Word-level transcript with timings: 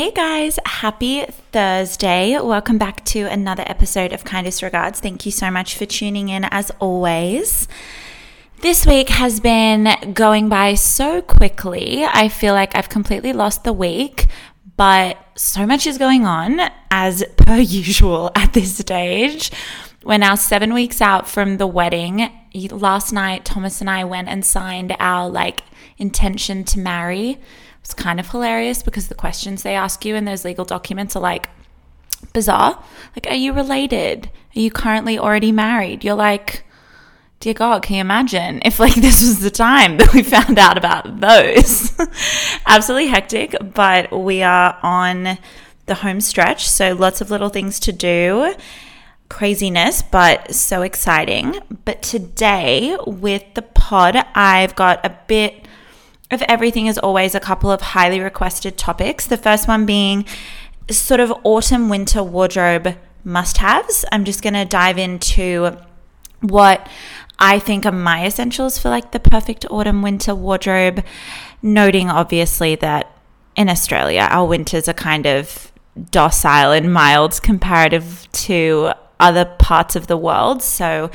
Hey 0.00 0.12
guys, 0.12 0.58
happy 0.64 1.26
Thursday. 1.52 2.40
Welcome 2.40 2.78
back 2.78 3.04
to 3.04 3.26
another 3.26 3.64
episode 3.66 4.14
of 4.14 4.24
Kindest 4.24 4.62
Regards. 4.62 4.98
Thank 4.98 5.26
you 5.26 5.30
so 5.30 5.50
much 5.50 5.76
for 5.76 5.84
tuning 5.84 6.30
in 6.30 6.44
as 6.44 6.70
always. 6.80 7.68
This 8.62 8.86
week 8.86 9.10
has 9.10 9.40
been 9.40 10.14
going 10.14 10.48
by 10.48 10.72
so 10.72 11.20
quickly. 11.20 12.02
I 12.02 12.30
feel 12.30 12.54
like 12.54 12.74
I've 12.74 12.88
completely 12.88 13.34
lost 13.34 13.64
the 13.64 13.74
week, 13.74 14.28
but 14.78 15.18
so 15.34 15.66
much 15.66 15.86
is 15.86 15.98
going 15.98 16.24
on 16.24 16.60
as 16.90 17.22
per 17.36 17.56
usual 17.58 18.30
at 18.34 18.54
this 18.54 18.78
stage. 18.78 19.50
We're 20.02 20.16
now 20.16 20.34
seven 20.34 20.72
weeks 20.72 21.02
out 21.02 21.28
from 21.28 21.58
the 21.58 21.66
wedding. 21.66 22.26
Last 22.70 23.12
night, 23.12 23.44
Thomas 23.44 23.82
and 23.82 23.90
I 23.90 24.04
went 24.04 24.28
and 24.28 24.46
signed 24.46 24.96
our 24.98 25.28
like 25.28 25.60
intention 25.98 26.64
to 26.64 26.78
marry 26.78 27.38
it's 27.90 28.00
kind 28.00 28.20
of 28.20 28.30
hilarious 28.30 28.84
because 28.84 29.08
the 29.08 29.16
questions 29.16 29.64
they 29.64 29.74
ask 29.74 30.04
you 30.04 30.14
in 30.14 30.24
those 30.24 30.44
legal 30.44 30.64
documents 30.64 31.16
are 31.16 31.20
like 31.20 31.50
bizarre. 32.32 32.80
Like, 33.16 33.26
are 33.26 33.34
you 33.34 33.52
related? 33.52 34.30
Are 34.54 34.60
you 34.60 34.70
currently 34.70 35.18
already 35.18 35.50
married? 35.50 36.04
You're 36.04 36.14
like, 36.14 36.62
dear 37.40 37.52
God, 37.52 37.82
can 37.82 37.96
you 37.96 38.00
imagine 38.00 38.62
if 38.64 38.78
like 38.78 38.94
this 39.06 39.22
was 39.22 39.40
the 39.40 39.50
time 39.50 39.96
that 39.96 40.14
we 40.14 40.22
found 40.22 40.56
out 40.56 40.78
about 40.78 41.18
those? 41.18 41.92
Absolutely 42.66 43.08
hectic, 43.08 43.56
but 43.74 44.12
we 44.12 44.44
are 44.44 44.78
on 44.84 45.36
the 45.86 45.96
home 45.96 46.20
stretch. 46.20 46.68
So 46.68 46.92
lots 46.92 47.20
of 47.20 47.28
little 47.28 47.48
things 47.48 47.80
to 47.80 47.92
do. 47.92 48.54
Craziness, 49.28 50.02
but 50.02 50.54
so 50.54 50.82
exciting. 50.82 51.58
But 51.84 52.02
today 52.02 52.96
with 53.04 53.42
the 53.54 53.62
pod, 53.62 54.14
I've 54.36 54.76
got 54.76 55.04
a 55.04 55.18
bit 55.26 55.66
of 56.30 56.42
everything 56.42 56.86
is 56.86 56.98
always 56.98 57.34
a 57.34 57.40
couple 57.40 57.70
of 57.70 57.80
highly 57.80 58.20
requested 58.20 58.78
topics. 58.78 59.26
The 59.26 59.36
first 59.36 59.66
one 59.66 59.86
being 59.86 60.24
sort 60.90 61.20
of 61.20 61.32
autumn 61.44 61.88
winter 61.88 62.22
wardrobe 62.22 62.96
must 63.24 63.58
haves. 63.58 64.04
I'm 64.12 64.24
just 64.24 64.42
going 64.42 64.54
to 64.54 64.64
dive 64.64 64.98
into 64.98 65.76
what 66.40 66.88
I 67.38 67.58
think 67.58 67.86
are 67.86 67.92
my 67.92 68.26
essentials 68.26 68.78
for 68.78 68.88
like 68.90 69.12
the 69.12 69.20
perfect 69.20 69.66
autumn 69.70 70.02
winter 70.02 70.34
wardrobe, 70.34 71.04
noting 71.62 72.08
obviously 72.08 72.76
that 72.76 73.16
in 73.56 73.68
Australia, 73.68 74.26
our 74.30 74.46
winters 74.46 74.88
are 74.88 74.94
kind 74.94 75.26
of 75.26 75.72
docile 76.10 76.72
and 76.72 76.92
mild 76.92 77.42
comparative 77.42 78.28
to 78.32 78.92
other 79.18 79.44
parts 79.44 79.96
of 79.96 80.06
the 80.06 80.16
world. 80.16 80.62
So 80.62 81.10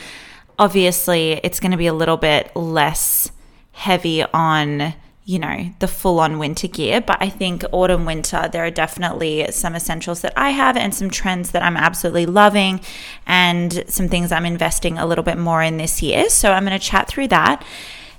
obviously, 0.59 1.39
it's 1.43 1.59
going 1.59 1.71
to 1.71 1.77
be 1.77 1.87
a 1.87 1.93
little 1.93 2.17
bit 2.17 2.55
less 2.55 3.31
heavy 3.71 4.23
on 4.23 4.93
you 5.27 5.39
know, 5.39 5.71
the 5.79 5.87
full 5.87 6.19
on 6.19 6.37
winter 6.37 6.67
gear. 6.67 7.01
But 7.01 7.17
I 7.19 7.29
think 7.29 7.63
autumn, 7.71 8.05
winter, 8.05 8.47
there 8.51 8.63
are 8.63 8.71
definitely 8.71 9.51
some 9.51 9.75
essentials 9.75 10.21
that 10.21 10.33
I 10.37 10.51
have 10.51 10.77
and 10.77 10.93
some 10.93 11.09
trends 11.09 11.51
that 11.51 11.63
I'm 11.63 11.75
absolutely 11.75 12.27
loving 12.27 12.79
and 13.25 13.83
some 13.87 14.07
things 14.07 14.31
I'm 14.31 14.45
investing 14.45 14.99
a 14.99 15.05
little 15.05 15.23
bit 15.23 15.39
more 15.39 15.63
in 15.63 15.77
this 15.77 16.03
year. 16.03 16.29
So 16.29 16.51
I'm 16.51 16.63
going 16.63 16.79
to 16.79 16.85
chat 16.85 17.07
through 17.07 17.29
that. 17.29 17.65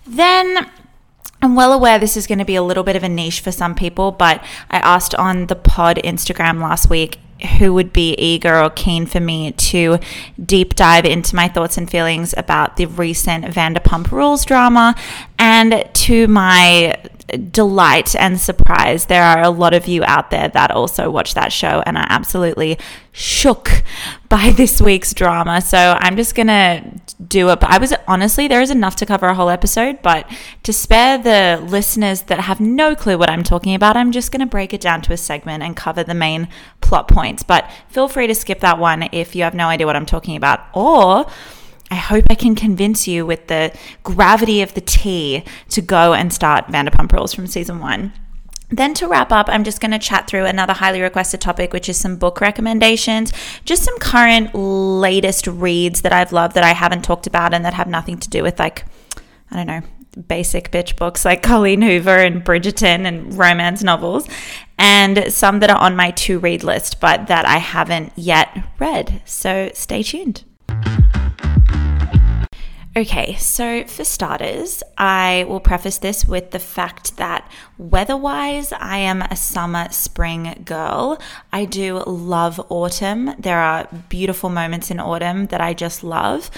Then 0.04 0.68
I'm 1.40 1.54
well 1.54 1.72
aware 1.72 1.98
this 1.98 2.16
is 2.16 2.26
going 2.26 2.40
to 2.40 2.44
be 2.44 2.56
a 2.56 2.62
little 2.62 2.82
bit 2.82 2.96
of 2.96 3.04
a 3.04 3.08
niche 3.08 3.40
for 3.40 3.52
some 3.52 3.76
people, 3.76 4.10
but 4.10 4.42
I 4.68 4.78
asked 4.78 5.14
on 5.14 5.46
the 5.46 5.54
pod 5.54 6.00
Instagram 6.02 6.60
last 6.60 6.90
week 6.90 7.20
who 7.58 7.74
would 7.74 7.92
be 7.92 8.14
eager 8.14 8.58
or 8.58 8.70
keen 8.70 9.06
for 9.06 9.20
me 9.20 9.52
to 9.52 9.98
deep 10.42 10.74
dive 10.74 11.04
into 11.04 11.36
my 11.36 11.48
thoughts 11.48 11.76
and 11.76 11.90
feelings 11.90 12.34
about 12.36 12.76
the 12.76 12.86
recent 12.86 13.44
Vanderpump 13.44 14.10
Rules 14.10 14.44
drama. 14.44 14.94
And 15.38 15.88
to 15.92 16.28
my 16.28 16.96
delight 17.50 18.14
and 18.14 18.40
surprise, 18.40 19.06
there 19.06 19.22
are 19.22 19.42
a 19.42 19.50
lot 19.50 19.74
of 19.74 19.86
you 19.86 20.04
out 20.04 20.30
there 20.30 20.48
that 20.48 20.70
also 20.70 21.10
watch 21.10 21.34
that 21.34 21.52
show 21.52 21.82
and 21.84 21.98
are 21.98 22.06
absolutely 22.08 22.78
shook 23.12 23.82
by 24.28 24.50
this 24.50 24.80
week's 24.80 25.12
drama. 25.12 25.60
So 25.60 25.96
I'm 25.98 26.16
just 26.16 26.34
going 26.34 26.46
to 26.46 26.82
do 27.28 27.50
it. 27.50 27.60
But 27.60 27.70
I 27.70 27.78
was 27.78 27.94
honestly, 28.06 28.48
there 28.48 28.60
is 28.60 28.70
enough 28.70 28.96
to 28.96 29.06
cover 29.06 29.26
a 29.26 29.34
whole 29.34 29.50
episode, 29.50 30.00
but 30.02 30.30
to 30.62 30.72
spare 30.72 31.18
the 31.18 31.62
listeners 31.64 32.22
that 32.22 32.40
have 32.40 32.60
no 32.60 32.94
clue 32.94 33.18
what 33.18 33.30
I'm 33.30 33.42
talking 33.42 33.74
about, 33.74 33.96
I'm 33.96 34.12
just 34.12 34.32
going 34.32 34.40
to 34.40 34.46
break 34.46 34.72
it 34.72 34.80
down 34.80 35.02
to 35.02 35.12
a 35.12 35.16
segment 35.16 35.62
and 35.62 35.76
cover 35.76 36.02
the 36.02 36.14
main 36.14 36.48
plot 36.80 37.08
points. 37.08 37.42
But 37.42 37.70
feel 37.88 38.08
free 38.08 38.26
to 38.26 38.34
skip 38.34 38.60
that 38.60 38.78
one 38.78 39.08
if 39.12 39.34
you 39.34 39.42
have 39.42 39.54
no 39.54 39.68
idea 39.68 39.86
what 39.86 39.96
I'm 39.96 40.06
talking 40.06 40.36
about. 40.36 40.60
Or 40.74 41.26
I 41.90 41.94
hope 41.94 42.24
I 42.30 42.34
can 42.34 42.54
convince 42.54 43.06
you 43.06 43.24
with 43.24 43.46
the 43.46 43.76
gravity 44.02 44.60
of 44.62 44.74
the 44.74 44.80
tea 44.80 45.44
to 45.70 45.80
go 45.80 46.14
and 46.14 46.32
start 46.32 46.66
Vanderpump 46.66 47.12
Rules 47.12 47.32
from 47.32 47.46
season 47.46 47.80
one. 47.80 48.12
Then 48.68 48.94
to 48.94 49.06
wrap 49.06 49.30
up, 49.30 49.48
I'm 49.48 49.62
just 49.62 49.80
going 49.80 49.92
to 49.92 49.98
chat 49.98 50.26
through 50.26 50.44
another 50.44 50.72
highly 50.72 51.00
requested 51.00 51.40
topic, 51.40 51.72
which 51.72 51.88
is 51.88 51.96
some 51.96 52.16
book 52.16 52.40
recommendations, 52.40 53.32
just 53.64 53.84
some 53.84 53.96
current 53.98 54.54
latest 54.54 55.46
reads 55.46 56.02
that 56.02 56.12
I've 56.12 56.32
loved 56.32 56.54
that 56.54 56.64
I 56.64 56.72
haven't 56.72 57.02
talked 57.02 57.26
about 57.26 57.54
and 57.54 57.64
that 57.64 57.74
have 57.74 57.86
nothing 57.86 58.18
to 58.18 58.28
do 58.28 58.42
with 58.42 58.58
like, 58.58 58.84
I 59.50 59.56
don't 59.56 59.66
know, 59.68 59.82
basic 60.28 60.72
bitch 60.72 60.96
books 60.96 61.24
like 61.24 61.42
Colleen 61.44 61.82
Hoover 61.82 62.16
and 62.16 62.44
Bridgerton 62.44 63.06
and 63.06 63.38
romance 63.38 63.84
novels, 63.84 64.28
and 64.78 65.32
some 65.32 65.60
that 65.60 65.70
are 65.70 65.78
on 65.78 65.94
my 65.94 66.10
to 66.12 66.38
read 66.40 66.64
list, 66.64 67.00
but 67.00 67.28
that 67.28 67.46
I 67.46 67.58
haven't 67.58 68.12
yet 68.16 68.56
read. 68.80 69.22
So 69.24 69.70
stay 69.74 70.02
tuned. 70.02 70.42
Okay, 72.96 73.34
so 73.34 73.84
for 73.84 74.04
starters, 74.04 74.82
I 74.96 75.44
will 75.50 75.60
preface 75.60 75.98
this 75.98 76.24
with 76.24 76.52
the 76.52 76.58
fact 76.58 77.18
that 77.18 77.46
weather 77.76 78.16
wise, 78.16 78.72
I 78.72 78.96
am 78.96 79.20
a 79.20 79.36
summer 79.36 79.88
spring 79.90 80.62
girl. 80.64 81.20
I 81.52 81.66
do 81.66 82.02
love 82.06 82.58
autumn. 82.70 83.34
There 83.38 83.58
are 83.58 83.86
beautiful 84.08 84.48
moments 84.48 84.90
in 84.90 84.98
autumn 84.98 85.48
that 85.48 85.60
I 85.60 85.74
just 85.74 86.02
love, 86.02 86.50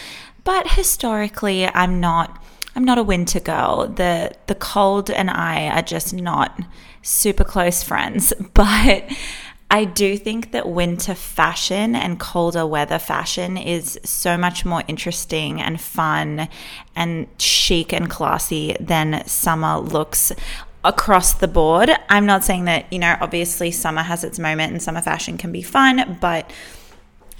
but 0.44 0.68
historically, 0.68 1.66
I'm 1.66 1.98
not. 1.98 2.40
I'm 2.76 2.84
not 2.84 2.98
a 2.98 3.02
winter 3.02 3.40
girl. 3.40 3.88
The 3.88 4.30
the 4.46 4.54
cold 4.54 5.10
and 5.10 5.30
I 5.30 5.66
are 5.76 5.82
just 5.82 6.14
not 6.14 6.60
super 7.02 7.42
close 7.42 7.82
friends, 7.82 8.32
but 8.54 9.10
I 9.70 9.84
do 9.84 10.16
think 10.16 10.52
that 10.52 10.68
winter 10.68 11.14
fashion 11.14 11.94
and 11.94 12.18
colder 12.18 12.66
weather 12.66 12.98
fashion 12.98 13.58
is 13.58 14.00
so 14.02 14.38
much 14.38 14.64
more 14.64 14.82
interesting 14.88 15.60
and 15.60 15.78
fun 15.78 16.48
and 16.96 17.26
chic 17.38 17.92
and 17.92 18.08
classy 18.08 18.76
than 18.80 19.26
summer 19.26 19.78
looks 19.78 20.32
across 20.84 21.34
the 21.34 21.48
board. 21.48 21.90
I'm 22.08 22.24
not 22.24 22.44
saying 22.44 22.64
that, 22.64 22.90
you 22.90 22.98
know, 22.98 23.16
obviously 23.20 23.70
summer 23.70 24.02
has 24.02 24.24
its 24.24 24.38
moment 24.38 24.72
and 24.72 24.82
summer 24.82 25.02
fashion 25.02 25.36
can 25.36 25.52
be 25.52 25.62
fun, 25.62 26.16
but 26.18 26.50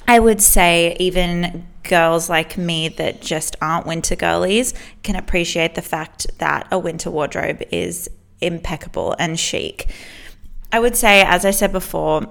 I 0.06 0.18
would 0.18 0.42
say 0.42 0.96
even 0.98 1.66
girls 1.82 2.28
like 2.28 2.58
me 2.58 2.88
that 2.88 3.22
just 3.22 3.56
aren't 3.62 3.86
winter 3.86 4.16
girlies 4.16 4.74
can 5.02 5.16
appreciate 5.16 5.76
the 5.76 5.82
fact 5.82 6.26
that 6.38 6.68
a 6.70 6.78
winter 6.78 7.10
wardrobe 7.10 7.62
is 7.70 8.10
impeccable 8.42 9.16
and 9.18 9.40
chic. 9.40 9.90
I 10.72 10.80
would 10.80 10.96
say, 10.96 11.22
as 11.22 11.44
I 11.44 11.50
said 11.50 11.72
before, 11.72 12.26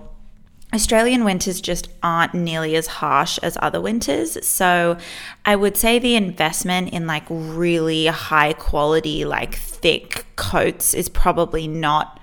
Australian 0.73 1.23
winters 1.23 1.61
just 1.61 1.89
aren't 2.03 2.33
nearly 2.33 2.75
as 2.75 2.87
harsh 2.87 3.39
as 3.41 3.57
other 3.61 3.79
winters. 3.79 4.45
So 4.45 4.97
I 5.45 5.55
would 5.55 5.77
say 5.77 5.97
the 5.97 6.15
investment 6.15 6.91
in 6.91 7.07
like 7.07 7.23
really 7.29 8.07
high 8.07 8.53
quality, 8.53 9.23
like 9.23 9.55
thick 9.55 10.25
coats 10.35 10.93
is 10.93 11.07
probably 11.07 11.67
not 11.67 12.19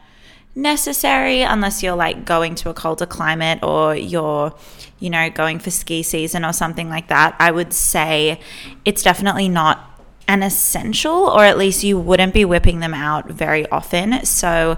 necessary 0.54 1.41
unless 1.41 1.82
you're 1.82 1.97
like 1.97 2.25
going 2.25 2.54
to 2.56 2.70
a 2.70 2.75
colder 2.75 3.06
climate 3.06 3.62
or 3.62 3.96
you're, 3.96 4.54
you 5.00 5.10
know, 5.10 5.31
going 5.31 5.58
for 5.58 5.70
ski 5.70 6.02
season 6.02 6.44
or 6.44 6.52
something 6.52 6.90
like 6.90 7.08
that. 7.08 7.34
I 7.38 7.50
would 7.50 7.72
say 7.72 8.38
it's 8.84 9.02
definitely 9.02 9.49
not 9.49 9.90
an 10.28 10.43
essential, 10.43 11.12
or 11.12 11.44
at 11.44 11.58
least 11.58 11.82
you 11.82 11.99
wouldn't 11.99 12.34
be 12.34 12.44
whipping 12.44 12.81
them 12.81 12.94
out 12.94 13.28
very 13.28 13.69
often. 13.70 14.25
So 14.25 14.76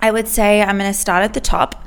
I 0.00 0.10
would 0.10 0.28
say 0.28 0.62
I'm 0.62 0.78
going 0.78 0.90
to 0.90 0.98
start 0.98 1.24
at 1.24 1.34
the 1.34 1.40
top. 1.40 1.84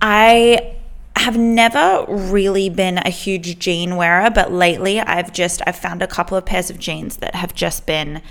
I 0.00 0.76
have 1.16 1.36
never 1.36 2.04
really 2.08 2.68
been 2.68 2.98
a 2.98 3.10
huge 3.10 3.58
jean 3.58 3.96
wearer, 3.96 4.30
but 4.30 4.52
lately 4.52 5.00
I've 5.00 5.32
just 5.32 5.62
I've 5.66 5.76
found 5.76 6.02
a 6.02 6.06
couple 6.06 6.36
of 6.36 6.44
pairs 6.44 6.70
of 6.70 6.78
jeans 6.78 7.16
that 7.18 7.34
have 7.34 7.54
just 7.54 7.86
been 7.86 8.22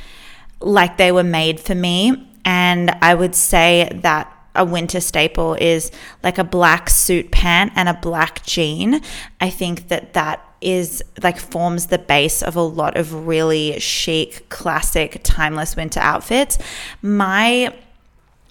like 0.59 0.97
they 0.97 1.11
were 1.11 1.23
made 1.23 1.59
for 1.59 1.75
me. 1.75 2.29
And 2.45 2.91
I 3.01 3.15
would 3.15 3.35
say 3.35 3.89
that 4.03 4.31
a 4.53 4.63
winter 4.63 5.01
staple 5.01 5.55
is 5.55 5.91
like 6.23 6.37
a 6.37 6.43
black 6.43 6.89
suit 6.89 7.31
pant 7.31 7.73
and 7.75 7.89
a 7.89 7.93
black 7.93 8.45
jean. 8.45 9.01
I 9.41 9.49
think 9.49 9.89
that 9.89 10.13
that 10.13 10.41
is 10.61 11.03
like 11.21 11.37
forms 11.37 11.87
the 11.87 11.97
base 11.97 12.41
of 12.41 12.55
a 12.55 12.61
lot 12.61 12.95
of 12.97 13.27
really 13.27 13.79
chic, 13.79 14.47
classic, 14.49 15.19
timeless 15.23 15.75
winter 15.75 15.99
outfits. 15.99 16.57
My 17.01 17.73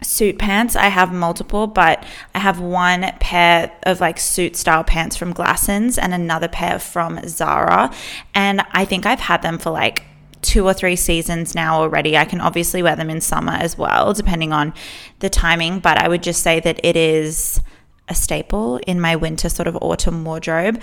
suit 0.02 0.38
pants. 0.38 0.76
I 0.76 0.88
have 0.88 1.12
multiple, 1.12 1.66
but 1.66 2.04
I 2.34 2.38
have 2.38 2.60
one 2.60 3.02
pair 3.20 3.72
of 3.84 4.00
like 4.00 4.18
suit 4.18 4.56
style 4.56 4.84
pants 4.84 5.16
from 5.16 5.32
Glassons 5.32 5.98
and 6.00 6.12
another 6.12 6.48
pair 6.48 6.78
from 6.78 7.20
Zara. 7.26 7.92
And 8.34 8.62
I 8.72 8.84
think 8.84 9.06
I've 9.06 9.20
had 9.20 9.42
them 9.42 9.58
for 9.58 9.70
like 9.70 10.04
two 10.42 10.66
or 10.66 10.74
three 10.74 10.96
seasons 10.96 11.54
now 11.54 11.80
already. 11.80 12.16
I 12.16 12.24
can 12.24 12.40
obviously 12.40 12.82
wear 12.82 12.96
them 12.96 13.10
in 13.10 13.20
summer 13.20 13.52
as 13.52 13.78
well, 13.78 14.12
depending 14.12 14.52
on 14.52 14.74
the 15.20 15.30
timing, 15.30 15.78
but 15.80 15.96
I 15.96 16.08
would 16.08 16.22
just 16.22 16.42
say 16.42 16.60
that 16.60 16.80
it 16.84 16.96
is 16.96 17.60
a 18.08 18.14
staple 18.14 18.78
in 18.86 19.00
my 19.00 19.16
winter 19.16 19.48
sort 19.48 19.66
of 19.66 19.76
autumn 19.80 20.24
wardrobe. 20.24 20.80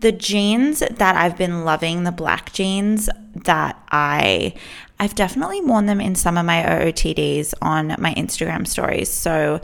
The 0.00 0.10
jeans 0.12 0.80
that 0.80 1.16
I've 1.16 1.38
been 1.38 1.64
loving, 1.64 2.02
the 2.02 2.12
black 2.12 2.52
jeans 2.52 3.08
that 3.44 3.80
I 3.90 4.54
I've 4.98 5.14
definitely 5.14 5.60
worn 5.60 5.86
them 5.86 6.00
in 6.00 6.14
some 6.14 6.38
of 6.38 6.46
my 6.46 6.62
OOTDs 6.62 7.54
on 7.60 7.88
my 7.98 8.14
Instagram 8.14 8.66
stories. 8.66 9.12
So 9.12 9.60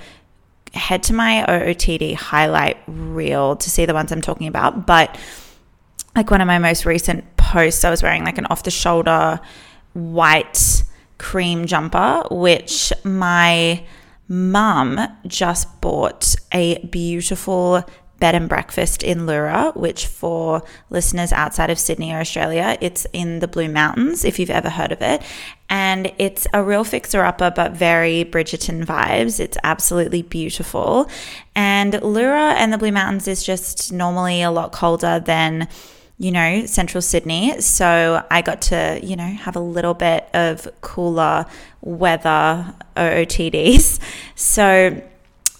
head 0.75 1.03
to 1.05 1.12
my 1.12 1.44
OOTD 1.49 2.15
highlight 2.15 2.79
reel 2.87 3.56
to 3.56 3.71
see 3.71 3.87
the 3.87 3.94
ones 3.94 4.12
I'm 4.12 4.21
talking 4.21 4.47
about, 4.47 4.87
but 4.87 5.19
like 6.15 6.31
one 6.31 6.41
of 6.41 6.47
my 6.47 6.59
most 6.59 6.85
recent 6.85 7.37
posts, 7.37 7.85
I 7.85 7.91
was 7.91 8.03
wearing 8.03 8.25
like 8.25 8.38
an 8.38 8.47
off 8.47 8.62
the 8.62 8.71
shoulder 8.71 9.41
white 9.93 10.82
cream 11.19 11.67
jumper, 11.67 12.25
which 12.31 12.93
my 13.05 13.85
mum 14.29 14.99
just 15.26 15.81
bought 15.81 16.35
a 16.53 16.79
beautiful 16.87 17.85
bed 18.21 18.35
and 18.35 18.49
breakfast 18.49 19.03
in 19.03 19.27
Leura, 19.27 19.73
which 19.75 20.07
for 20.07 20.63
listeners 20.91 21.33
outside 21.33 21.71
of 21.71 21.79
Sydney 21.79 22.13
or 22.13 22.21
Australia, 22.21 22.77
it's 22.81 23.07
in 23.13 23.41
the 23.41 23.49
Blue 23.49 23.69
Mountains, 23.69 24.25
if 24.25 24.39
you've 24.39 24.51
ever 24.51 24.71
heard 24.71 24.93
of 24.93 25.03
it. 25.03 25.23
And 25.69 26.13
it's 26.19 26.47
a 26.53 26.63
real 26.63 26.85
fixer 26.85 27.25
upper, 27.25 27.51
but 27.51 27.73
very 27.73 28.25
Bridgerton 28.25 28.85
vibes. 28.85 29.41
It's 29.41 29.57
absolutely 29.65 30.23
beautiful. 30.23 31.11
And 31.57 32.01
Leura 32.03 32.53
and 32.53 32.73
the 32.73 32.79
Blue 32.79 32.93
Mountains 32.93 33.27
is 33.27 33.43
just 33.43 33.93
normally 33.93 34.43
a 34.43 34.51
lot 34.51 34.73
colder 34.73 35.19
than 35.19 35.69
you 36.19 36.31
know, 36.31 36.67
central 36.67 37.01
Sydney. 37.01 37.59
So 37.63 38.23
I 38.31 38.43
got 38.43 38.61
to, 38.63 39.01
you 39.03 39.17
know, 39.17 39.25
have 39.25 39.57
a 39.57 39.61
little 39.61 39.95
bit 39.95 40.29
of 40.35 40.69
cooler 40.83 41.47
weather 41.81 42.75
OOTDs. 42.95 43.99
So 44.37 45.03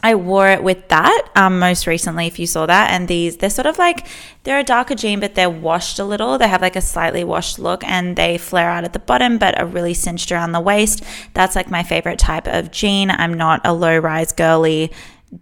I 0.03 0.15
wore 0.15 0.49
it 0.49 0.63
with 0.63 0.89
that 0.89 1.29
um, 1.37 1.59
most 1.59 1.87
recently, 1.87 2.27
if 2.27 2.39
you 2.39 2.47
saw 2.47 2.67
that. 2.67 2.91
And 2.91 3.07
these, 3.07 3.37
they're 3.37 3.51
sort 3.51 3.67
of 3.67 3.79
like, 3.79 4.07
they're 4.45 4.59
a 4.59 4.65
darker 4.65 4.95
jean, 4.95 5.21
but 5.21 5.35
they're 5.35 5.51
washed 5.51 5.99
a 5.99 6.05
little. 6.05 6.39
They 6.39 6.49
have 6.49 6.63
like 6.63 6.77
a 6.77 6.81
slightly 6.81 7.25
washed 7.25 7.59
look 7.59 7.85
and 7.85 8.17
they 8.17 8.39
flare 8.39 8.71
out 8.71 8.85
at 8.85 8.93
the 8.93 8.99
bottom, 8.99 9.39
but 9.39 9.59
are 9.59 9.67
really 9.67 9.95
cinched 9.95 10.33
around 10.33 10.53
the 10.53 10.61
waist. 10.61 11.03
That's 11.35 11.55
like 11.55 11.71
my 11.71 11.83
favorite 11.83 12.19
type 12.19 12.47
of 12.47 12.71
jean. 12.71 13.11
I'm 13.11 13.35
not 13.35 13.61
a 13.65 13.75
low 13.75 13.99
rise 13.99 14.33
girly. 14.33 14.91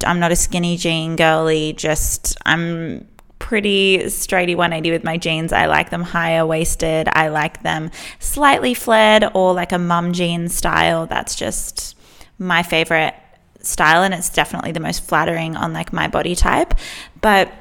I'm 0.05 0.19
not 0.19 0.33
a 0.33 0.37
skinny 0.37 0.77
jean 0.77 1.15
girly. 1.15 1.73
Just, 1.73 2.37
I'm 2.45 3.07
pretty 3.39 3.99
straighty 3.99 4.57
180 4.57 4.91
with 4.91 5.05
my 5.05 5.17
jeans. 5.17 5.53
I 5.53 5.67
like 5.67 5.91
them 5.91 6.03
higher 6.03 6.45
waisted. 6.45 7.09
I 7.13 7.29
like 7.29 7.63
them 7.63 7.91
slightly 8.19 8.75
flared 8.75 9.25
or 9.35 9.55
like 9.55 9.71
a 9.71 9.79
mum 9.79 10.13
jean 10.13 10.49
style. 10.49 11.07
That's 11.07 11.37
just 11.37 11.97
my 12.39 12.63
favorite 12.63 13.15
style 13.61 14.03
and 14.03 14.15
it's 14.15 14.31
definitely 14.31 14.73
the 14.73 14.81
most 14.81 15.05
flattering 15.05 15.57
on 15.57 15.73
like 15.73 15.93
my 15.93 16.09
body 16.09 16.35
type. 16.35 16.75
But 17.21 17.53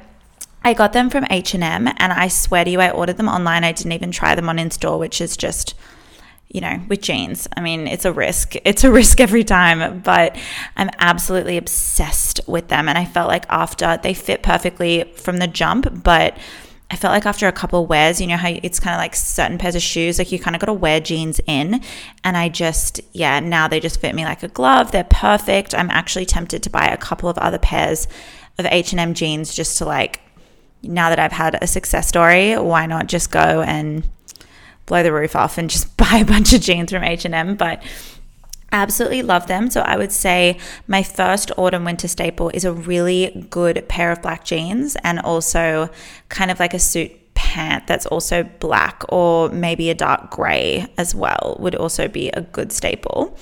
I 0.64 0.74
got 0.74 0.92
them 0.92 1.10
from 1.10 1.26
H&M 1.30 1.62
and 1.62 2.12
I 2.12 2.28
swear 2.28 2.64
to 2.64 2.70
you 2.70 2.80
I 2.80 2.90
ordered 2.90 3.16
them 3.16 3.28
online. 3.28 3.64
I 3.64 3.72
didn't 3.72 3.92
even 3.92 4.10
try 4.10 4.34
them 4.34 4.48
on 4.48 4.58
in 4.58 4.70
store, 4.70 4.98
which 4.98 5.20
is 5.20 5.36
just 5.36 5.74
you 6.48 6.62
know, 6.62 6.80
with 6.88 7.02
jeans. 7.02 7.46
I 7.56 7.60
mean, 7.60 7.86
it's 7.86 8.04
a 8.04 8.12
risk. 8.12 8.54
It's 8.64 8.84
a 8.84 8.90
risk 8.90 9.20
every 9.20 9.44
time, 9.44 10.00
but 10.00 10.36
I'm 10.76 10.90
absolutely 10.98 11.56
obsessed 11.56 12.40
with 12.46 12.68
them. 12.68 12.88
And 12.88 12.98
I 12.98 13.04
felt 13.04 13.28
like 13.28 13.44
after 13.48 13.98
they 14.02 14.14
fit 14.14 14.42
perfectly 14.42 15.12
from 15.16 15.38
the 15.38 15.46
jump, 15.46 16.02
but 16.02 16.36
I 16.90 16.96
felt 16.96 17.12
like 17.12 17.26
after 17.26 17.46
a 17.46 17.52
couple 17.52 17.82
of 17.82 17.88
wears, 17.90 18.18
you 18.20 18.26
know 18.26 18.38
how 18.38 18.48
it's 18.48 18.80
kind 18.80 18.94
of 18.94 18.98
like 18.98 19.14
certain 19.14 19.58
pairs 19.58 19.74
of 19.74 19.82
shoes, 19.82 20.18
like 20.18 20.32
you 20.32 20.38
kind 20.38 20.56
of 20.56 20.60
got 20.60 20.66
to 20.66 20.72
wear 20.72 21.00
jeans 21.00 21.38
in. 21.46 21.82
And 22.24 22.36
I 22.36 22.48
just, 22.48 23.00
yeah, 23.12 23.40
now 23.40 23.68
they 23.68 23.78
just 23.78 24.00
fit 24.00 24.14
me 24.14 24.24
like 24.24 24.42
a 24.42 24.48
glove. 24.48 24.90
They're 24.90 25.04
perfect. 25.04 25.74
I'm 25.74 25.90
actually 25.90 26.24
tempted 26.24 26.62
to 26.62 26.70
buy 26.70 26.86
a 26.86 26.96
couple 26.96 27.28
of 27.28 27.36
other 27.38 27.58
pairs 27.58 28.08
of 28.56 28.64
H&M 28.64 29.12
jeans 29.12 29.54
just 29.54 29.76
to 29.78 29.84
like, 29.84 30.22
now 30.82 31.10
that 31.10 31.18
I've 31.18 31.32
had 31.32 31.58
a 31.62 31.66
success 31.66 32.08
story, 32.08 32.56
why 32.56 32.86
not 32.86 33.06
just 33.06 33.30
go 33.30 33.60
and 33.62 34.08
blow 34.86 35.02
the 35.02 35.12
roof 35.12 35.36
off 35.36 35.58
and 35.58 35.68
just 35.68 35.94
buy 35.98 36.18
a 36.22 36.24
bunch 36.24 36.54
of 36.54 36.62
jeans 36.62 36.90
from 36.90 37.04
H&M, 37.04 37.56
but 37.56 37.82
absolutely 38.72 39.22
love 39.22 39.46
them. 39.46 39.70
So 39.70 39.80
I 39.80 39.96
would 39.96 40.12
say 40.12 40.58
my 40.86 41.02
first 41.02 41.50
autumn 41.56 41.84
winter 41.84 42.08
staple 42.08 42.50
is 42.50 42.64
a 42.64 42.72
really 42.72 43.46
good 43.50 43.86
pair 43.88 44.10
of 44.10 44.22
black 44.22 44.44
jeans 44.44 44.96
and 45.04 45.18
also 45.20 45.90
kind 46.28 46.50
of 46.50 46.60
like 46.60 46.74
a 46.74 46.78
suit 46.78 47.12
pant 47.34 47.86
that's 47.86 48.04
also 48.06 48.42
black 48.58 49.04
or 49.08 49.48
maybe 49.50 49.90
a 49.90 49.94
dark 49.94 50.30
gray 50.30 50.86
as 50.98 51.14
well 51.14 51.56
would 51.60 51.74
also 51.74 52.08
be 52.08 52.28
a 52.30 52.42
good 52.42 52.72
staple. 52.72 53.38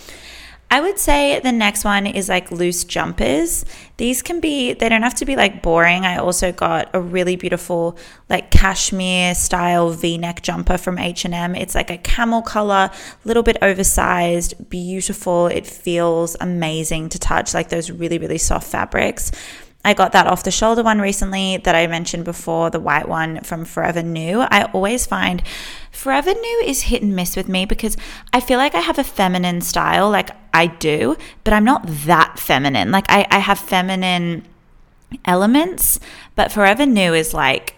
I 0.68 0.80
would 0.80 0.98
say 0.98 1.38
the 1.38 1.52
next 1.52 1.84
one 1.84 2.06
is 2.06 2.28
like 2.28 2.50
loose 2.50 2.82
jumpers. 2.82 3.64
These 3.98 4.20
can 4.22 4.40
be, 4.40 4.72
they 4.72 4.88
don't 4.88 5.02
have 5.02 5.14
to 5.16 5.24
be 5.24 5.36
like 5.36 5.62
boring. 5.62 6.04
I 6.04 6.16
also 6.16 6.50
got 6.50 6.90
a 6.92 7.00
really 7.00 7.36
beautiful 7.36 7.96
like 8.28 8.50
cashmere 8.50 9.36
style 9.36 9.90
v-neck 9.90 10.42
jumper 10.42 10.76
from 10.76 10.98
H&M. 10.98 11.54
It's 11.54 11.76
like 11.76 11.90
a 11.90 11.98
camel 11.98 12.42
color, 12.42 12.90
little 13.24 13.44
bit 13.44 13.58
oversized, 13.62 14.68
beautiful. 14.68 15.46
It 15.46 15.66
feels 15.66 16.36
amazing 16.40 17.10
to 17.10 17.18
touch, 17.20 17.54
like 17.54 17.68
those 17.68 17.90
really, 17.90 18.18
really 18.18 18.38
soft 18.38 18.66
fabrics. 18.66 19.30
I 19.86 19.94
got 19.94 20.10
that 20.12 20.26
off 20.26 20.42
the 20.42 20.50
shoulder 20.50 20.82
one 20.82 21.00
recently 21.00 21.58
that 21.58 21.76
I 21.76 21.86
mentioned 21.86 22.24
before, 22.24 22.70
the 22.70 22.80
white 22.80 23.08
one 23.08 23.40
from 23.42 23.64
Forever 23.64 24.02
New. 24.02 24.40
I 24.40 24.64
always 24.64 25.06
find 25.06 25.44
Forever 25.92 26.34
New 26.34 26.62
is 26.66 26.82
hit 26.82 27.02
and 27.02 27.14
miss 27.14 27.36
with 27.36 27.48
me 27.48 27.66
because 27.66 27.96
I 28.32 28.40
feel 28.40 28.58
like 28.58 28.74
I 28.74 28.80
have 28.80 28.98
a 28.98 29.04
feminine 29.04 29.60
style, 29.60 30.10
like 30.10 30.30
I 30.52 30.66
do, 30.66 31.16
but 31.44 31.54
I'm 31.54 31.62
not 31.62 31.86
that 31.86 32.36
feminine. 32.40 32.90
Like 32.90 33.06
I, 33.08 33.28
I 33.30 33.38
have 33.38 33.60
feminine 33.60 34.44
elements, 35.24 36.00
but 36.34 36.50
Forever 36.50 36.84
New 36.84 37.14
is 37.14 37.32
like 37.32 37.76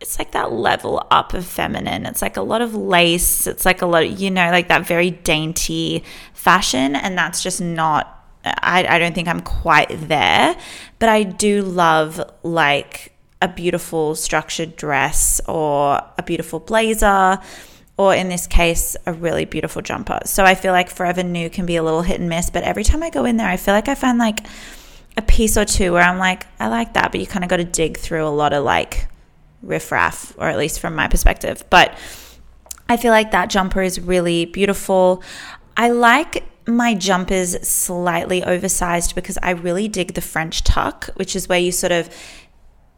it's 0.00 0.16
like 0.16 0.30
that 0.30 0.52
level 0.52 1.04
up 1.10 1.34
of 1.34 1.44
feminine. 1.44 2.06
It's 2.06 2.22
like 2.22 2.36
a 2.36 2.42
lot 2.42 2.62
of 2.62 2.72
lace. 2.72 3.48
It's 3.48 3.64
like 3.64 3.82
a 3.82 3.86
lot, 3.86 4.04
of, 4.04 4.20
you 4.20 4.30
know, 4.30 4.48
like 4.52 4.68
that 4.68 4.86
very 4.86 5.10
dainty 5.10 6.04
fashion. 6.34 6.94
And 6.94 7.18
that's 7.18 7.42
just 7.42 7.60
not 7.60 8.17
I, 8.44 8.86
I 8.88 8.98
don't 8.98 9.14
think 9.14 9.28
I'm 9.28 9.40
quite 9.40 9.88
there, 9.90 10.56
but 10.98 11.08
I 11.08 11.22
do 11.22 11.62
love 11.62 12.20
like 12.42 13.12
a 13.40 13.48
beautiful 13.48 14.14
structured 14.14 14.76
dress 14.76 15.40
or 15.46 16.00
a 16.16 16.22
beautiful 16.24 16.60
blazer 16.60 17.38
or 17.98 18.14
in 18.14 18.28
this 18.28 18.46
case, 18.46 18.96
a 19.06 19.12
really 19.12 19.44
beautiful 19.44 19.82
jumper. 19.82 20.20
So 20.24 20.44
I 20.44 20.54
feel 20.54 20.72
like 20.72 20.88
Forever 20.88 21.24
New 21.24 21.50
can 21.50 21.66
be 21.66 21.76
a 21.76 21.82
little 21.82 22.02
hit 22.02 22.20
and 22.20 22.28
miss, 22.28 22.48
but 22.48 22.62
every 22.62 22.84
time 22.84 23.02
I 23.02 23.10
go 23.10 23.24
in 23.24 23.36
there, 23.36 23.48
I 23.48 23.56
feel 23.56 23.74
like 23.74 23.88
I 23.88 23.96
find 23.96 24.18
like 24.18 24.46
a 25.16 25.22
piece 25.22 25.56
or 25.56 25.64
two 25.64 25.92
where 25.92 26.02
I'm 26.02 26.18
like, 26.18 26.46
I 26.60 26.68
like 26.68 26.94
that, 26.94 27.10
but 27.10 27.20
you 27.20 27.26
kind 27.26 27.44
of 27.44 27.50
got 27.50 27.56
to 27.56 27.64
dig 27.64 27.98
through 27.98 28.24
a 28.24 28.30
lot 28.30 28.52
of 28.52 28.62
like 28.62 29.08
riffraff, 29.62 30.32
or 30.38 30.48
at 30.48 30.56
least 30.56 30.78
from 30.78 30.94
my 30.94 31.08
perspective. 31.08 31.64
But 31.70 31.98
I 32.88 32.96
feel 32.96 33.10
like 33.10 33.32
that 33.32 33.50
jumper 33.50 33.82
is 33.82 34.00
really 34.00 34.44
beautiful. 34.44 35.24
I 35.76 35.90
like 35.90 36.44
my 36.68 36.94
jumpers 36.94 37.66
slightly 37.66 38.44
oversized 38.44 39.14
because 39.14 39.38
I 39.42 39.50
really 39.50 39.88
dig 39.88 40.14
the 40.14 40.20
French 40.20 40.62
tuck, 40.62 41.08
which 41.16 41.34
is 41.34 41.48
where 41.48 41.58
you 41.58 41.72
sort 41.72 41.92
of 41.92 42.14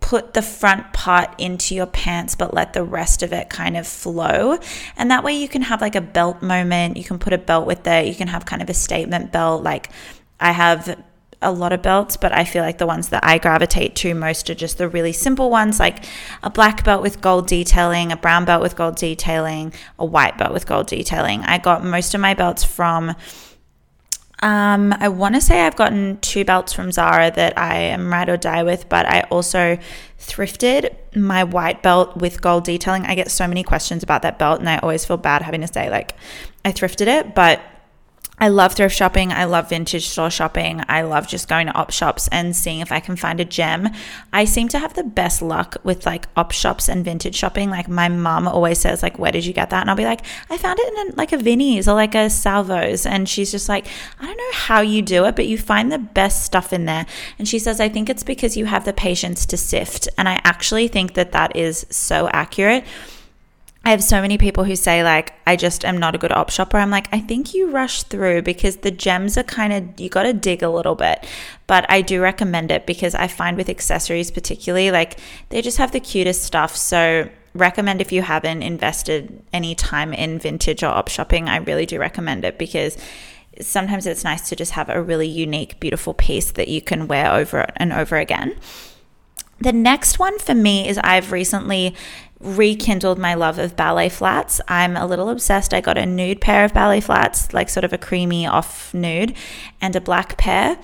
put 0.01 0.35
the 0.35 0.43
front 0.43 0.93
part 0.93 1.39
into 1.39 1.75
your 1.75 1.87
pants 1.87 2.35
but 2.35 2.53
let 2.53 2.73
the 2.73 2.83
rest 2.83 3.23
of 3.23 3.33
it 3.33 3.49
kind 3.49 3.77
of 3.77 3.87
flow. 3.87 4.59
And 4.97 5.11
that 5.11 5.23
way 5.23 5.35
you 5.35 5.49
can 5.49 5.63
have 5.63 5.81
like 5.81 5.95
a 5.95 6.01
belt 6.01 6.43
moment. 6.43 6.97
You 6.97 7.05
can 7.05 7.19
put 7.19 7.33
a 7.33 7.39
belt 7.39 7.67
with 7.67 7.87
it. 7.87 8.09
You 8.09 8.15
can 8.15 8.29
have 8.29 8.45
kind 8.45 8.61
of 8.61 8.69
a 8.69 8.75
statement 8.75 9.31
belt. 9.31 9.63
Like 9.63 9.91
I 10.41 10.53
have 10.53 11.01
a 11.43 11.53
lot 11.53 11.73
of 11.73 11.81
belts, 11.81 12.17
but 12.17 12.33
I 12.33 12.45
feel 12.45 12.63
like 12.63 12.79
the 12.79 12.87
ones 12.87 13.11
that 13.11 13.25
I 13.25 13.39
gravitate 13.39 13.95
to 13.97 14.15
most 14.15 14.51
are 14.51 14.55
just 14.55 14.79
the 14.79 14.89
really 14.89 15.13
simple 15.13 15.49
ones, 15.49 15.79
like 15.79 16.05
a 16.43 16.51
black 16.51 16.85
belt 16.85 17.03
with 17.03 17.21
gold 17.21 17.47
detailing, 17.47 18.13
a 18.13 18.17
brown 18.17 18.45
belt 18.45 18.63
with 18.63 18.77
gold 18.77 18.97
detailing, 18.97 19.73
a 19.99 20.05
white 20.05 20.37
belt 20.37 20.53
with 20.53 20.67
gold 20.67 20.89
detailing. 20.89 21.43
I 21.43 21.59
got 21.59 21.85
most 21.85 22.15
of 22.15 22.21
my 22.21 22.35
belts 22.35 22.65
from 22.65 23.15
um, 24.43 24.95
I 24.99 25.09
want 25.09 25.35
to 25.35 25.41
say 25.41 25.61
I've 25.63 25.77
gotten 25.77 26.19
two 26.21 26.45
belts 26.45 26.73
from 26.73 26.93
Zara 26.93 27.31
that 27.31 27.59
I 27.59 27.77
am 27.77 28.11
ride 28.11 28.29
or 28.29 28.37
die 28.37 28.63
with, 28.63 28.89
but 28.89 29.07
I 29.07 29.23
also 29.31 29.79
thrifted 30.19 30.95
my 31.15 31.45
white 31.45 31.83
belt 31.83 32.17
with 32.17 32.41
gold 32.41 32.65
detailing. 32.65 33.05
I 33.05 33.15
get 33.15 33.31
so 33.31 33.47
many 33.47 33.63
questions 33.63 34.03
about 34.03 34.23
that 34.23 34.39
belt, 34.39 34.61
and 34.61 34.69
I 34.69 34.79
always 34.79 35.05
feel 35.05 35.17
bad 35.19 35.43
having 35.43 35.61
to 35.61 35.67
say, 35.67 35.91
like, 35.91 36.15
I 36.65 36.73
thrifted 36.73 37.07
it, 37.07 37.35
but 37.35 37.61
I 38.41 38.49
love 38.49 38.73
thrift 38.73 38.97
shopping. 38.97 39.33
I 39.33 39.45
love 39.45 39.69
vintage 39.69 40.09
store 40.09 40.31
shopping. 40.31 40.83
I 40.89 41.03
love 41.03 41.29
just 41.29 41.47
going 41.47 41.67
to 41.67 41.75
op 41.75 41.91
shops 41.91 42.27
and 42.33 42.57
seeing 42.57 42.81
if 42.81 42.91
I 42.91 42.99
can 42.99 43.15
find 43.15 43.39
a 43.39 43.45
gem. 43.45 43.91
I 44.33 44.47
seem 44.47 44.69
to 44.69 44.79
have 44.79 44.95
the 44.95 45.05
best 45.05 45.43
luck 45.43 45.77
with 45.85 46.07
like 46.07 46.27
op 46.37 46.53
shops 46.53 46.89
and 46.89 47.05
vintage 47.05 47.35
shopping. 47.35 47.69
Like 47.69 47.87
my 47.87 48.09
mom 48.09 48.49
always 48.49 48.79
says, 48.79 49.03
like, 49.03 49.19
where 49.19 49.31
did 49.31 49.45
you 49.45 49.53
get 49.53 49.69
that? 49.71 49.83
And 49.83 49.91
I'll 49.91 49.97
be 49.97 50.07
like, 50.07 50.23
I 50.49 50.57
found 50.57 50.79
it 50.81 50.89
in 50.89 51.13
a, 51.13 51.17
like 51.17 51.33
a 51.33 51.37
Vinnie's 51.37 51.87
or 51.87 51.95
like 51.95 52.15
a 52.15 52.31
Salvos. 52.31 53.05
And 53.05 53.29
she's 53.29 53.51
just 53.51 53.69
like, 53.69 53.87
I 54.19 54.25
don't 54.25 54.37
know 54.39 54.53
how 54.55 54.81
you 54.81 55.03
do 55.03 55.27
it, 55.27 55.37
but 55.37 55.47
you 55.47 55.59
find 55.59 55.93
the 55.93 55.99
best 55.99 56.43
stuff 56.43 56.73
in 56.73 56.87
there. 56.87 57.05
And 57.39 57.47
she 57.47 57.59
says, 57.59 57.79
I 57.79 57.91
think 57.91 58.09
it's 58.09 58.23
because 58.25 58.57
you 58.57 58.65
have 58.65 58.87
the 58.87 58.95
patience 58.95 59.45
to 59.47 59.59
sift. 59.59 60.09
And 60.17 60.31
I 60.31 60.41
actually 60.45 60.89
think 60.89 61.13
that 61.13 61.33
that 61.33 61.55
is 61.57 61.85
so 61.91 62.29
accurate 62.33 62.85
I 63.83 63.91
have 63.91 64.05
so 64.05 64.21
many 64.21 64.37
people 64.37 64.65
who 64.65 64.77
say, 64.77 65.03
like, 65.03 65.33
I 65.47 65.57
just 65.57 65.87
am 65.87 65.97
not 65.97 66.15
a 66.15 66.19
good 66.19 66.33
op 66.33 66.51
shopper. 66.51 66.77
I'm 66.77 66.91
like, 66.91 67.09
I 67.13 67.21
think 67.21 67.55
you 67.55 67.71
rush 67.71 68.03
through 68.03 68.43
because 68.43 68.77
the 68.77 68.91
gems 68.91 69.39
are 69.39 69.43
kind 69.43 69.73
of, 69.73 69.99
you 69.99 70.11
got 70.11 70.25
to 70.25 70.35
dig 70.35 70.63
a 70.63 70.69
little 70.69 70.95
bit. 70.95 71.27
But 71.67 71.87
I 71.89 72.03
do 72.03 72.21
recommend 72.21 72.71
it 72.71 72.87
because 72.87 73.15
I 73.15 73.27
find 73.27 73.57
with 73.57 73.71
accessories, 73.71 74.31
particularly, 74.31 74.91
like, 74.91 75.19
they 75.49 75.63
just 75.63 75.79
have 75.79 75.93
the 75.93 76.01
cutest 76.01 76.43
stuff. 76.43 76.77
So, 76.77 77.31
recommend 77.55 78.01
if 78.01 78.13
you 78.13 78.23
haven't 78.23 78.63
invested 78.63 79.43
any 79.53 79.75
time 79.75 80.13
in 80.13 80.39
vintage 80.39 80.83
or 80.83 80.89
op 80.89 81.09
shopping, 81.09 81.49
I 81.49 81.57
really 81.57 81.87
do 81.87 81.99
recommend 81.99 82.45
it 82.45 82.59
because 82.59 82.99
sometimes 83.61 84.07
it's 84.07 84.25
nice 84.25 84.49
to 84.51 84.57
just 84.57 84.73
have 84.73 84.89
a 84.89 85.03
really 85.03 85.27
unique, 85.27 85.81
beautiful 85.81 86.15
piece 86.15 86.53
that 86.53 86.69
you 86.69 86.83
can 86.83 87.09
wear 87.09 87.33
over 87.33 87.67
and 87.77 87.93
over 87.93 88.17
again. 88.17 88.57
The 89.61 89.73
next 89.73 90.19
one 90.19 90.39
for 90.39 90.55
me 90.55 90.89
is 90.89 90.99
I've 90.99 91.33
recently 91.33 91.95
rekindled 92.41 93.19
my 93.19 93.35
love 93.35 93.59
of 93.59 93.77
ballet 93.77 94.09
flats. 94.09 94.61
I'm 94.67 94.97
a 94.97 95.07
little 95.07 95.29
obsessed. 95.29 95.75
I 95.75 95.81
got 95.81 95.99
a 95.99 96.07
nude 96.07 96.41
pair 96.41 96.65
of 96.65 96.73
ballet 96.73 97.01
flats, 97.01 97.53
like 97.53 97.69
sort 97.69 97.85
of 97.85 97.93
a 97.93 97.99
creamy 97.99 98.47
off 98.47 98.93
nude, 98.95 99.35
and 99.81 99.95
a 99.95 100.01
black 100.01 100.39
pair. 100.39 100.79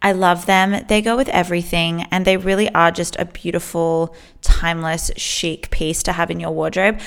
I 0.00 0.12
love 0.12 0.46
them. 0.46 0.84
They 0.88 1.00
go 1.00 1.16
with 1.16 1.28
everything, 1.28 2.02
and 2.10 2.24
they 2.24 2.36
really 2.36 2.68
are 2.74 2.90
just 2.90 3.16
a 3.18 3.24
beautiful, 3.24 4.14
timeless, 4.42 5.10
chic 5.16 5.70
piece 5.70 6.02
to 6.04 6.12
have 6.12 6.30
in 6.30 6.40
your 6.40 6.50
wardrobe 6.50 7.00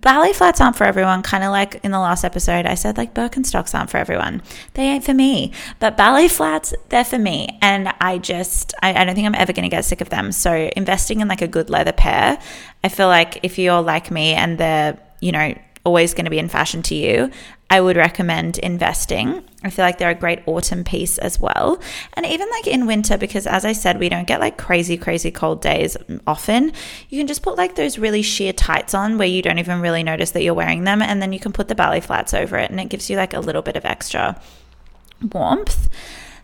ballet 0.00 0.32
flats 0.32 0.60
aren't 0.60 0.76
for 0.76 0.84
everyone. 0.84 1.22
Kind 1.22 1.44
of 1.44 1.50
like 1.50 1.80
in 1.84 1.90
the 1.90 1.98
last 1.98 2.24
episode, 2.24 2.66
I 2.66 2.74
said 2.74 2.96
like 2.96 3.14
Birkenstocks 3.14 3.74
aren't 3.74 3.90
for 3.90 3.98
everyone. 3.98 4.42
They 4.74 4.84
ain't 4.84 5.04
for 5.04 5.14
me. 5.14 5.52
But 5.78 5.96
ballet 5.96 6.28
flats, 6.28 6.74
they're 6.88 7.04
for 7.04 7.18
me. 7.18 7.58
And 7.62 7.92
I 8.00 8.18
just, 8.18 8.74
I, 8.82 8.94
I 8.94 9.04
don't 9.04 9.14
think 9.14 9.26
I'm 9.26 9.34
ever 9.34 9.52
going 9.52 9.68
to 9.68 9.74
get 9.74 9.84
sick 9.84 10.00
of 10.00 10.10
them. 10.10 10.32
So 10.32 10.70
investing 10.76 11.20
in 11.20 11.28
like 11.28 11.42
a 11.42 11.48
good 11.48 11.70
leather 11.70 11.92
pair, 11.92 12.38
I 12.82 12.88
feel 12.88 13.08
like 13.08 13.40
if 13.42 13.58
you're 13.58 13.82
like 13.82 14.10
me 14.10 14.32
and 14.32 14.58
they're, 14.58 14.98
you 15.20 15.32
know, 15.32 15.54
always 15.84 16.14
going 16.14 16.24
to 16.26 16.30
be 16.30 16.38
in 16.38 16.48
fashion 16.48 16.82
to 16.82 16.94
you, 16.94 17.30
I 17.72 17.80
would 17.80 17.96
recommend 17.96 18.58
investing. 18.58 19.44
I 19.62 19.70
feel 19.70 19.84
like 19.84 19.98
they're 19.98 20.10
a 20.10 20.14
great 20.14 20.40
autumn 20.46 20.82
piece 20.82 21.18
as 21.18 21.38
well. 21.38 21.80
And 22.14 22.26
even 22.26 22.50
like 22.50 22.66
in 22.66 22.86
winter, 22.86 23.16
because 23.16 23.46
as 23.46 23.64
I 23.64 23.72
said, 23.72 24.00
we 24.00 24.08
don't 24.08 24.26
get 24.26 24.40
like 24.40 24.58
crazy, 24.58 24.96
crazy 24.96 25.30
cold 25.30 25.62
days 25.62 25.96
often. 26.26 26.72
You 27.10 27.18
can 27.18 27.28
just 27.28 27.42
put 27.42 27.56
like 27.56 27.76
those 27.76 27.96
really 27.96 28.22
sheer 28.22 28.52
tights 28.52 28.92
on 28.92 29.18
where 29.18 29.28
you 29.28 29.40
don't 29.40 29.60
even 29.60 29.80
really 29.80 30.02
notice 30.02 30.32
that 30.32 30.42
you're 30.42 30.52
wearing 30.52 30.82
them. 30.82 31.00
And 31.00 31.22
then 31.22 31.32
you 31.32 31.38
can 31.38 31.52
put 31.52 31.68
the 31.68 31.76
ballet 31.76 32.00
flats 32.00 32.34
over 32.34 32.58
it 32.58 32.70
and 32.70 32.80
it 32.80 32.88
gives 32.88 33.08
you 33.08 33.16
like 33.16 33.34
a 33.34 33.40
little 33.40 33.62
bit 33.62 33.76
of 33.76 33.84
extra 33.84 34.40
warmth. 35.32 35.88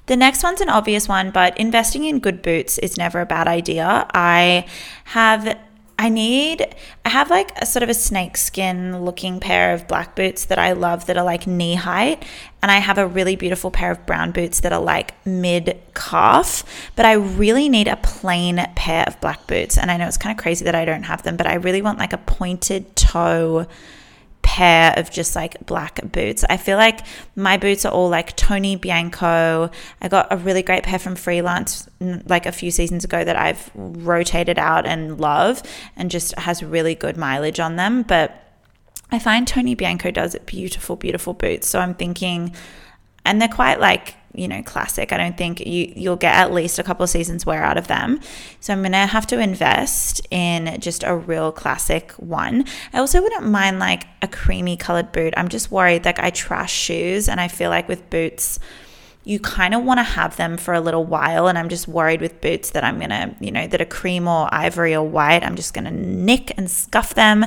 The 0.07 0.17
next 0.17 0.45
one's 0.45 0.61
an 0.61 0.69
obvious 0.69 1.09
one, 1.09 1.33
but 1.33 1.59
investing 1.59 2.05
in 2.05 2.21
good 2.21 2.41
boots 2.41 2.79
is 2.79 2.97
never 2.97 3.21
a 3.21 3.27
bad 3.27 3.49
idea. 3.49 4.07
I 4.15 4.67
have 5.07 5.59
I 5.99 6.11
need, 6.11 6.75
I 7.07 7.09
have 7.09 7.31
like 7.31 7.53
a 7.57 7.65
sort 7.65 7.83
of 7.83 7.89
a 7.89 7.95
snakeskin 7.95 9.03
looking 9.03 9.41
pair 9.41 9.73
of 9.73 9.89
black 9.89 10.15
boots 10.15 10.45
that 10.47 10.59
I 10.59 10.73
love 10.73 11.07
that 11.07 11.17
are 11.17 11.25
like 11.25 11.47
knee 11.47 11.75
height. 11.75 12.23
And 12.63 12.71
I 12.71 12.79
have 12.79 12.99
a 12.99 13.07
really 13.07 13.35
beautiful 13.35 13.71
pair 13.71 13.93
of 13.93 14.05
brown 14.05 14.33
boots 14.33 14.61
that 14.61 14.73
are 14.73 14.81
like 14.81 15.15
mid 15.27 15.81
calf. 15.95 16.65
But 16.97 17.07
I 17.07 17.15
really 17.15 17.71
need 17.71 17.89
a 17.89 17.97
plain 17.97 18.57
pair 18.77 19.05
of 19.07 19.19
black 19.23 19.47
boots. 19.47 19.79
And 19.79 19.91
I 19.91 19.97
know 19.97 20.07
it's 20.07 20.19
kind 20.19 20.39
of 20.39 20.43
crazy 20.43 20.67
that 20.67 20.75
I 20.75 20.85
don't 20.85 21.05
have 21.05 21.23
them, 21.23 21.37
but 21.37 21.47
I 21.47 21.55
really 21.55 21.81
want 21.81 21.99
like 21.99 22.13
a 22.13 22.19
pointed 22.19 22.95
toe 22.95 23.67
pair 24.57 24.95
of 24.97 25.11
just 25.11 25.37
like 25.37 25.67
black 25.67 26.01
boots. 26.13 26.43
I 26.49 26.57
feel 26.57 26.79
like 26.79 27.01
my 27.35 27.59
boots 27.59 27.85
are 27.85 27.93
all 27.93 28.09
like 28.09 28.35
Tony 28.37 28.75
Bianco. 28.75 29.71
I 30.01 30.09
got 30.09 30.29
a 30.31 30.39
really 30.39 30.63
great 30.63 30.83
pair 30.83 30.99
from 30.99 31.15
Freelance 31.15 31.87
like 32.01 32.47
a 32.47 32.53
few 32.53 32.71
seasons 32.71 33.05
ago 33.05 33.23
that 33.23 33.37
I've 33.37 33.71
rotated 33.75 34.59
out 34.59 34.87
and 34.87 35.21
love 35.21 35.63
and 35.95 36.11
just 36.11 36.35
has 36.39 36.63
really 36.63 36.95
good 36.95 37.19
mileage 37.19 37.61
on 37.61 37.77
them. 37.77 38.01
But 38.01 38.51
I 39.13 39.19
find 39.19 39.47
Tony 39.47 39.75
Bianco 39.75 40.11
does 40.11 40.35
beautiful, 40.47 40.97
beautiful 40.97 41.35
boots. 41.35 41.69
So 41.69 41.79
I'm 41.79 41.93
thinking, 41.93 42.57
and 43.27 43.43
they're 43.43 43.49
quite 43.49 43.79
like 43.79 44.15
you 44.37 44.49
know 44.49 44.63
classic. 44.63 45.13
I 45.13 45.17
don't 45.17 45.37
think 45.37 45.61
you 45.61 45.93
you'll 45.97 46.17
get 46.17 46.35
at 46.35 46.53
least 46.53 46.79
a 46.79 46.83
couple 46.83 47.05
of 47.05 47.11
seasons 47.11 47.47
wear 47.47 47.63
out 47.63 47.77
of 47.77 47.89
them. 47.89 48.21
So 48.61 48.73
i'm 48.73 48.83
gonna 48.83 49.07
have 49.07 49.27
to 49.29 49.39
invest 49.39 50.27
in 50.31 50.81
just 50.81 51.03
a 51.05 51.17
real 51.17 51.53
classic 51.53 52.13
one. 52.13 52.65
I 52.93 52.99
also 52.99 53.23
wouldn't 53.23 53.47
mind 53.47 53.79
like 53.79 54.05
a 54.23 54.29
creamy 54.29 54.77
colored 54.77 55.13
boot. 55.13 55.35
I'm 55.37 55.49
just 55.49 55.71
worried 55.71 56.05
like 56.05 56.19
i 56.19 56.31
trash 56.31 56.73
shoes 56.73 57.29
and 57.29 57.41
i 57.41 57.49
feel 57.49 57.71
like 57.71 57.89
with 57.89 58.09
boots 58.11 58.59
you 59.25 59.41
kind 59.41 59.75
of 59.75 59.83
want 59.83 59.99
to 59.99 60.05
have 60.05 60.37
them 60.37 60.57
for 60.57 60.73
a 60.73 60.81
little 60.81 61.05
while. 61.05 61.49
And 61.49 61.59
i'm 61.59 61.69
just 61.69 61.89
worried 61.89 62.21
with 62.21 62.41
boots 62.41 62.71
that 62.71 62.85
i'm 62.85 63.01
gonna 63.01 63.35
you 63.41 63.51
know 63.51 63.67
that 63.67 63.81
are 63.81 63.87
cream 63.87 64.29
or 64.29 64.49
ivory 64.53 64.95
or 64.95 65.03
white 65.03 65.43
i'm 65.43 65.57
just 65.57 65.75
gonna 65.75 65.91
nick 65.91 66.53
and 66.57 66.71
scuff 66.71 67.15
them 67.15 67.45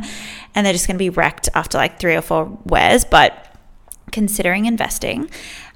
and 0.55 0.65
they're 0.65 0.73
just 0.73 0.87
gonna 0.87 0.99
be 0.99 1.09
wrecked 1.09 1.49
after 1.53 1.77
like 1.77 1.99
three 1.99 2.15
or 2.15 2.21
four 2.21 2.57
wears. 2.65 3.05
But 3.05 3.45
considering 4.11 4.65
investing 4.65 5.29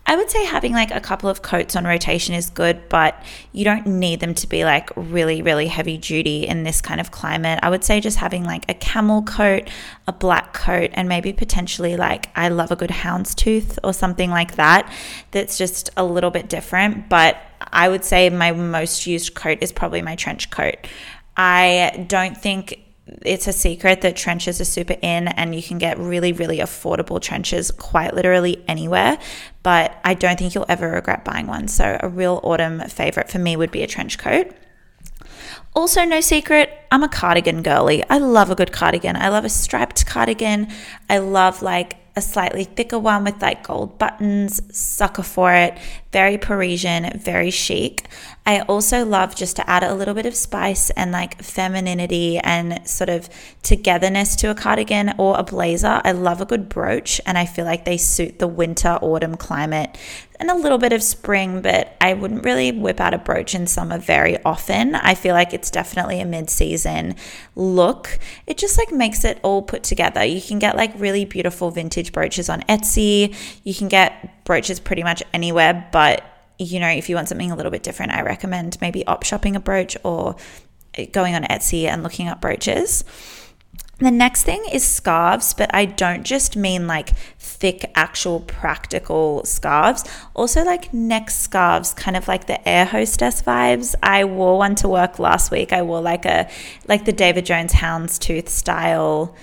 I 0.06 0.18
would 0.18 0.30
say 0.30 0.44
having 0.44 0.74
like 0.74 0.92
a 0.92 1.00
couple 1.00 1.30
of 1.30 1.42
coats 1.42 1.78
on 1.78 1.86
rotation 1.86 2.36
is 2.36 2.50
good, 2.50 2.90
but 2.90 3.24
you 3.54 3.64
don't 3.64 3.88
need 3.88 4.20
them 4.20 4.34
to 4.36 4.48
be 4.48 4.66
like 4.66 4.90
really, 4.98 5.42
really 5.42 5.68
heavy 5.68 5.98
duty 5.98 6.46
in 6.46 6.64
this 6.64 6.82
kind 6.82 7.00
of 7.00 7.10
climate. 7.12 7.60
I 7.64 7.70
would 7.70 7.86
say 7.86 8.02
just 8.02 8.18
having 8.18 8.44
like 8.44 8.70
a 8.70 8.74
camel 8.74 9.22
coat, 9.24 9.70
a 10.06 10.12
black 10.12 10.54
coat, 10.54 10.92
and 10.94 11.08
maybe 11.08 11.32
potentially 11.32 11.96
like 11.96 12.30
I 12.36 12.50
love 12.50 12.70
a 12.70 12.76
good 12.76 12.90
houndstooth 12.90 13.80
or 13.82 13.94
something 13.94 14.30
like 14.30 14.56
that. 14.56 14.92
That's 15.32 15.58
just 15.58 15.90
a 15.96 16.04
little 16.04 16.32
bit 16.32 16.50
different. 16.50 17.08
But 17.08 17.38
I 17.62 17.88
would 17.88 18.04
say 18.04 18.30
my 18.30 18.52
most 18.52 19.08
used 19.08 19.36
coat 19.36 19.60
is 19.62 19.72
probably 19.72 20.02
my 20.02 20.16
trench 20.16 20.50
coat. 20.50 20.76
I 21.38 22.06
don't 22.10 22.38
think 22.38 22.83
it's 23.06 23.48
a 23.48 23.54
secret 23.54 24.02
that 24.02 24.16
trenches 24.16 24.62
are 24.62 24.66
super 24.66 24.96
in 25.02 25.28
and 25.28 25.54
you 25.54 25.62
can 25.62 25.78
get 25.78 25.98
really, 25.98 26.32
really 26.32 26.60
affordable 26.60 27.22
trenches 27.22 27.70
quite 27.72 28.14
literally 28.14 28.64
anywhere. 28.68 29.18
But 29.62 29.98
I 30.04 30.14
don't 30.14 30.40
think 30.40 30.56
you'll 30.56 30.66
ever 30.70 30.90
regret 30.90 31.26
buying 31.26 31.48
one. 31.48 31.68
So, 31.68 31.98
a 32.00 32.08
real 32.08 32.40
autumn 32.44 32.80
favorite 32.88 33.30
for 33.30 33.40
me 33.40 33.56
would 33.56 33.72
be 33.72 33.84
a 33.84 33.88
trench 33.88 34.18
coat. 34.18 34.54
Also, 35.76 36.06
no 36.06 36.22
secret, 36.22 36.70
I'm 36.92 37.04
a 37.04 37.10
cardigan 37.10 37.64
girly. 37.64 38.04
I 38.10 38.20
love 38.20 38.52
a 38.52 38.56
good 38.56 38.72
cardigan. 38.72 39.16
I 39.16 39.30
love 39.30 39.44
a 39.44 39.50
striped 39.50 40.06
cardigan. 40.06 40.68
I 41.10 41.18
love 41.18 41.62
like 41.62 41.98
a 42.16 42.22
slightly 42.22 42.64
thicker 42.64 43.00
one 43.00 43.24
with 43.24 43.42
like 43.42 43.64
gold 43.64 43.98
buttons, 43.98 44.62
sucker 44.76 45.24
for 45.24 45.54
it. 45.54 45.78
Very 46.14 46.38
Parisian, 46.38 47.20
very 47.20 47.50
chic. 47.50 48.08
I 48.46 48.60
also 48.62 49.04
love 49.04 49.36
just 49.36 49.56
to 49.56 49.68
add 49.68 49.84
a 49.84 49.96
little 49.96 50.14
bit 50.14 50.28
of 50.28 50.36
spice 50.36 50.92
and 50.92 51.12
like 51.12 51.42
femininity 51.42 52.38
and 52.38 52.88
sort 52.88 53.10
of 53.10 53.30
togetherness 53.64 54.36
to 54.38 54.52
a 54.52 54.56
cardigan 54.56 55.16
or 55.18 55.40
a 55.40 55.44
blazer. 55.44 56.02
I 56.04 56.12
love 56.12 56.40
a 56.40 56.46
good 56.46 56.70
brooch 56.70 57.20
and 57.26 57.38
I 57.38 57.46
feel 57.46 57.66
like 57.66 57.86
they 57.86 57.98
suit 57.98 58.38
the 58.38 58.48
winter 58.48 59.00
autumn 59.02 59.38
climate 59.38 59.98
and 60.40 60.52
a 60.52 60.56
little 60.56 60.78
bit 60.78 60.92
of 60.92 61.02
spring, 61.02 61.62
but 61.62 61.96
I 62.02 62.14
wouldn't 62.14 62.44
really 62.44 62.72
whip 62.74 63.00
out 63.00 63.14
a 63.14 63.18
brooch 63.18 63.56
in 63.56 63.66
summer 63.66 63.98
very 63.98 64.44
often. 64.44 64.94
I 64.94 65.16
feel 65.16 65.34
like 65.34 65.54
it's 65.54 65.72
definitely 65.72 66.20
a 66.20 66.26
mid 66.26 66.50
season 66.50 67.16
look. 67.56 68.20
It 68.46 68.58
just 68.58 68.78
like 68.78 68.92
makes 68.92 69.24
it 69.24 69.40
all 69.42 69.62
put 69.62 69.84
together. 69.84 70.24
You 70.24 70.42
can 70.42 70.60
get 70.60 70.76
like 70.76 70.92
really 71.00 71.24
beautiful 71.24 71.72
vintage 71.72 72.12
brooches 72.12 72.50
on 72.50 72.62
Etsy. 72.64 73.34
You 73.64 73.74
can 73.74 73.88
get 73.88 74.44
brooches 74.44 74.82
pretty 74.82 75.04
much 75.04 75.24
anywhere, 75.34 75.88
but 75.94 76.03
you 76.58 76.80
know, 76.80 76.88
if 76.90 77.10
you 77.10 77.16
want 77.16 77.30
something 77.30 77.52
a 77.52 77.56
little 77.56 77.72
bit 77.72 77.84
different, 77.84 78.12
I 78.12 78.22
recommend 78.22 78.78
maybe 78.82 79.06
op 79.08 79.24
shopping 79.24 79.56
a 79.56 79.60
brooch 79.60 79.98
or 80.04 80.36
going 81.12 81.36
on 81.36 81.44
Etsy 81.44 81.86
and 81.86 82.04
looking 82.04 82.28
up 82.28 82.42
brooches. 82.42 83.04
The 84.00 84.12
next 84.12 84.44
thing 84.44 84.64
is 84.72 84.84
scarves, 84.84 85.54
but 85.54 85.74
I 85.74 85.86
don't 85.86 86.24
just 86.24 86.58
mean 86.58 86.88
like 86.88 87.10
thick, 87.40 87.90
actual 87.96 88.42
practical 88.42 89.46
scarves. 89.46 90.04
Also, 90.34 90.64
like 90.64 90.94
neck 90.94 91.30
scarves, 91.30 91.94
kind 91.94 92.18
of 92.18 92.28
like 92.28 92.48
the 92.48 92.68
air 92.68 92.86
hostess 92.86 93.42
vibes. 93.42 93.96
I 94.02 94.26
wore 94.26 94.58
one 94.58 94.76
to 94.76 94.90
work 94.90 95.20
last 95.20 95.52
week. 95.52 95.72
I 95.72 95.84
wore 95.84 96.02
like 96.02 96.26
a 96.26 96.50
like 96.88 97.06
the 97.06 97.14
David 97.14 97.46
Jones 97.46 97.72
houndstooth 97.72 98.50
style 98.50 99.36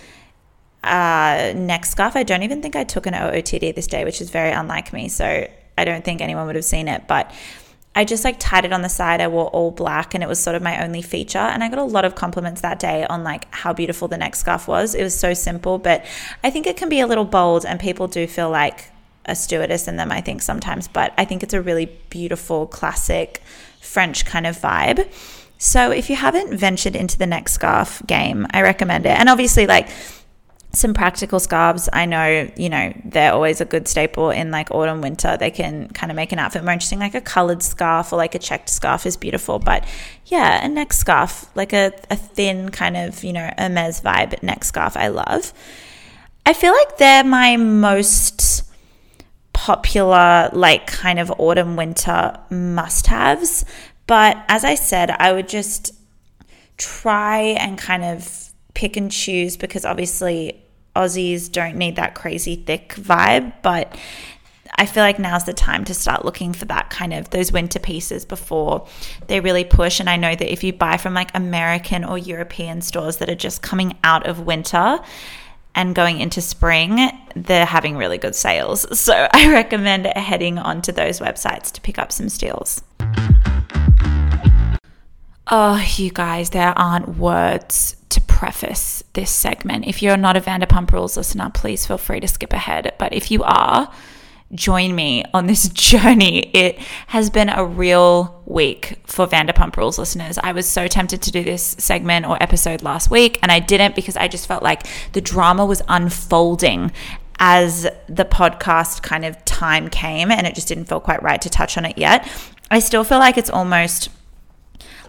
uh, 0.82 1.52
neck 1.56 1.86
scarf. 1.86 2.16
I 2.16 2.22
don't 2.22 2.42
even 2.42 2.60
think 2.60 2.76
I 2.76 2.84
took 2.84 3.06
an 3.06 3.14
OOTD 3.14 3.74
this 3.74 3.86
day, 3.86 4.04
which 4.04 4.20
is 4.20 4.30
very 4.30 4.50
unlike 4.50 4.92
me. 4.92 5.08
So 5.08 5.46
I 5.80 5.84
don't 5.84 6.04
think 6.04 6.20
anyone 6.20 6.46
would 6.46 6.56
have 6.56 6.64
seen 6.64 6.88
it, 6.88 7.08
but 7.08 7.32
I 7.94 8.04
just 8.04 8.24
like 8.24 8.36
tied 8.38 8.64
it 8.64 8.72
on 8.72 8.82
the 8.82 8.88
side. 8.88 9.20
I 9.20 9.26
wore 9.26 9.48
all 9.48 9.72
black 9.72 10.14
and 10.14 10.22
it 10.22 10.28
was 10.28 10.38
sort 10.38 10.54
of 10.54 10.62
my 10.62 10.84
only 10.84 11.02
feature. 11.02 11.38
And 11.38 11.64
I 11.64 11.68
got 11.68 11.78
a 11.78 11.84
lot 11.84 12.04
of 12.04 12.14
compliments 12.14 12.60
that 12.60 12.78
day 12.78 13.04
on 13.04 13.24
like 13.24 13.52
how 13.52 13.72
beautiful 13.72 14.06
the 14.06 14.16
neck 14.16 14.36
scarf 14.36 14.68
was. 14.68 14.94
It 14.94 15.02
was 15.02 15.18
so 15.18 15.34
simple, 15.34 15.78
but 15.78 16.04
I 16.44 16.50
think 16.50 16.66
it 16.66 16.76
can 16.76 16.88
be 16.88 17.00
a 17.00 17.06
little 17.06 17.24
bold 17.24 17.66
and 17.66 17.80
people 17.80 18.06
do 18.06 18.26
feel 18.26 18.48
like 18.48 18.90
a 19.24 19.34
stewardess 19.34 19.88
in 19.88 19.96
them, 19.96 20.12
I 20.12 20.20
think 20.20 20.40
sometimes. 20.40 20.86
But 20.86 21.12
I 21.18 21.24
think 21.24 21.42
it's 21.42 21.54
a 21.54 21.60
really 21.60 21.86
beautiful, 22.10 22.66
classic 22.68 23.42
French 23.80 24.24
kind 24.24 24.46
of 24.46 24.56
vibe. 24.56 25.12
So 25.58 25.90
if 25.90 26.08
you 26.08 26.16
haven't 26.16 26.56
ventured 26.56 26.96
into 26.96 27.18
the 27.18 27.26
neck 27.26 27.48
scarf 27.48 28.02
game, 28.06 28.46
I 28.52 28.62
recommend 28.62 29.04
it. 29.04 29.18
And 29.18 29.28
obviously, 29.28 29.66
like, 29.66 29.88
some 30.72 30.94
practical 30.94 31.40
scarves. 31.40 31.88
I 31.92 32.06
know, 32.06 32.50
you 32.56 32.68
know, 32.68 32.92
they're 33.04 33.32
always 33.32 33.60
a 33.60 33.64
good 33.64 33.88
staple 33.88 34.30
in 34.30 34.50
like 34.50 34.70
autumn, 34.70 35.00
winter. 35.00 35.36
They 35.36 35.50
can 35.50 35.88
kind 35.88 36.12
of 36.12 36.16
make 36.16 36.32
an 36.32 36.38
outfit 36.38 36.62
more 36.62 36.72
interesting. 36.72 37.00
Like 37.00 37.14
a 37.14 37.20
colored 37.20 37.62
scarf 37.62 38.12
or 38.12 38.16
like 38.16 38.34
a 38.34 38.38
checked 38.38 38.68
scarf 38.68 39.04
is 39.04 39.16
beautiful. 39.16 39.58
But 39.58 39.84
yeah, 40.26 40.64
a 40.64 40.68
neck 40.68 40.92
scarf, 40.92 41.46
like 41.56 41.72
a, 41.72 41.92
a 42.08 42.16
thin 42.16 42.68
kind 42.70 42.96
of, 42.96 43.24
you 43.24 43.32
know, 43.32 43.50
Hermes 43.58 44.00
vibe 44.00 44.40
neck 44.42 44.62
scarf, 44.64 44.96
I 44.96 45.08
love. 45.08 45.52
I 46.46 46.52
feel 46.52 46.72
like 46.72 46.98
they're 46.98 47.24
my 47.24 47.56
most 47.56 48.64
popular, 49.52 50.50
like 50.52 50.86
kind 50.86 51.18
of 51.18 51.32
autumn, 51.38 51.76
winter 51.76 52.38
must 52.48 53.08
haves. 53.08 53.64
But 54.06 54.42
as 54.48 54.64
I 54.64 54.76
said, 54.76 55.10
I 55.10 55.32
would 55.32 55.48
just 55.48 55.94
try 56.76 57.40
and 57.40 57.76
kind 57.76 58.04
of 58.04 58.39
pick 58.74 58.96
and 58.96 59.10
choose 59.10 59.56
because 59.56 59.84
obviously 59.84 60.62
Aussies 60.96 61.50
don't 61.50 61.76
need 61.76 61.96
that 61.96 62.14
crazy 62.14 62.56
thick 62.56 62.94
vibe, 62.96 63.52
but 63.62 63.96
I 64.76 64.86
feel 64.86 65.02
like 65.02 65.18
now's 65.18 65.44
the 65.44 65.52
time 65.52 65.84
to 65.86 65.94
start 65.94 66.24
looking 66.24 66.52
for 66.52 66.64
that 66.66 66.90
kind 66.90 67.12
of 67.12 67.30
those 67.30 67.52
winter 67.52 67.78
pieces 67.78 68.24
before 68.24 68.86
they 69.26 69.40
really 69.40 69.64
push. 69.64 70.00
And 70.00 70.08
I 70.08 70.16
know 70.16 70.34
that 70.34 70.52
if 70.52 70.64
you 70.64 70.72
buy 70.72 70.96
from 70.96 71.14
like 71.14 71.30
American 71.34 72.04
or 72.04 72.18
European 72.18 72.80
stores 72.80 73.18
that 73.18 73.28
are 73.28 73.34
just 73.34 73.62
coming 73.62 73.96
out 74.04 74.26
of 74.26 74.40
winter 74.40 74.98
and 75.74 75.94
going 75.94 76.20
into 76.20 76.40
spring, 76.40 77.10
they're 77.36 77.66
having 77.66 77.96
really 77.96 78.18
good 78.18 78.34
sales. 78.34 78.86
So 79.00 79.28
I 79.32 79.50
recommend 79.50 80.06
heading 80.06 80.58
onto 80.58 80.92
those 80.92 81.20
websites 81.20 81.70
to 81.72 81.80
pick 81.80 81.98
up 81.98 82.12
some 82.12 82.28
steals. 82.28 82.82
Oh, 85.52 85.84
you 85.96 86.10
guys, 86.10 86.50
there 86.50 86.78
aren't 86.78 87.18
words 87.18 87.96
preface 88.40 89.04
this 89.12 89.30
segment. 89.30 89.86
If 89.86 90.00
you're 90.02 90.16
not 90.16 90.34
a 90.34 90.40
Vanderpump 90.40 90.90
Rules 90.92 91.14
listener, 91.14 91.50
please 91.52 91.84
feel 91.84 91.98
free 91.98 92.20
to 92.20 92.26
skip 92.26 92.54
ahead. 92.54 92.94
But 92.98 93.12
if 93.12 93.30
you 93.30 93.42
are, 93.42 93.92
join 94.54 94.94
me 94.94 95.26
on 95.34 95.46
this 95.46 95.68
journey. 95.74 96.50
It 96.54 96.78
has 97.08 97.28
been 97.28 97.50
a 97.50 97.62
real 97.62 98.42
week 98.46 98.98
for 99.04 99.26
Vanderpump 99.26 99.76
Rules 99.76 99.98
listeners. 99.98 100.38
I 100.38 100.52
was 100.52 100.66
so 100.66 100.88
tempted 100.88 101.20
to 101.20 101.30
do 101.30 101.44
this 101.44 101.76
segment 101.78 102.24
or 102.24 102.42
episode 102.42 102.80
last 102.80 103.10
week, 103.10 103.38
and 103.42 103.52
I 103.52 103.60
didn't 103.60 103.94
because 103.94 104.16
I 104.16 104.26
just 104.26 104.48
felt 104.48 104.62
like 104.62 104.86
the 105.12 105.20
drama 105.20 105.66
was 105.66 105.82
unfolding 105.86 106.92
as 107.40 107.82
the 108.08 108.24
podcast 108.24 109.02
kind 109.02 109.26
of 109.26 109.44
time 109.44 109.90
came, 109.90 110.30
and 110.30 110.46
it 110.46 110.54
just 110.54 110.66
didn't 110.66 110.86
feel 110.86 111.00
quite 111.00 111.22
right 111.22 111.42
to 111.42 111.50
touch 111.50 111.76
on 111.76 111.84
it 111.84 111.98
yet. 111.98 112.26
I 112.70 112.78
still 112.78 113.04
feel 113.04 113.18
like 113.18 113.36
it's 113.36 113.50
almost 113.50 114.08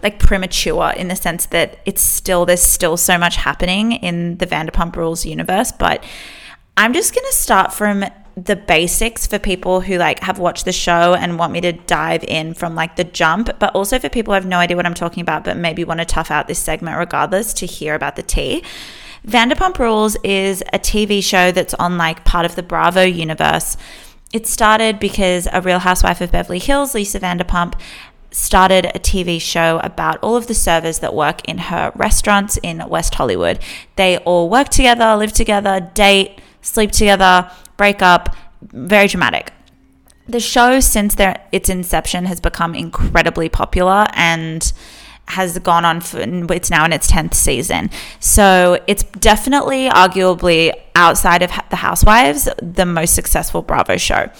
like 0.02 0.18
premature 0.18 0.90
in 0.90 1.08
the 1.08 1.16
sense 1.16 1.46
that 1.46 1.78
it's 1.84 2.02
still 2.02 2.44
there's 2.44 2.62
still 2.62 2.96
so 2.96 3.18
much 3.18 3.36
happening 3.36 3.92
in 3.92 4.38
the 4.38 4.46
Vanderpump 4.46 4.96
Rules 4.96 5.24
universe, 5.24 5.72
but 5.72 6.04
I'm 6.76 6.92
just 6.92 7.14
going 7.14 7.26
to 7.30 7.36
start 7.36 7.72
from 7.72 8.04
the 8.34 8.56
basics 8.56 9.26
for 9.26 9.38
people 9.38 9.82
who 9.82 9.98
like 9.98 10.20
have 10.20 10.38
watched 10.38 10.64
the 10.64 10.72
show 10.72 11.14
and 11.14 11.38
want 11.38 11.52
me 11.52 11.60
to 11.60 11.72
dive 11.72 12.24
in 12.24 12.54
from 12.54 12.74
like 12.74 12.96
the 12.96 13.04
jump, 13.04 13.50
but 13.58 13.74
also 13.74 13.98
for 13.98 14.08
people 14.08 14.32
who 14.32 14.36
have 14.36 14.46
no 14.46 14.58
idea 14.58 14.76
what 14.76 14.86
I'm 14.86 14.94
talking 14.94 15.20
about 15.20 15.44
but 15.44 15.56
maybe 15.56 15.84
want 15.84 16.00
to 16.00 16.06
tough 16.06 16.30
out 16.30 16.48
this 16.48 16.58
segment 16.58 16.96
regardless 16.96 17.52
to 17.54 17.66
hear 17.66 17.94
about 17.94 18.16
the 18.16 18.22
tea. 18.22 18.64
Vanderpump 19.26 19.78
Rules 19.78 20.16
is 20.24 20.62
a 20.72 20.78
TV 20.78 21.22
show 21.22 21.52
that's 21.52 21.74
on 21.74 21.96
like 21.98 22.24
part 22.24 22.44
of 22.44 22.56
the 22.56 22.62
Bravo 22.62 23.02
universe. 23.02 23.76
It 24.32 24.46
started 24.46 24.98
because 24.98 25.46
a 25.52 25.60
real 25.60 25.78
housewife 25.78 26.22
of 26.22 26.32
Beverly 26.32 26.58
Hills, 26.58 26.94
Lisa 26.94 27.20
Vanderpump, 27.20 27.78
started 28.34 28.86
a 28.86 28.98
TV 28.98 29.40
show 29.40 29.80
about 29.82 30.18
all 30.22 30.36
of 30.36 30.46
the 30.46 30.54
servers 30.54 30.98
that 31.00 31.14
work 31.14 31.46
in 31.48 31.58
her 31.58 31.92
restaurants 31.94 32.58
in 32.62 32.86
West 32.88 33.14
Hollywood. 33.14 33.58
They 33.96 34.18
all 34.18 34.48
work 34.48 34.68
together, 34.68 35.16
live 35.16 35.32
together, 35.32 35.90
date, 35.94 36.40
sleep 36.60 36.92
together, 36.92 37.50
break 37.76 38.02
up. 38.02 38.34
Very 38.62 39.08
dramatic. 39.08 39.52
The 40.28 40.40
show, 40.40 40.80
since 40.80 41.16
their, 41.16 41.44
its 41.50 41.68
inception, 41.68 42.26
has 42.26 42.40
become 42.40 42.74
incredibly 42.74 43.48
popular 43.48 44.06
and 44.12 44.72
has 45.28 45.58
gone 45.58 45.84
on 45.84 46.00
for 46.00 46.20
it's 46.20 46.70
now 46.70 46.84
in 46.84 46.92
its 46.92 47.10
10th 47.10 47.34
season. 47.34 47.90
So 48.20 48.80
it's 48.86 49.02
definitely, 49.04 49.88
arguably, 49.88 50.72
outside 50.94 51.42
of 51.42 51.50
The 51.70 51.76
Housewives, 51.76 52.48
the 52.60 52.86
most 52.86 53.14
successful 53.14 53.62
Bravo 53.62 53.96
show. 53.96 54.30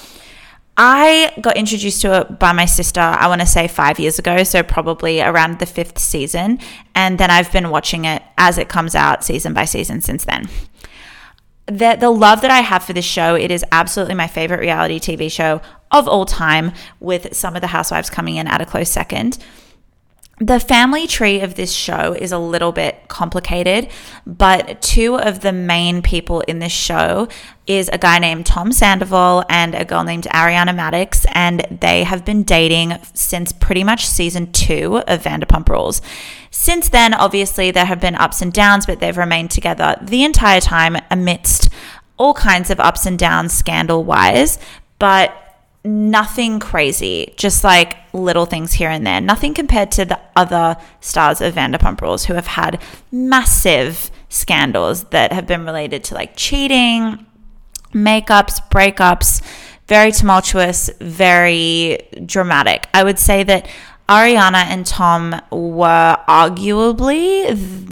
I 0.84 1.32
got 1.40 1.56
introduced 1.56 2.02
to 2.02 2.22
it 2.22 2.40
by 2.40 2.50
my 2.50 2.64
sister, 2.64 2.98
I 2.98 3.28
want 3.28 3.40
to 3.40 3.46
say 3.46 3.68
five 3.68 4.00
years 4.00 4.18
ago, 4.18 4.42
so 4.42 4.64
probably 4.64 5.20
around 5.20 5.60
the 5.60 5.66
fifth 5.66 6.00
season. 6.00 6.58
And 6.96 7.18
then 7.18 7.30
I've 7.30 7.52
been 7.52 7.70
watching 7.70 8.04
it 8.04 8.20
as 8.36 8.58
it 8.58 8.68
comes 8.68 8.96
out 8.96 9.22
season 9.22 9.54
by 9.54 9.64
season 9.64 10.00
since 10.00 10.24
then. 10.24 10.48
The, 11.66 11.96
the 12.00 12.10
love 12.10 12.40
that 12.40 12.50
I 12.50 12.62
have 12.62 12.82
for 12.82 12.94
this 12.94 13.04
show, 13.04 13.36
it 13.36 13.52
is 13.52 13.64
absolutely 13.70 14.16
my 14.16 14.26
favorite 14.26 14.58
reality 14.58 14.98
TV 14.98 15.30
show 15.30 15.60
of 15.92 16.08
all 16.08 16.26
time, 16.26 16.72
with 16.98 17.32
some 17.32 17.54
of 17.54 17.60
the 17.60 17.68
housewives 17.68 18.10
coming 18.10 18.34
in 18.34 18.48
at 18.48 18.60
a 18.60 18.66
close 18.66 18.90
second 18.90 19.38
the 20.42 20.58
family 20.58 21.06
tree 21.06 21.40
of 21.40 21.54
this 21.54 21.72
show 21.72 22.14
is 22.14 22.32
a 22.32 22.38
little 22.38 22.72
bit 22.72 23.06
complicated, 23.06 23.88
but 24.26 24.82
two 24.82 25.16
of 25.16 25.40
the 25.40 25.52
main 25.52 26.02
people 26.02 26.40
in 26.42 26.58
this 26.58 26.72
show 26.72 27.28
is 27.68 27.88
a 27.92 27.98
guy 27.98 28.18
named 28.18 28.44
Tom 28.44 28.72
Sandoval 28.72 29.44
and 29.48 29.72
a 29.76 29.84
girl 29.84 30.02
named 30.02 30.24
Ariana 30.34 30.74
Madix, 30.74 31.24
and 31.30 31.64
they 31.80 32.02
have 32.02 32.24
been 32.24 32.42
dating 32.42 32.94
since 33.14 33.52
pretty 33.52 33.84
much 33.84 34.04
season 34.04 34.50
two 34.50 34.98
of 35.06 35.22
Vanderpump 35.22 35.68
Rules. 35.68 36.02
Since 36.50 36.88
then, 36.88 37.14
obviously, 37.14 37.70
there 37.70 37.84
have 37.84 38.00
been 38.00 38.16
ups 38.16 38.42
and 38.42 38.52
downs, 38.52 38.84
but 38.84 38.98
they've 38.98 39.16
remained 39.16 39.52
together 39.52 39.96
the 40.02 40.24
entire 40.24 40.60
time 40.60 40.96
amidst 41.08 41.68
all 42.16 42.34
kinds 42.34 42.68
of 42.68 42.80
ups 42.80 43.06
and 43.06 43.16
downs 43.16 43.52
scandal 43.52 44.02
wise. 44.02 44.58
But 44.98 45.36
nothing 45.84 46.60
crazy, 46.60 47.34
just 47.36 47.64
like 47.64 47.96
little 48.12 48.46
things 48.46 48.74
here 48.74 48.90
and 48.90 49.06
there. 49.06 49.20
Nothing 49.20 49.54
compared 49.54 49.90
to 49.92 50.04
the 50.04 50.20
other 50.36 50.76
stars 51.00 51.40
of 51.40 51.54
Vanderpump 51.54 52.00
Rules 52.00 52.26
who 52.26 52.34
have 52.34 52.46
had 52.46 52.80
massive 53.10 54.10
scandals 54.28 55.04
that 55.04 55.32
have 55.32 55.46
been 55.46 55.64
related 55.64 56.04
to 56.04 56.14
like 56.14 56.36
cheating, 56.36 57.26
makeups, 57.92 58.68
breakups, 58.70 59.42
very 59.88 60.12
tumultuous, 60.12 60.90
very 61.00 61.98
dramatic. 62.24 62.88
I 62.94 63.04
would 63.04 63.18
say 63.18 63.42
that 63.42 63.68
Ariana 64.08 64.64
and 64.66 64.86
Tom 64.86 65.40
were 65.50 66.16
arguably, 66.28 67.48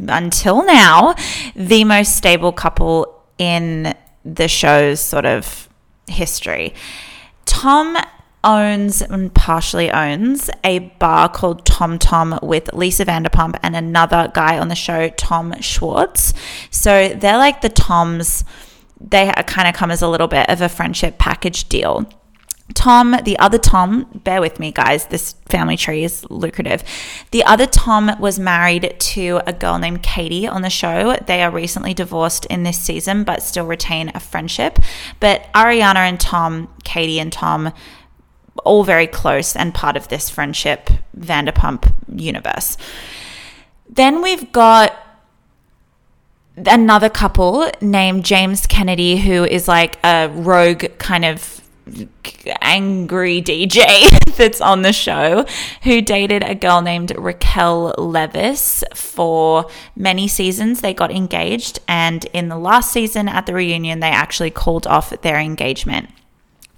until 0.08 0.64
now, 0.64 1.14
the 1.54 1.84
most 1.84 2.16
stable 2.16 2.52
couple 2.52 3.22
in 3.38 3.94
the 4.24 4.48
show's 4.48 5.00
sort 5.00 5.24
of 5.24 5.68
history. 6.06 6.74
Tom 7.50 7.96
owns 8.44 9.02
and 9.02 9.34
partially 9.34 9.90
owns 9.90 10.48
a 10.62 10.78
bar 10.78 11.28
called 11.28 11.66
Tom 11.66 11.98
Tom 11.98 12.38
with 12.42 12.72
Lisa 12.72 13.04
Vanderpump 13.04 13.58
and 13.60 13.74
another 13.74 14.30
guy 14.32 14.56
on 14.56 14.68
the 14.68 14.76
show, 14.76 15.08
Tom 15.10 15.60
Schwartz. 15.60 16.32
So 16.70 17.08
they're 17.08 17.36
like 17.36 17.60
the 17.60 17.68
Toms. 17.68 18.44
They 19.00 19.32
kind 19.48 19.66
of 19.66 19.74
come 19.74 19.90
as 19.90 20.00
a 20.00 20.08
little 20.08 20.28
bit 20.28 20.48
of 20.48 20.60
a 20.60 20.68
friendship 20.68 21.18
package 21.18 21.68
deal. 21.68 22.08
Tom, 22.74 23.16
the 23.24 23.38
other 23.38 23.58
Tom, 23.58 24.06
bear 24.24 24.40
with 24.40 24.60
me, 24.60 24.72
guys, 24.72 25.06
this 25.06 25.32
family 25.48 25.76
tree 25.76 26.04
is 26.04 26.28
lucrative. 26.30 26.82
The 27.30 27.44
other 27.44 27.66
Tom 27.66 28.12
was 28.18 28.38
married 28.38 28.94
to 28.98 29.40
a 29.46 29.52
girl 29.52 29.78
named 29.78 30.02
Katie 30.02 30.46
on 30.46 30.62
the 30.62 30.70
show. 30.70 31.16
They 31.26 31.42
are 31.42 31.50
recently 31.50 31.94
divorced 31.94 32.46
in 32.46 32.62
this 32.62 32.78
season, 32.78 33.24
but 33.24 33.42
still 33.42 33.66
retain 33.66 34.10
a 34.14 34.20
friendship. 34.20 34.78
But 35.18 35.52
Ariana 35.54 35.96
and 35.96 36.20
Tom, 36.20 36.72
Katie 36.84 37.20
and 37.20 37.32
Tom, 37.32 37.72
all 38.64 38.84
very 38.84 39.06
close 39.06 39.56
and 39.56 39.74
part 39.74 39.96
of 39.96 40.08
this 40.08 40.28
friendship 40.28 40.90
Vanderpump 41.18 41.92
universe. 42.14 42.76
Then 43.88 44.22
we've 44.22 44.52
got 44.52 44.96
another 46.56 47.08
couple 47.08 47.70
named 47.80 48.24
James 48.24 48.66
Kennedy, 48.66 49.16
who 49.16 49.44
is 49.44 49.66
like 49.66 49.98
a 50.04 50.28
rogue 50.28 50.84
kind 50.98 51.24
of 51.24 51.59
angry 52.60 53.42
DJ 53.42 54.08
that's 54.36 54.60
on 54.60 54.82
the 54.82 54.92
show 54.92 55.44
who 55.82 56.00
dated 56.00 56.42
a 56.42 56.54
girl 56.54 56.82
named 56.82 57.12
Raquel 57.16 57.94
Leviss 57.98 58.82
for 58.94 59.66
many 59.96 60.28
seasons. 60.28 60.80
They 60.80 60.94
got 60.94 61.10
engaged, 61.10 61.80
and 61.88 62.24
in 62.26 62.48
the 62.48 62.58
last 62.58 62.92
season 62.92 63.28
at 63.28 63.46
the 63.46 63.54
reunion, 63.54 64.00
they 64.00 64.08
actually 64.08 64.50
called 64.50 64.86
off 64.86 65.10
their 65.22 65.38
engagement. 65.38 66.10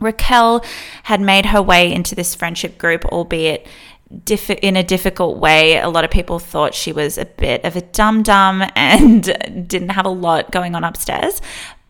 Raquel 0.00 0.64
had 1.04 1.20
made 1.20 1.46
her 1.46 1.62
way 1.62 1.92
into 1.92 2.14
this 2.14 2.34
friendship 2.34 2.76
group, 2.76 3.04
albeit 3.06 3.66
in 4.62 4.76
a 4.76 4.82
difficult 4.82 5.38
way. 5.38 5.78
A 5.78 5.88
lot 5.88 6.04
of 6.04 6.10
people 6.10 6.38
thought 6.38 6.74
she 6.74 6.92
was 6.92 7.16
a 7.16 7.24
bit 7.24 7.64
of 7.64 7.76
a 7.76 7.80
dum 7.80 8.22
dum 8.22 8.62
and 8.76 9.24
didn't 9.68 9.90
have 9.90 10.06
a 10.06 10.10
lot 10.10 10.50
going 10.50 10.74
on 10.74 10.84
upstairs, 10.84 11.40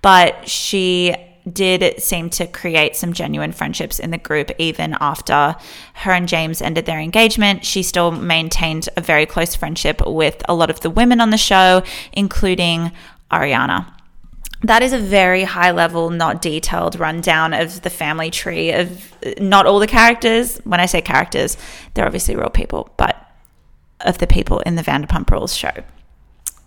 but 0.03 0.49
she 0.49 1.15
did 1.51 2.01
seem 2.03 2.31
to 2.31 2.47
create 2.47 2.97
some 2.97 3.13
genuine 3.13 3.53
friendships 3.53 3.99
in 3.99 4.11
the 4.11 4.19
group 4.19 4.51
even 4.59 4.97
after 5.01 5.57
her 5.95 6.13
and 6.13 6.29
James 6.29 6.63
ended 6.63 6.87
their 6.87 7.01
engagement. 7.01 7.65
She 7.65 7.83
still 7.83 8.11
maintained 8.11 8.89
a 8.97 9.01
very 9.01 9.27
close 9.27 9.55
friendship 9.55 10.07
with 10.07 10.43
a 10.49 10.55
lot 10.55 10.71
of 10.71 10.81
the 10.81 10.91
women 10.91 11.21
on 11.21 11.31
the 11.31 11.39
show, 11.39 11.83
including 12.13 12.93
Ariana. 13.31 13.87
that 14.63 14.83
is 14.83 14.93
a 14.93 14.99
very 14.99 15.43
high 15.43 15.73
level, 15.73 16.11
not 16.11 16.41
detailed 16.41 17.01
rundown 17.01 17.53
of 17.53 17.83
the 17.83 17.91
family 17.91 18.31
tree 18.31 18.71
of 18.71 19.13
not 19.41 19.67
all 19.67 19.81
the 19.81 19.87
characters. 19.87 20.59
When 20.65 20.79
I 20.79 20.87
say 20.87 21.01
characters, 21.01 21.57
they're 21.95 22.07
obviously 22.07 22.37
real 22.37 22.51
people, 22.51 22.91
but 22.97 23.17
of 24.01 24.19
the 24.19 24.27
people 24.27 24.61
in 24.61 24.77
the 24.77 24.83
Vanderpump 24.83 25.31
Rules 25.31 25.57
show. 25.57 25.73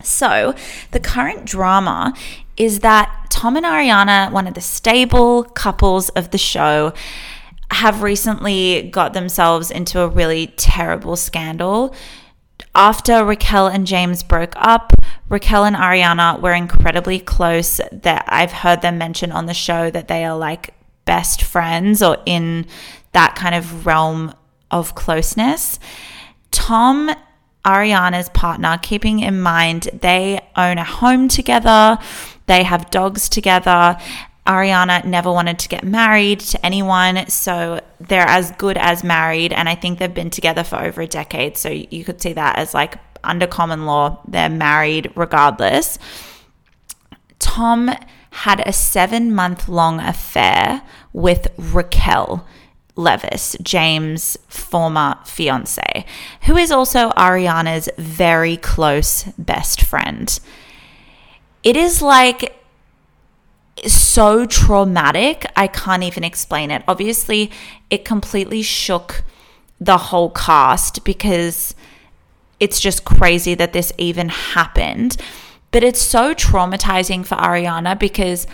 So, 0.02 0.54
the 0.92 1.00
current 1.00 1.46
drama 1.46 2.14
is 2.58 2.80
that 2.80 3.28
Tom 3.30 3.58
and 3.58 3.66
Ariana, 3.66 4.32
one 4.32 4.48
of 4.48 4.54
the 4.54 4.62
stable 4.62 5.44
couples 5.44 6.10
of 6.10 6.32
the 6.32 6.38
show, 6.38 6.94
have 7.72 8.02
recently 8.02 8.90
got 8.92 9.14
themselves 9.14 9.72
into 9.72 10.00
a 10.02 10.08
really 10.08 10.48
terrible 10.56 11.16
scandal. 11.16 11.94
After 12.74 13.26
Raquel 13.26 13.68
and 13.68 13.88
James 13.88 14.24
broke 14.24 14.54
up, 14.56 14.94
Raquel 15.30 15.66
and 15.66 15.76
Ariana 15.76 16.40
were 16.42 16.54
incredibly 16.54 17.20
close. 17.20 17.82
That 17.92 18.26
I've 18.28 18.52
heard 18.52 18.82
them 18.82 18.98
mention 18.98 19.32
on 19.32 19.46
the 19.46 19.54
show 19.54 19.90
that 19.92 20.08
they 20.08 20.24
are 20.24 20.38
like 20.38 20.74
best 21.06 21.42
friends 21.42 22.02
or 22.02 22.18
in 22.26 22.66
that 23.14 23.36
kind 23.36 23.56
of 23.56 23.86
realm 23.86 24.34
of 24.72 24.96
closeness. 24.96 25.80
Tom 26.52 27.12
Ariana's 27.66 28.30
partner, 28.30 28.80
keeping 28.82 29.20
in 29.20 29.42
mind 29.42 29.90
they 30.02 30.40
own 30.56 30.78
a 30.78 30.84
home 30.84 31.28
together, 31.28 31.98
they 32.48 32.64
have 32.64 32.90
dogs 32.90 33.30
together. 33.30 33.98
Ariana 34.46 35.04
never 35.06 35.32
wanted 35.32 35.58
to 35.60 35.70
get 35.70 35.84
married 35.84 36.40
to 36.40 36.66
anyone, 36.66 37.28
so 37.30 37.82
they're 38.00 38.28
as 38.28 38.52
good 38.52 38.78
as 38.78 39.04
married, 39.04 39.52
and 39.52 39.68
I 39.68 39.74
think 39.74 39.98
they've 39.98 40.14
been 40.14 40.30
together 40.30 40.64
for 40.64 40.78
over 40.78 41.02
a 41.02 41.08
decade. 41.08 41.58
So 41.58 41.70
you 41.70 42.04
could 42.04 42.22
see 42.22 42.34
that 42.34 42.58
as 42.58 42.74
like 42.74 43.00
under 43.24 43.48
common 43.48 43.86
law, 43.86 44.22
they're 44.28 44.50
married 44.50 45.12
regardless. 45.16 45.98
Tom 47.40 47.92
had 48.32 48.62
a 48.68 48.74
seven 48.74 49.34
month 49.34 49.68
long 49.68 50.00
affair 50.00 50.84
with 51.14 51.48
Raquel 51.58 52.46
Leviss, 52.96 53.60
James' 53.62 54.38
former 54.48 55.18
fiance, 55.26 56.06
who 56.44 56.56
is 56.56 56.72
also 56.72 57.10
Ariana's 57.12 57.90
very 57.98 58.58
close 58.58 59.24
best 59.38 59.82
friend. 59.82 60.40
It 61.66 61.76
is 61.76 62.02
like 62.02 62.56
so 63.86 64.46
traumatic, 64.46 65.46
I 65.56 65.66
can't 65.68 66.04
even 66.04 66.24
explain 66.24 66.70
it. 66.70 66.84
Obviously, 66.88 67.52
it 67.90 68.06
completely 68.06 68.62
shook 68.62 69.24
the 69.82 69.98
whole 69.98 70.30
cast 70.30 71.04
because 71.04 71.76
it's 72.60 72.80
just 72.80 73.04
crazy 73.04 73.56
that 73.56 73.74
this 73.74 73.92
even 73.98 74.30
happened. 74.30 75.18
But 75.72 75.84
it's 75.84 76.00
so 76.00 76.34
traumatizing 76.34 77.26
for 77.26 77.36
Ariana 77.36 78.00
because 78.00 78.48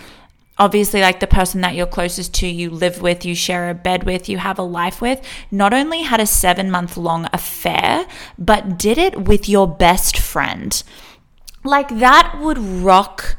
obviously 0.58 1.00
like 1.00 1.20
the 1.20 1.26
person 1.26 1.60
that 1.60 1.74
you're 1.74 1.86
closest 1.86 2.34
to 2.34 2.46
you 2.46 2.70
live 2.70 3.00
with 3.00 3.24
you 3.24 3.34
share 3.34 3.70
a 3.70 3.74
bed 3.74 4.04
with 4.04 4.28
you 4.28 4.38
have 4.38 4.58
a 4.58 4.62
life 4.62 5.00
with 5.00 5.20
not 5.50 5.72
only 5.72 6.02
had 6.02 6.20
a 6.20 6.26
7 6.26 6.70
month 6.70 6.96
long 6.96 7.26
affair 7.32 8.06
but 8.38 8.78
did 8.78 8.98
it 8.98 9.22
with 9.22 9.48
your 9.48 9.66
best 9.66 10.18
friend 10.18 10.82
like 11.64 11.88
that 11.98 12.38
would 12.40 12.58
rock 12.58 13.36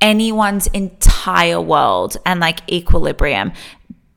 anyone's 0.00 0.66
entire 0.68 1.60
world 1.60 2.16
and 2.24 2.40
like 2.40 2.60
equilibrium 2.70 3.52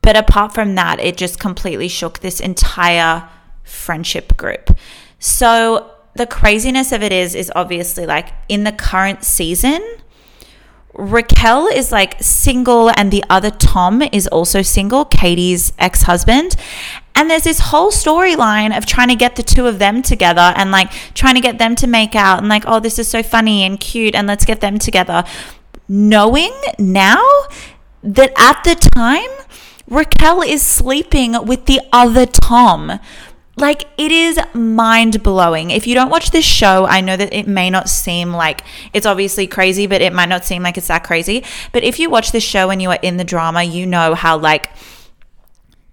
but 0.01 0.15
apart 0.15 0.53
from 0.53 0.75
that 0.75 0.99
it 0.99 1.17
just 1.17 1.39
completely 1.39 1.87
shook 1.87 2.19
this 2.19 2.39
entire 2.39 3.27
friendship 3.63 4.37
group 4.37 4.77
so 5.19 5.91
the 6.15 6.25
craziness 6.25 6.91
of 6.91 7.03
it 7.03 7.11
is 7.11 7.35
is 7.35 7.51
obviously 7.55 8.05
like 8.05 8.29
in 8.47 8.63
the 8.63 8.71
current 8.71 9.23
season 9.23 9.81
Raquel 10.95 11.67
is 11.67 11.91
like 11.91 12.21
single, 12.21 12.91
and 12.95 13.11
the 13.11 13.23
other 13.29 13.49
Tom 13.49 14.01
is 14.01 14.27
also 14.27 14.61
single, 14.61 15.05
Katie's 15.05 15.73
ex 15.79 16.03
husband. 16.03 16.55
And 17.15 17.29
there's 17.29 17.43
this 17.43 17.59
whole 17.59 17.91
storyline 17.91 18.75
of 18.75 18.85
trying 18.85 19.09
to 19.09 19.15
get 19.15 19.35
the 19.35 19.43
two 19.43 19.67
of 19.67 19.79
them 19.79 20.01
together 20.01 20.53
and 20.55 20.71
like 20.71 20.91
trying 21.13 21.35
to 21.35 21.41
get 21.41 21.59
them 21.59 21.75
to 21.75 21.87
make 21.87 22.15
out 22.15 22.39
and 22.39 22.49
like, 22.49 22.63
oh, 22.65 22.79
this 22.79 22.97
is 22.97 23.07
so 23.07 23.21
funny 23.21 23.63
and 23.63 23.79
cute, 23.79 24.15
and 24.15 24.27
let's 24.27 24.45
get 24.45 24.61
them 24.61 24.79
together. 24.79 25.23
Knowing 25.87 26.53
now 26.79 27.23
that 28.01 28.31
at 28.37 28.63
the 28.63 28.75
time, 28.95 29.29
Raquel 29.87 30.41
is 30.41 30.61
sleeping 30.61 31.45
with 31.45 31.65
the 31.65 31.81
other 31.91 32.25
Tom. 32.25 32.99
Like 33.55 33.83
it 33.99 34.11
is 34.11 34.39
mind 34.55 35.21
blowing. 35.21 35.69
If 35.69 35.85
you 35.85 35.93
don't 35.93 36.09
watch 36.09 36.31
this 36.31 36.45
show, 36.45 36.85
I 36.87 37.01
know 37.01 37.15
that 37.15 37.31
it 37.31 37.47
may 37.47 37.69
not 37.69 37.87
seem 37.87 38.33
like 38.33 38.63
it's 38.93 39.05
obviously 39.05 39.45
crazy, 39.45 39.85
but 39.85 40.01
it 40.01 40.11
might 40.11 40.29
not 40.29 40.43
seem 40.43 40.63
like 40.63 40.77
it's 40.77 40.87
that 40.87 41.03
crazy. 41.03 41.43
But 41.71 41.83
if 41.83 41.99
you 41.99 42.09
watch 42.09 42.31
this 42.31 42.43
show 42.43 42.71
and 42.71 42.81
you 42.81 42.89
are 42.89 42.99
in 43.03 43.17
the 43.17 43.23
drama, 43.23 43.61
you 43.61 43.85
know 43.85 44.15
how 44.15 44.37
like 44.37 44.71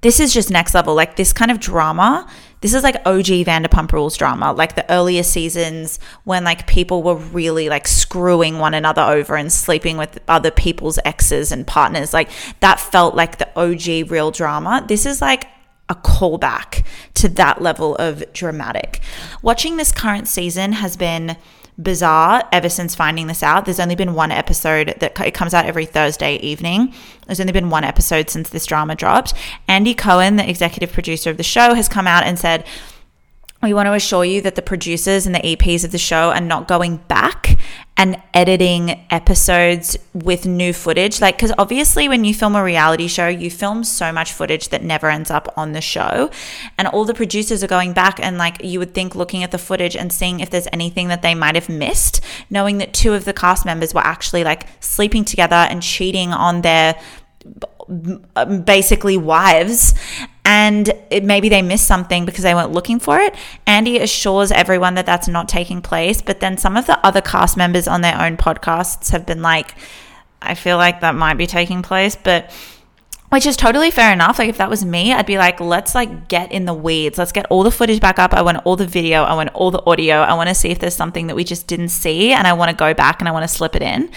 this 0.01 0.21
is 0.21 0.33
just 0.33 0.51
next 0.51 0.75
level. 0.75 0.95
Like 0.95 1.17
this 1.17 1.33
kind 1.33 1.51
of 1.51 1.61
drama, 1.61 2.29
this 2.61 2.75
is 2.75 2.83
like 2.83 2.97
OG 3.07 3.47
Vanderpump 3.47 3.93
Rules 3.93 4.17
drama, 4.17 4.53
like 4.53 4.75
the 4.75 4.91
earlier 4.91 5.23
seasons 5.23 5.99
when 6.25 6.45
like 6.45 6.67
people 6.67 7.03
were 7.03 7.17
really 7.17 7.69
like 7.69 7.87
screwing 7.87 8.59
one 8.59 8.75
another 8.75 9.03
over 9.03 9.37
and 9.37 9.53
sleeping 9.53 9.97
with 9.97 10.19
other 10.29 10.51
people's 10.51 10.99
exes 11.05 11.53
and 11.53 11.67
partners. 11.67 12.13
Like 12.13 12.31
that 12.61 12.81
felt 12.81 13.15
like 13.15 13.39
the 13.39 13.49
OG 13.59 14.11
real 14.11 14.31
drama. 14.31 14.85
This 14.87 15.07
is 15.07 15.21
like 15.21 15.47
a 15.89 15.95
callback 15.95 16.85
to 17.15 17.29
that 17.29 17.61
level 17.61 17.97
of 17.97 18.23
dramatic. 18.33 19.01
Watching 19.43 19.77
this 19.77 19.93
current 19.93 20.29
season 20.29 20.73
has 20.73 20.97
been 20.97 21.37
bizarre 21.79 22.43
ever 22.53 22.69
since 22.69 22.95
finding 22.95 23.27
this 23.27 23.43
out. 23.43 23.65
There's 23.65 23.81
only 23.81 23.95
been 23.95 24.15
one 24.15 24.31
episode 24.31 24.95
that 25.01 25.19
it 25.21 25.35
comes 25.35 25.55
out 25.55 25.67
every 25.67 25.87
Thursday 25.87 26.37
evening. 26.37 26.93
There's 27.27 27.41
only 27.41 27.53
been 27.53 27.71
one 27.71 27.85
episode 27.85 28.31
since 28.31 28.51
this 28.51 28.67
drama 28.67 28.95
dropped. 28.95 29.35
Andy 29.69 29.95
Cohen, 29.95 30.37
the 30.37 30.49
executive 30.49 30.93
producer 30.93 31.31
of 31.31 31.37
the 31.37 31.43
show, 31.43 31.75
has 31.75 31.89
come 31.89 32.07
out 32.07 32.25
and 32.25 32.39
said, 32.39 32.67
we 33.63 33.75
want 33.75 33.87
to 33.87 33.93
assure 33.93 34.25
you 34.25 34.41
that 34.43 34.55
the 34.55 34.63
producers 34.63 35.27
and 35.27 35.35
the 35.35 35.41
EPs 35.41 35.85
of 35.85 35.93
the 35.93 35.99
show 35.99 36.31
are 36.31 36.41
not 36.41 36.67
going 36.67 36.97
back 37.09 37.59
and 37.97 38.17
editing 38.33 39.05
episodes 39.11 39.99
with 40.15 40.47
new 40.47 40.73
footage. 40.73 41.21
Like, 41.21 41.37
because 41.37 41.53
obviously, 41.59 42.09
when 42.09 42.25
you 42.25 42.33
film 42.33 42.57
a 42.57 42.65
reality 42.65 43.07
show, 43.07 43.29
you 43.29 43.51
film 43.51 43.85
so 43.85 44.11
much 44.11 44.33
footage 44.33 44.71
that 44.71 44.83
never 44.83 45.11
ends 45.11 45.31
up 45.31 45.53
on 45.59 45.73
the 45.73 45.83
show. 45.83 46.31
And 46.79 46.89
all 46.89 47.05
the 47.05 47.13
producers 47.13 47.63
are 47.63 47.67
going 47.67 47.93
back 47.93 48.19
and, 48.19 48.39
like, 48.39 48.65
you 48.65 48.79
would 48.79 48.95
think 48.95 49.15
looking 49.15 49.43
at 49.43 49.51
the 49.51 49.59
footage 49.59 49.95
and 49.95 50.11
seeing 50.11 50.41
if 50.41 50.49
there's 50.49 50.69
anything 50.73 51.09
that 51.09 51.21
they 51.21 51.35
might 51.35 51.57
have 51.57 51.69
missed, 51.69 52.23
knowing 52.49 52.79
that 52.79 52.95
two 52.95 53.13
of 53.13 53.27
the 53.27 53.35
cast 53.35 53.67
members 53.67 53.93
were 53.93 54.01
actually 54.01 54.45
like 54.45 54.67
sleeping 54.81 55.27
together 55.27 55.57
and 55.57 55.83
cheating 55.83 56.31
on 56.33 56.63
their 56.63 56.99
basically 58.65 59.17
wives 59.17 59.95
and 60.45 60.93
it, 61.11 61.25
maybe 61.25 61.49
they 61.49 61.63
missed 61.63 61.87
something 61.87 62.25
because 62.25 62.43
they 62.43 62.55
weren't 62.55 62.73
looking 62.73 62.99
for 62.99 63.19
it. 63.19 63.35
Andy 63.67 63.99
assures 63.99 64.51
everyone 64.51 64.95
that 64.95 65.07
that's 65.07 65.29
not 65.29 65.49
taking 65.49 65.83
place, 65.83 66.23
but 66.23 66.41
then 66.41 66.57
some 66.57 66.77
of 66.77 66.87
the 66.87 67.05
other 67.07 67.21
cast 67.21 67.57
members 67.57 67.87
on 67.87 68.01
their 68.01 68.21
own 68.21 68.37
podcasts 68.37 69.11
have 69.11 69.27
been 69.27 69.43
like, 69.43 69.75
I 70.43 70.55
feel 70.55 70.77
like 70.77 71.01
that 71.01 71.15
might 71.15 71.35
be 71.35 71.47
taking 71.47 71.83
place, 71.83 72.17
but 72.17 72.51
which 73.31 73.47
is 73.47 73.57
totally 73.57 73.93
fair 73.93 74.13
enough. 74.13 74.41
Like 74.41 74.49
if 74.49 74.59
that 74.59 74.69
was 74.69 74.85
me, 74.85 75.13
I'd 75.13 75.27
be 75.27 75.39
like, 75.39 75.61
let's 75.61 75.95
like 75.95 76.29
get 76.29 76.51
in 76.51 76.65
the 76.65 76.75
weeds. 76.75 77.17
Let's 77.17 77.31
get 77.31 77.47
all 77.47 77.63
the 77.63 77.71
footage 77.71 78.01
back 78.01 78.19
up. 78.19 78.35
I 78.35 78.43
want 78.43 78.59
all 78.65 78.75
the 78.75 78.89
video. 78.89 79.23
I 79.23 79.35
want 79.35 79.51
all 79.51 79.71
the 79.71 79.83
audio. 79.87 80.17
I 80.17 80.35
want 80.35 80.49
to 80.49 80.55
see 80.55 80.71
if 80.71 80.81
there's 80.81 80.97
something 80.97 81.29
that 81.29 81.37
we 81.37 81.45
just 81.45 81.69
didn't 81.69 81.91
see 81.91 82.33
and 82.33 82.47
I 82.47 82.53
want 82.55 82.71
to 82.71 82.77
go 82.77 82.93
back 82.93 83.21
and 83.21 83.29
I 83.29 83.33
want 83.33 83.45
to 83.45 83.49
slip 83.49 83.77
it 83.77 83.83
in. 83.83 84.11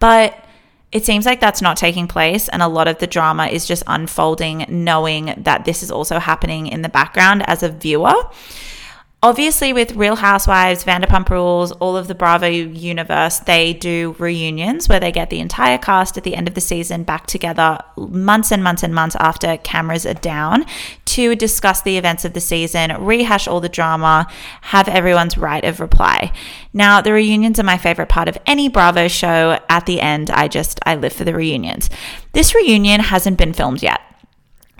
But 0.00 0.44
it 0.90 1.04
seems 1.04 1.26
like 1.26 1.40
that's 1.40 1.62
not 1.62 1.76
taking 1.76 2.08
place, 2.08 2.48
and 2.48 2.62
a 2.62 2.68
lot 2.68 2.88
of 2.88 2.98
the 2.98 3.06
drama 3.06 3.46
is 3.46 3.66
just 3.66 3.82
unfolding, 3.86 4.64
knowing 4.68 5.34
that 5.36 5.64
this 5.64 5.82
is 5.82 5.90
also 5.90 6.18
happening 6.18 6.66
in 6.66 6.82
the 6.82 6.88
background 6.88 7.48
as 7.48 7.62
a 7.62 7.68
viewer. 7.68 8.14
Obviously, 9.20 9.72
with 9.72 9.96
Real 9.96 10.14
Housewives, 10.14 10.84
Vanderpump 10.84 11.28
Rules, 11.28 11.72
all 11.72 11.96
of 11.96 12.06
the 12.06 12.14
Bravo 12.14 12.46
universe, 12.46 13.40
they 13.40 13.72
do 13.72 14.14
reunions 14.20 14.88
where 14.88 15.00
they 15.00 15.10
get 15.10 15.28
the 15.28 15.40
entire 15.40 15.76
cast 15.76 16.16
at 16.16 16.22
the 16.22 16.36
end 16.36 16.46
of 16.46 16.54
the 16.54 16.60
season 16.60 17.02
back 17.02 17.26
together 17.26 17.80
months 17.96 18.52
and 18.52 18.62
months 18.62 18.84
and 18.84 18.94
months 18.94 19.16
after 19.16 19.56
cameras 19.56 20.06
are 20.06 20.14
down 20.14 20.64
to 21.06 21.34
discuss 21.34 21.82
the 21.82 21.98
events 21.98 22.24
of 22.24 22.32
the 22.32 22.40
season, 22.40 22.92
rehash 23.04 23.48
all 23.48 23.60
the 23.60 23.68
drama, 23.68 24.28
have 24.60 24.86
everyone's 24.86 25.36
right 25.36 25.64
of 25.64 25.80
reply. 25.80 26.32
Now, 26.72 27.00
the 27.00 27.12
reunions 27.12 27.58
are 27.58 27.64
my 27.64 27.76
favorite 27.76 28.08
part 28.08 28.28
of 28.28 28.38
any 28.46 28.68
Bravo 28.68 29.08
show. 29.08 29.58
At 29.68 29.86
the 29.86 30.00
end, 30.00 30.30
I 30.30 30.46
just, 30.46 30.78
I 30.86 30.94
live 30.94 31.12
for 31.12 31.24
the 31.24 31.34
reunions. 31.34 31.90
This 32.34 32.54
reunion 32.54 33.00
hasn't 33.00 33.36
been 33.36 33.52
filmed 33.52 33.82
yet. 33.82 34.00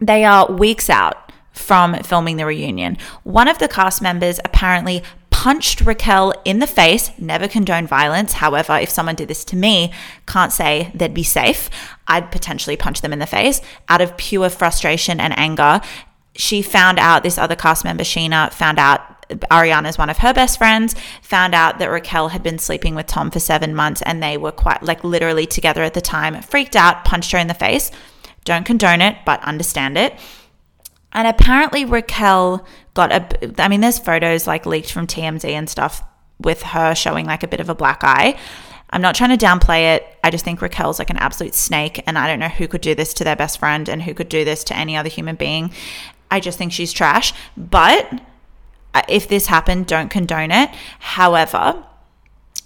They 0.00 0.24
are 0.24 0.48
weeks 0.48 0.88
out 0.88 1.27
from 1.58 1.94
filming 2.02 2.36
the 2.36 2.46
reunion. 2.46 2.96
One 3.24 3.48
of 3.48 3.58
the 3.58 3.68
cast 3.68 4.00
members 4.00 4.40
apparently 4.44 5.02
punched 5.30 5.82
Raquel 5.82 6.34
in 6.44 6.58
the 6.58 6.66
face, 6.66 7.10
never 7.18 7.46
condone 7.46 7.86
violence. 7.86 8.34
However, 8.34 8.76
if 8.76 8.90
someone 8.90 9.14
did 9.14 9.28
this 9.28 9.44
to 9.46 9.56
me, 9.56 9.92
can't 10.26 10.52
say 10.52 10.90
they'd 10.94 11.14
be 11.14 11.22
safe. 11.22 11.70
I'd 12.08 12.32
potentially 12.32 12.76
punch 12.76 13.02
them 13.02 13.12
in 13.12 13.20
the 13.20 13.26
face 13.26 13.60
out 13.88 14.00
of 14.00 14.16
pure 14.16 14.50
frustration 14.50 15.20
and 15.20 15.38
anger. 15.38 15.80
She 16.34 16.62
found 16.62 16.98
out, 16.98 17.22
this 17.22 17.38
other 17.38 17.54
cast 17.54 17.84
member, 17.84 18.02
Scheana, 18.02 18.52
found 18.52 18.78
out 18.78 19.00
Ariana 19.28 19.88
is 19.88 19.98
one 19.98 20.10
of 20.10 20.18
her 20.18 20.32
best 20.32 20.58
friends, 20.58 20.94
found 21.22 21.54
out 21.54 21.78
that 21.78 21.90
Raquel 21.90 22.28
had 22.28 22.42
been 22.42 22.58
sleeping 22.58 22.94
with 22.94 23.06
Tom 23.06 23.30
for 23.30 23.40
seven 23.40 23.74
months 23.74 24.02
and 24.02 24.22
they 24.22 24.36
were 24.36 24.52
quite 24.52 24.82
like 24.82 25.04
literally 25.04 25.46
together 25.46 25.82
at 25.82 25.94
the 25.94 26.00
time, 26.00 26.40
freaked 26.42 26.76
out, 26.76 27.04
punched 27.04 27.32
her 27.32 27.38
in 27.38 27.46
the 27.46 27.54
face. 27.54 27.90
Don't 28.44 28.64
condone 28.64 29.02
it, 29.02 29.18
but 29.26 29.42
understand 29.42 29.98
it. 29.98 30.18
And 31.12 31.26
apparently, 31.26 31.84
Raquel 31.84 32.66
got 32.94 33.12
a. 33.12 33.62
I 33.62 33.68
mean, 33.68 33.80
there's 33.80 33.98
photos 33.98 34.46
like 34.46 34.66
leaked 34.66 34.92
from 34.92 35.06
TMZ 35.06 35.44
and 35.44 35.68
stuff 35.68 36.02
with 36.38 36.62
her 36.62 36.94
showing 36.94 37.26
like 37.26 37.42
a 37.42 37.48
bit 37.48 37.60
of 37.60 37.68
a 37.68 37.74
black 37.74 38.04
eye. 38.04 38.38
I'm 38.90 39.02
not 39.02 39.14
trying 39.14 39.36
to 39.36 39.46
downplay 39.46 39.96
it. 39.96 40.06
I 40.24 40.30
just 40.30 40.44
think 40.44 40.62
Raquel's 40.62 40.98
like 40.98 41.10
an 41.10 41.18
absolute 41.18 41.54
snake, 41.54 42.02
and 42.06 42.18
I 42.18 42.26
don't 42.26 42.38
know 42.38 42.48
who 42.48 42.68
could 42.68 42.80
do 42.80 42.94
this 42.94 43.12
to 43.14 43.24
their 43.24 43.36
best 43.36 43.58
friend 43.58 43.88
and 43.88 44.02
who 44.02 44.14
could 44.14 44.28
do 44.28 44.44
this 44.44 44.64
to 44.64 44.76
any 44.76 44.96
other 44.96 45.08
human 45.08 45.36
being. 45.36 45.72
I 46.30 46.40
just 46.40 46.58
think 46.58 46.72
she's 46.72 46.92
trash. 46.92 47.32
But 47.56 48.22
uh, 48.94 49.02
if 49.08 49.28
this 49.28 49.46
happened, 49.46 49.86
don't 49.86 50.10
condone 50.10 50.50
it. 50.50 50.70
However, 50.98 51.82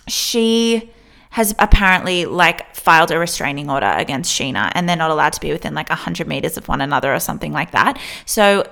she 0.08 0.90
has 1.32 1.54
apparently 1.58 2.26
like 2.26 2.74
filed 2.76 3.10
a 3.10 3.18
restraining 3.18 3.70
order 3.70 3.86
against 3.96 4.38
Scheana 4.38 4.70
and 4.74 4.88
they're 4.88 4.96
not 4.96 5.10
allowed 5.10 5.32
to 5.32 5.40
be 5.40 5.50
within 5.50 5.74
like 5.74 5.88
100 5.88 6.28
meters 6.28 6.56
of 6.58 6.68
one 6.68 6.80
another 6.80 7.12
or 7.12 7.20
something 7.20 7.52
like 7.52 7.70
that. 7.70 7.98
So 8.26 8.64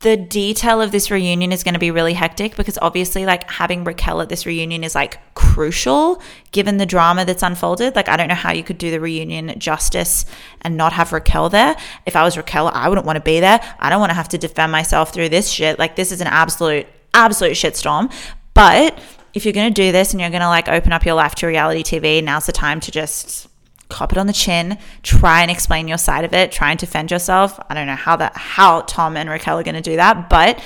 the 0.00 0.16
detail 0.16 0.80
of 0.80 0.92
this 0.92 1.10
reunion 1.10 1.52
is 1.52 1.62
going 1.62 1.74
to 1.74 1.80
be 1.80 1.90
really 1.90 2.14
hectic 2.14 2.56
because 2.56 2.78
obviously 2.80 3.26
like 3.26 3.50
having 3.50 3.84
Raquel 3.84 4.22
at 4.22 4.30
this 4.30 4.46
reunion 4.46 4.82
is 4.82 4.94
like 4.94 5.18
crucial 5.34 6.22
given 6.52 6.78
the 6.78 6.86
drama 6.86 7.26
that's 7.26 7.42
unfolded. 7.42 7.94
Like 7.94 8.08
I 8.08 8.16
don't 8.16 8.28
know 8.28 8.34
how 8.34 8.52
you 8.52 8.62
could 8.62 8.78
do 8.78 8.90
the 8.90 9.00
reunion 9.00 9.58
justice 9.58 10.24
and 10.62 10.76
not 10.76 10.94
have 10.94 11.12
Raquel 11.12 11.50
there. 11.50 11.76
If 12.06 12.16
I 12.16 12.22
was 12.22 12.36
Raquel, 12.36 12.68
I 12.68 12.88
wouldn't 12.88 13.06
want 13.06 13.16
to 13.16 13.22
be 13.22 13.40
there. 13.40 13.60
I 13.78 13.90
don't 13.90 14.00
want 14.00 14.10
to 14.10 14.14
have 14.14 14.28
to 14.30 14.38
defend 14.38 14.72
myself 14.72 15.12
through 15.12 15.28
this 15.28 15.50
shit. 15.50 15.78
Like 15.78 15.96
this 15.96 16.12
is 16.12 16.22
an 16.22 16.28
absolute 16.28 16.86
absolute 17.12 17.52
shitstorm. 17.52 18.10
But 18.54 18.98
if 19.34 19.44
you're 19.44 19.52
going 19.52 19.72
to 19.72 19.82
do 19.82 19.92
this 19.92 20.12
and 20.12 20.20
you're 20.20 20.30
going 20.30 20.40
to 20.40 20.48
like 20.48 20.68
open 20.68 20.92
up 20.92 21.04
your 21.04 21.14
life 21.14 21.34
to 21.36 21.46
reality 21.46 21.82
TV, 21.82 22.22
now's 22.22 22.46
the 22.46 22.52
time 22.52 22.80
to 22.80 22.90
just 22.90 23.48
cop 23.88 24.12
it 24.12 24.18
on 24.18 24.26
the 24.26 24.32
chin, 24.32 24.78
try 25.02 25.42
and 25.42 25.50
explain 25.50 25.88
your 25.88 25.98
side 25.98 26.24
of 26.24 26.32
it, 26.32 26.50
try 26.50 26.70
and 26.70 26.78
defend 26.78 27.10
yourself. 27.10 27.58
I 27.68 27.74
don't 27.74 27.86
know 27.86 27.96
how 27.96 28.16
that 28.16 28.36
how 28.36 28.82
Tom 28.82 29.16
and 29.16 29.28
Raquel 29.28 29.58
are 29.58 29.62
going 29.62 29.74
to 29.74 29.82
do 29.82 29.96
that, 29.96 30.30
but 30.30 30.62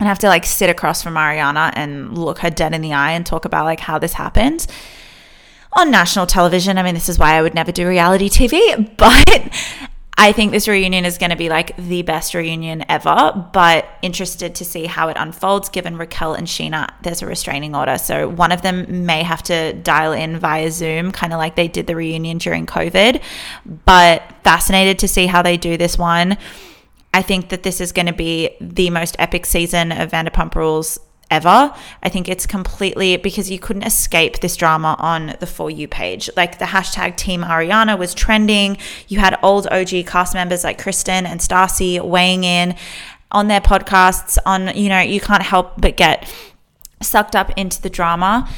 and 0.00 0.08
have 0.08 0.18
to 0.20 0.28
like 0.28 0.46
sit 0.46 0.70
across 0.70 1.02
from 1.02 1.14
Ariana 1.14 1.72
and 1.76 2.16
look 2.16 2.38
her 2.38 2.50
dead 2.50 2.74
in 2.74 2.80
the 2.80 2.92
eye 2.92 3.12
and 3.12 3.24
talk 3.24 3.44
about 3.44 3.64
like 3.64 3.80
how 3.80 3.98
this 3.98 4.14
happened 4.14 4.66
on 5.72 5.90
national 5.90 6.26
television. 6.26 6.78
I 6.78 6.82
mean, 6.82 6.94
this 6.94 7.08
is 7.08 7.18
why 7.18 7.34
I 7.34 7.42
would 7.42 7.54
never 7.54 7.72
do 7.72 7.86
reality 7.86 8.28
TV, 8.28 8.96
but 8.96 9.90
I 10.16 10.32
think 10.32 10.52
this 10.52 10.68
reunion 10.68 11.04
is 11.04 11.18
going 11.18 11.30
to 11.30 11.36
be 11.36 11.48
like 11.48 11.76
the 11.76 12.02
best 12.02 12.34
reunion 12.34 12.84
ever, 12.88 13.48
but 13.52 13.86
interested 14.00 14.54
to 14.54 14.64
see 14.64 14.86
how 14.86 15.08
it 15.08 15.16
unfolds 15.18 15.68
given 15.68 15.96
Raquel 15.96 16.34
and 16.34 16.46
Scheana, 16.46 16.88
there's 17.02 17.20
a 17.20 17.26
restraining 17.26 17.74
order. 17.74 17.98
So 17.98 18.28
one 18.28 18.52
of 18.52 18.62
them 18.62 19.06
may 19.06 19.22
have 19.24 19.42
to 19.44 19.72
dial 19.72 20.12
in 20.12 20.38
via 20.38 20.70
Zoom, 20.70 21.10
kind 21.10 21.32
of 21.32 21.38
like 21.38 21.56
they 21.56 21.68
did 21.68 21.86
the 21.88 21.96
reunion 21.96 22.38
during 22.38 22.64
COVID, 22.64 23.20
but 23.84 24.22
fascinated 24.44 25.00
to 25.00 25.08
see 25.08 25.26
how 25.26 25.42
they 25.42 25.56
do 25.56 25.76
this 25.76 25.98
one. 25.98 26.38
I 27.12 27.22
think 27.22 27.48
that 27.48 27.62
this 27.62 27.80
is 27.80 27.92
going 27.92 28.06
to 28.06 28.12
be 28.12 28.50
the 28.60 28.90
most 28.90 29.16
epic 29.18 29.46
season 29.46 29.92
of 29.92 30.10
Vanderpump 30.10 30.54
Rules 30.54 30.98
ever. 31.34 31.74
I 32.02 32.08
think 32.08 32.28
it's 32.28 32.46
completely 32.46 33.16
because 33.16 33.50
you 33.50 33.58
couldn't 33.58 33.82
escape 33.82 34.40
this 34.40 34.56
drama 34.56 34.96
on 34.98 35.34
the 35.40 35.46
For 35.46 35.70
You 35.70 35.88
page. 35.88 36.30
Like 36.36 36.58
the 36.58 36.66
hashtag 36.66 37.16
Team 37.16 37.42
Ariana 37.42 37.98
was 37.98 38.14
trending. 38.14 38.78
You 39.08 39.18
had 39.18 39.38
old 39.42 39.66
OG 39.66 40.06
cast 40.06 40.32
members 40.32 40.64
like 40.64 40.80
Kristen 40.80 41.26
and 41.26 41.40
Stassi 41.40 42.00
weighing 42.00 42.44
in 42.44 42.76
on 43.32 43.48
their 43.48 43.60
podcasts. 43.60 44.38
On, 44.46 44.74
you 44.76 44.88
know, 44.88 45.00
you 45.00 45.20
can't 45.20 45.42
help 45.42 45.72
but 45.76 45.96
get 45.96 46.32
sucked 47.02 47.34
up 47.34 47.50
into 47.56 47.82
the 47.82 47.90
drama. 47.90 48.48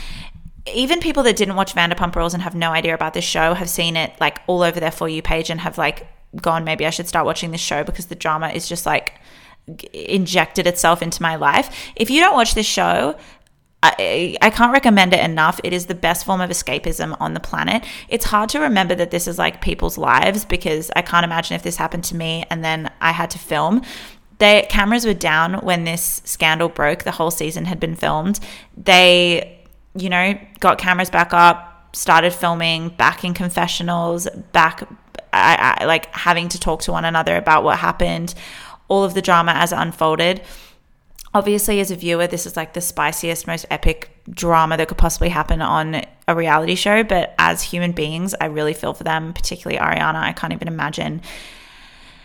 Even 0.74 1.00
people 1.00 1.22
that 1.22 1.36
didn't 1.36 1.56
watch 1.56 1.74
Vanderpump 1.74 2.14
Rules 2.14 2.34
and 2.34 2.42
have 2.42 2.54
no 2.54 2.72
idea 2.72 2.94
about 2.94 3.14
this 3.14 3.24
show 3.24 3.54
have 3.54 3.70
seen 3.70 3.96
it 3.96 4.12
like 4.20 4.40
all 4.46 4.62
over 4.62 4.78
their 4.78 4.90
For 4.90 5.08
You 5.08 5.22
page 5.22 5.48
and 5.48 5.60
have 5.60 5.78
like 5.78 6.06
gone, 6.42 6.64
maybe 6.64 6.84
I 6.86 6.90
should 6.90 7.08
start 7.08 7.24
watching 7.24 7.52
this 7.52 7.60
show 7.60 7.84
because 7.84 8.06
the 8.06 8.14
drama 8.14 8.48
is 8.48 8.68
just 8.68 8.84
like 8.84 9.14
injected 9.92 10.66
itself 10.66 11.02
into 11.02 11.22
my 11.22 11.36
life. 11.36 11.92
If 11.96 12.10
you 12.10 12.20
don't 12.20 12.34
watch 12.34 12.54
this 12.54 12.66
show, 12.66 13.16
I, 13.82 14.36
I, 14.42 14.50
can't 14.50 14.72
recommend 14.72 15.12
it 15.12 15.20
enough. 15.20 15.60
It 15.62 15.72
is 15.72 15.86
the 15.86 15.94
best 15.94 16.24
form 16.24 16.40
of 16.40 16.50
escapism 16.50 17.16
on 17.20 17.34
the 17.34 17.40
planet. 17.40 17.84
It's 18.08 18.24
hard 18.24 18.48
to 18.50 18.60
remember 18.60 18.94
that 18.94 19.10
this 19.10 19.28
is 19.28 19.38
like 19.38 19.60
people's 19.60 19.98
lives 19.98 20.44
because 20.44 20.90
I 20.96 21.02
can't 21.02 21.24
imagine 21.24 21.54
if 21.54 21.62
this 21.62 21.76
happened 21.76 22.04
to 22.04 22.16
me 22.16 22.44
and 22.50 22.64
then 22.64 22.90
I 23.00 23.12
had 23.12 23.30
to 23.30 23.38
film. 23.38 23.82
The 24.38 24.66
cameras 24.68 25.06
were 25.06 25.14
down 25.14 25.54
when 25.60 25.84
this 25.84 26.20
scandal 26.24 26.68
broke. 26.68 27.04
The 27.04 27.12
whole 27.12 27.30
season 27.30 27.66
had 27.66 27.78
been 27.78 27.94
filmed. 27.94 28.40
They, 28.76 29.66
you 29.94 30.08
know, 30.08 30.38
got 30.58 30.78
cameras 30.78 31.10
back 31.10 31.32
up, 31.32 31.96
started 31.96 32.32
filming, 32.32 32.90
back 32.90 33.24
in 33.24 33.34
confessionals, 33.34 34.26
back, 34.52 34.88
I, 35.32 35.76
I, 35.80 35.84
like 35.84 36.14
having 36.14 36.48
to 36.50 36.60
talk 36.60 36.82
to 36.82 36.92
one 36.92 37.04
another 37.04 37.36
about 37.36 37.62
what 37.62 37.78
happened 37.78 38.34
all 38.88 39.04
of 39.04 39.14
the 39.14 39.22
drama 39.22 39.52
as 39.52 39.72
it 39.72 39.76
unfolded. 39.78 40.42
Obviously, 41.34 41.80
as 41.80 41.90
a 41.90 41.96
viewer, 41.96 42.26
this 42.26 42.46
is 42.46 42.56
like 42.56 42.72
the 42.72 42.80
spiciest, 42.80 43.46
most 43.46 43.66
epic 43.70 44.10
drama 44.30 44.76
that 44.78 44.88
could 44.88 44.96
possibly 44.96 45.28
happen 45.28 45.60
on 45.60 46.02
a 46.26 46.34
reality 46.34 46.74
show. 46.74 47.04
But 47.04 47.34
as 47.38 47.62
human 47.62 47.92
beings, 47.92 48.34
I 48.40 48.46
really 48.46 48.72
feel 48.72 48.94
for 48.94 49.04
them, 49.04 49.34
particularly 49.34 49.78
Ariana. 49.78 50.14
I 50.14 50.32
can't 50.32 50.54
even 50.54 50.68
imagine 50.68 51.20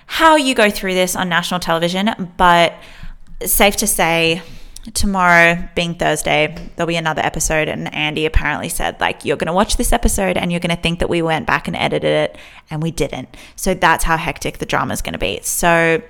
how 0.05 0.37
you 0.37 0.55
go 0.55 0.69
through 0.69 0.93
this 0.93 1.15
on 1.15 1.27
national 1.27 1.59
television. 1.59 2.31
But 2.37 2.73
safe 3.45 3.75
to 3.77 3.87
say, 3.87 4.41
tomorrow 4.93 5.67
being 5.75 5.95
Thursday, 5.95 6.55
there'll 6.75 6.87
be 6.87 6.95
another 6.95 7.21
episode. 7.21 7.67
And 7.67 7.93
Andy 7.93 8.25
apparently 8.25 8.69
said, 8.69 8.99
like, 9.01 9.25
you're 9.25 9.37
going 9.37 9.47
to 9.47 9.53
watch 9.53 9.75
this 9.75 9.91
episode 9.91 10.37
and 10.37 10.51
you're 10.51 10.61
going 10.61 10.75
to 10.75 10.81
think 10.81 10.99
that 10.99 11.09
we 11.09 11.21
went 11.21 11.47
back 11.47 11.67
and 11.67 11.75
edited 11.75 12.03
it, 12.31 12.37
and 12.69 12.81
we 12.81 12.91
didn't. 12.91 13.35
So 13.57 13.73
that's 13.73 14.05
how 14.05 14.15
hectic 14.15 14.59
the 14.59 14.65
drama 14.65 14.93
is 14.93 15.01
going 15.01 15.13
to 15.13 15.19
be. 15.19 15.39
So 15.43 16.01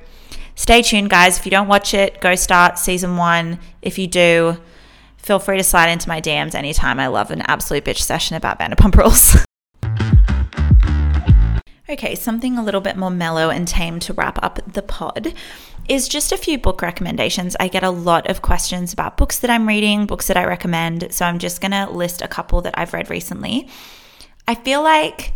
stay 0.55 0.81
tuned, 0.81 1.09
guys. 1.09 1.37
If 1.37 1.45
you 1.45 1.51
don't 1.51 1.67
watch 1.67 1.93
it, 1.93 2.21
go 2.21 2.35
start 2.35 2.77
season 2.77 3.17
one. 3.17 3.59
If 3.81 3.97
you 3.97 4.07
do, 4.07 4.57
feel 5.17 5.39
free 5.39 5.57
to 5.57 5.63
slide 5.63 5.89
into 5.89 6.09
my 6.09 6.21
DMs 6.21 6.55
anytime. 6.55 6.99
I 6.99 7.07
love 7.07 7.31
an 7.31 7.41
absolute 7.41 7.85
bitch 7.85 7.99
session 7.99 8.35
about 8.35 8.59
Vanderpump 8.59 8.95
Rules. 8.95 9.37
okay, 11.89 12.15
something 12.15 12.57
a 12.57 12.63
little 12.63 12.81
bit 12.81 12.97
more 12.97 13.11
mellow 13.11 13.49
and 13.49 13.67
tame 13.67 13.99
to 13.99 14.13
wrap 14.13 14.41
up 14.43 14.59
the 14.71 14.81
pod 14.81 15.33
is 15.87 16.07
just 16.07 16.31
a 16.31 16.37
few 16.37 16.57
book 16.57 16.81
recommendations. 16.81 17.55
I 17.59 17.67
get 17.67 17.83
a 17.83 17.89
lot 17.89 18.29
of 18.29 18.41
questions 18.41 18.93
about 18.93 19.17
books 19.17 19.39
that 19.39 19.49
I'm 19.49 19.67
reading, 19.67 20.05
books 20.05 20.27
that 20.27 20.37
I 20.37 20.45
recommend. 20.45 21.13
So 21.13 21.25
I'm 21.25 21.39
just 21.39 21.59
going 21.59 21.71
to 21.71 21.89
list 21.89 22.21
a 22.21 22.27
couple 22.27 22.61
that 22.61 22.77
I've 22.77 22.93
read 22.93 23.09
recently. 23.09 23.67
I 24.47 24.55
feel 24.55 24.83
like 24.83 25.33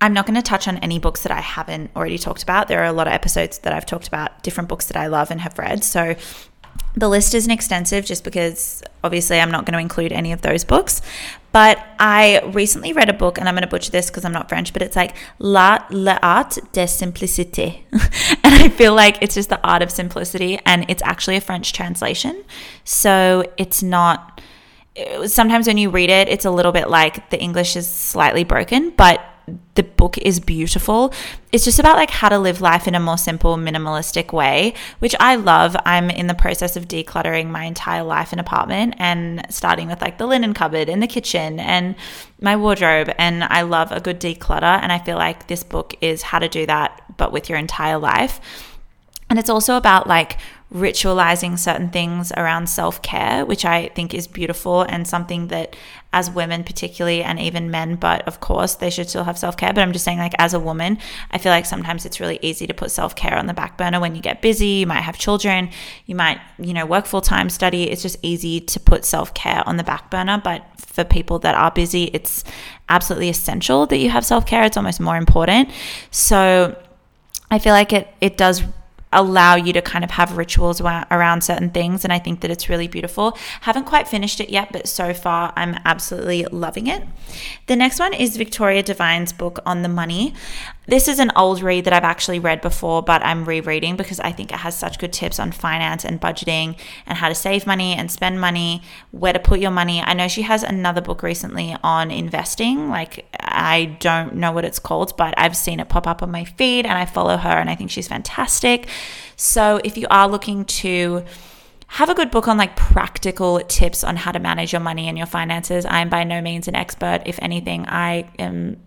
I'm 0.00 0.14
not 0.14 0.26
going 0.26 0.36
to 0.36 0.42
touch 0.42 0.66
on 0.66 0.78
any 0.78 0.98
books 0.98 1.22
that 1.24 1.32
I 1.32 1.40
haven't 1.40 1.90
already 1.94 2.18
talked 2.18 2.42
about. 2.42 2.68
There 2.68 2.80
are 2.80 2.86
a 2.86 2.92
lot 2.92 3.06
of 3.06 3.12
episodes 3.12 3.58
that 3.58 3.72
I've 3.72 3.86
talked 3.86 4.08
about 4.08 4.42
different 4.42 4.68
books 4.68 4.86
that 4.86 4.96
I 4.96 5.08
love 5.08 5.30
and 5.30 5.40
have 5.40 5.58
read. 5.58 5.84
So 5.84 6.16
the 6.96 7.08
list 7.08 7.34
isn't 7.34 7.50
extensive 7.50 8.04
just 8.04 8.24
because 8.24 8.82
obviously 9.04 9.38
I'm 9.38 9.50
not 9.50 9.64
going 9.64 9.74
to 9.74 9.78
include 9.78 10.12
any 10.12 10.32
of 10.32 10.42
those 10.42 10.64
books. 10.64 11.02
But 11.52 11.84
I 11.98 12.40
recently 12.52 12.92
read 12.92 13.08
a 13.08 13.12
book, 13.12 13.38
and 13.38 13.48
I'm 13.48 13.54
going 13.54 13.62
to 13.62 13.68
butcher 13.68 13.90
this 13.90 14.08
because 14.08 14.24
I'm 14.24 14.32
not 14.32 14.48
French, 14.48 14.72
but 14.72 14.82
it's 14.82 14.94
like 14.94 15.16
La 15.40 15.84
l'art 15.90 16.58
de 16.72 16.84
simplicité. 16.84 17.82
and 18.44 18.54
I 18.54 18.68
feel 18.68 18.94
like 18.94 19.18
it's 19.20 19.34
just 19.34 19.48
the 19.48 19.60
art 19.66 19.82
of 19.82 19.90
simplicity, 19.90 20.60
and 20.64 20.86
it's 20.88 21.02
actually 21.02 21.36
a 21.36 21.40
French 21.40 21.72
translation. 21.72 22.44
So 22.84 23.44
it's 23.56 23.82
not, 23.82 24.40
sometimes 25.26 25.66
when 25.66 25.76
you 25.76 25.90
read 25.90 26.08
it, 26.08 26.28
it's 26.28 26.44
a 26.44 26.52
little 26.52 26.72
bit 26.72 26.88
like 26.88 27.30
the 27.30 27.40
English 27.40 27.74
is 27.74 27.88
slightly 27.88 28.44
broken, 28.44 28.90
but 28.90 29.20
the 29.74 29.82
book 29.82 30.18
is 30.18 30.40
beautiful. 30.40 31.12
It's 31.52 31.64
just 31.64 31.78
about 31.78 31.96
like 31.96 32.10
how 32.10 32.28
to 32.28 32.38
live 32.38 32.60
life 32.60 32.86
in 32.86 32.94
a 32.94 33.00
more 33.00 33.18
simple, 33.18 33.56
minimalistic 33.56 34.32
way, 34.32 34.74
which 34.98 35.14
I 35.18 35.36
love. 35.36 35.76
I'm 35.84 36.10
in 36.10 36.26
the 36.26 36.34
process 36.34 36.76
of 36.76 36.88
decluttering 36.88 37.48
my 37.48 37.64
entire 37.64 38.02
life 38.02 38.32
and 38.32 38.40
apartment 38.40 38.94
and 38.98 39.46
starting 39.50 39.88
with 39.88 40.00
like 40.00 40.18
the 40.18 40.26
linen 40.26 40.54
cupboard 40.54 40.88
and 40.88 41.02
the 41.02 41.06
kitchen 41.06 41.58
and 41.60 41.94
my 42.40 42.56
wardrobe. 42.56 43.12
And 43.18 43.44
I 43.44 43.62
love 43.62 43.92
a 43.92 44.00
good 44.00 44.20
declutter. 44.20 44.62
And 44.82 44.92
I 44.92 44.98
feel 44.98 45.16
like 45.16 45.48
this 45.48 45.64
book 45.64 45.94
is 46.00 46.22
how 46.22 46.38
to 46.38 46.48
do 46.48 46.66
that, 46.66 47.16
but 47.16 47.32
with 47.32 47.48
your 47.48 47.58
entire 47.58 47.98
life. 47.98 48.40
And 49.28 49.38
it's 49.38 49.50
also 49.50 49.76
about 49.76 50.06
like 50.06 50.38
ritualizing 50.72 51.58
certain 51.58 51.90
things 51.90 52.30
around 52.36 52.68
self 52.68 53.02
care, 53.02 53.44
which 53.44 53.64
I 53.64 53.88
think 53.88 54.14
is 54.14 54.26
beautiful 54.26 54.82
and 54.82 55.06
something 55.06 55.48
that 55.48 55.74
as 56.12 56.30
women, 56.30 56.64
particularly, 56.64 57.22
and 57.22 57.38
even 57.38 57.70
men, 57.70 57.94
but 57.94 58.26
of 58.26 58.40
course, 58.40 58.74
they 58.74 58.90
should 58.90 59.08
still 59.08 59.24
have 59.24 59.38
self 59.38 59.56
care. 59.56 59.72
But 59.72 59.82
I'm 59.82 59.92
just 59.92 60.04
saying, 60.04 60.18
like, 60.18 60.34
as 60.38 60.54
a 60.54 60.60
woman, 60.60 60.98
I 61.30 61.38
feel 61.38 61.50
like 61.50 61.66
sometimes 61.66 62.04
it's 62.04 62.20
really 62.20 62.38
easy 62.42 62.66
to 62.66 62.74
put 62.74 62.90
self 62.90 63.14
care 63.14 63.36
on 63.36 63.46
the 63.46 63.54
back 63.54 63.76
burner 63.76 64.00
when 64.00 64.14
you 64.14 64.22
get 64.22 64.42
busy. 64.42 64.66
You 64.66 64.86
might 64.86 65.02
have 65.02 65.18
children, 65.18 65.70
you 66.06 66.14
might, 66.14 66.40
you 66.58 66.72
know, 66.72 66.86
work 66.86 67.06
full 67.06 67.20
time, 67.20 67.48
study. 67.50 67.90
It's 67.90 68.02
just 68.02 68.16
easy 68.22 68.60
to 68.60 68.80
put 68.80 69.04
self 69.04 69.34
care 69.34 69.62
on 69.66 69.76
the 69.76 69.84
back 69.84 70.10
burner. 70.10 70.40
But 70.42 70.64
for 70.78 71.04
people 71.04 71.38
that 71.40 71.54
are 71.54 71.70
busy, 71.70 72.04
it's 72.12 72.44
absolutely 72.88 73.28
essential 73.28 73.86
that 73.86 73.98
you 73.98 74.10
have 74.10 74.24
self 74.24 74.46
care. 74.46 74.64
It's 74.64 74.76
almost 74.76 75.00
more 75.00 75.16
important. 75.16 75.70
So 76.10 76.76
I 77.50 77.58
feel 77.58 77.72
like 77.72 77.92
it, 77.92 78.08
it 78.20 78.36
does 78.36 78.62
allow 79.12 79.56
you 79.56 79.72
to 79.72 79.82
kind 79.82 80.04
of 80.04 80.10
have 80.12 80.36
rituals 80.36 80.80
around 80.80 81.42
certain 81.42 81.70
things. 81.70 82.04
And 82.04 82.12
I 82.12 82.18
think 82.18 82.40
that 82.40 82.50
it's 82.50 82.68
really 82.68 82.88
beautiful. 82.88 83.36
Haven't 83.62 83.84
quite 83.84 84.06
finished 84.06 84.40
it 84.40 84.50
yet, 84.50 84.70
but 84.72 84.86
so 84.86 85.12
far 85.12 85.52
I'm 85.56 85.78
absolutely 85.84 86.44
loving 86.44 86.86
it. 86.86 87.02
The 87.66 87.76
next 87.76 87.98
one 87.98 88.14
is 88.14 88.36
Victoria 88.36 88.82
Devine's 88.82 89.32
book 89.32 89.58
on 89.66 89.82
the 89.82 89.88
money. 89.88 90.34
This 90.90 91.06
is 91.06 91.20
an 91.20 91.30
old 91.36 91.62
read 91.62 91.84
that 91.84 91.92
I've 91.92 92.02
actually 92.02 92.40
read 92.40 92.60
before, 92.60 93.00
but 93.00 93.24
I'm 93.24 93.44
rereading 93.44 93.94
because 93.94 94.18
I 94.18 94.32
think 94.32 94.50
it 94.50 94.58
has 94.58 94.76
such 94.76 94.98
good 94.98 95.12
tips 95.12 95.38
on 95.38 95.52
finance 95.52 96.04
and 96.04 96.20
budgeting 96.20 96.76
and 97.06 97.16
how 97.16 97.28
to 97.28 97.34
save 97.36 97.64
money 97.64 97.94
and 97.94 98.10
spend 98.10 98.40
money, 98.40 98.82
where 99.12 99.32
to 99.32 99.38
put 99.38 99.60
your 99.60 99.70
money. 99.70 100.02
I 100.02 100.14
know 100.14 100.26
she 100.26 100.42
has 100.42 100.64
another 100.64 101.00
book 101.00 101.22
recently 101.22 101.76
on 101.84 102.10
investing. 102.10 102.88
Like, 102.88 103.24
I 103.38 103.96
don't 104.00 104.34
know 104.34 104.50
what 104.50 104.64
it's 104.64 104.80
called, 104.80 105.16
but 105.16 105.32
I've 105.38 105.56
seen 105.56 105.78
it 105.78 105.88
pop 105.88 106.08
up 106.08 106.24
on 106.24 106.32
my 106.32 106.44
feed 106.44 106.86
and 106.86 106.98
I 106.98 107.04
follow 107.04 107.36
her 107.36 107.50
and 107.50 107.70
I 107.70 107.76
think 107.76 107.92
she's 107.92 108.08
fantastic. 108.08 108.88
So, 109.36 109.80
if 109.84 109.96
you 109.96 110.08
are 110.10 110.26
looking 110.26 110.64
to 110.64 111.24
have 111.86 112.10
a 112.10 112.14
good 112.14 112.32
book 112.32 112.48
on 112.48 112.56
like 112.56 112.74
practical 112.74 113.60
tips 113.60 114.02
on 114.02 114.16
how 114.16 114.32
to 114.32 114.40
manage 114.40 114.72
your 114.72 114.80
money 114.80 115.06
and 115.06 115.16
your 115.16 115.28
finances. 115.28 115.86
I'm 115.88 116.08
by 116.08 116.24
no 116.24 116.40
means 116.40 116.66
an 116.66 116.74
expert. 116.74 117.22
If 117.26 117.38
anything, 117.40 117.84
I 117.88 118.28
am 118.40 118.80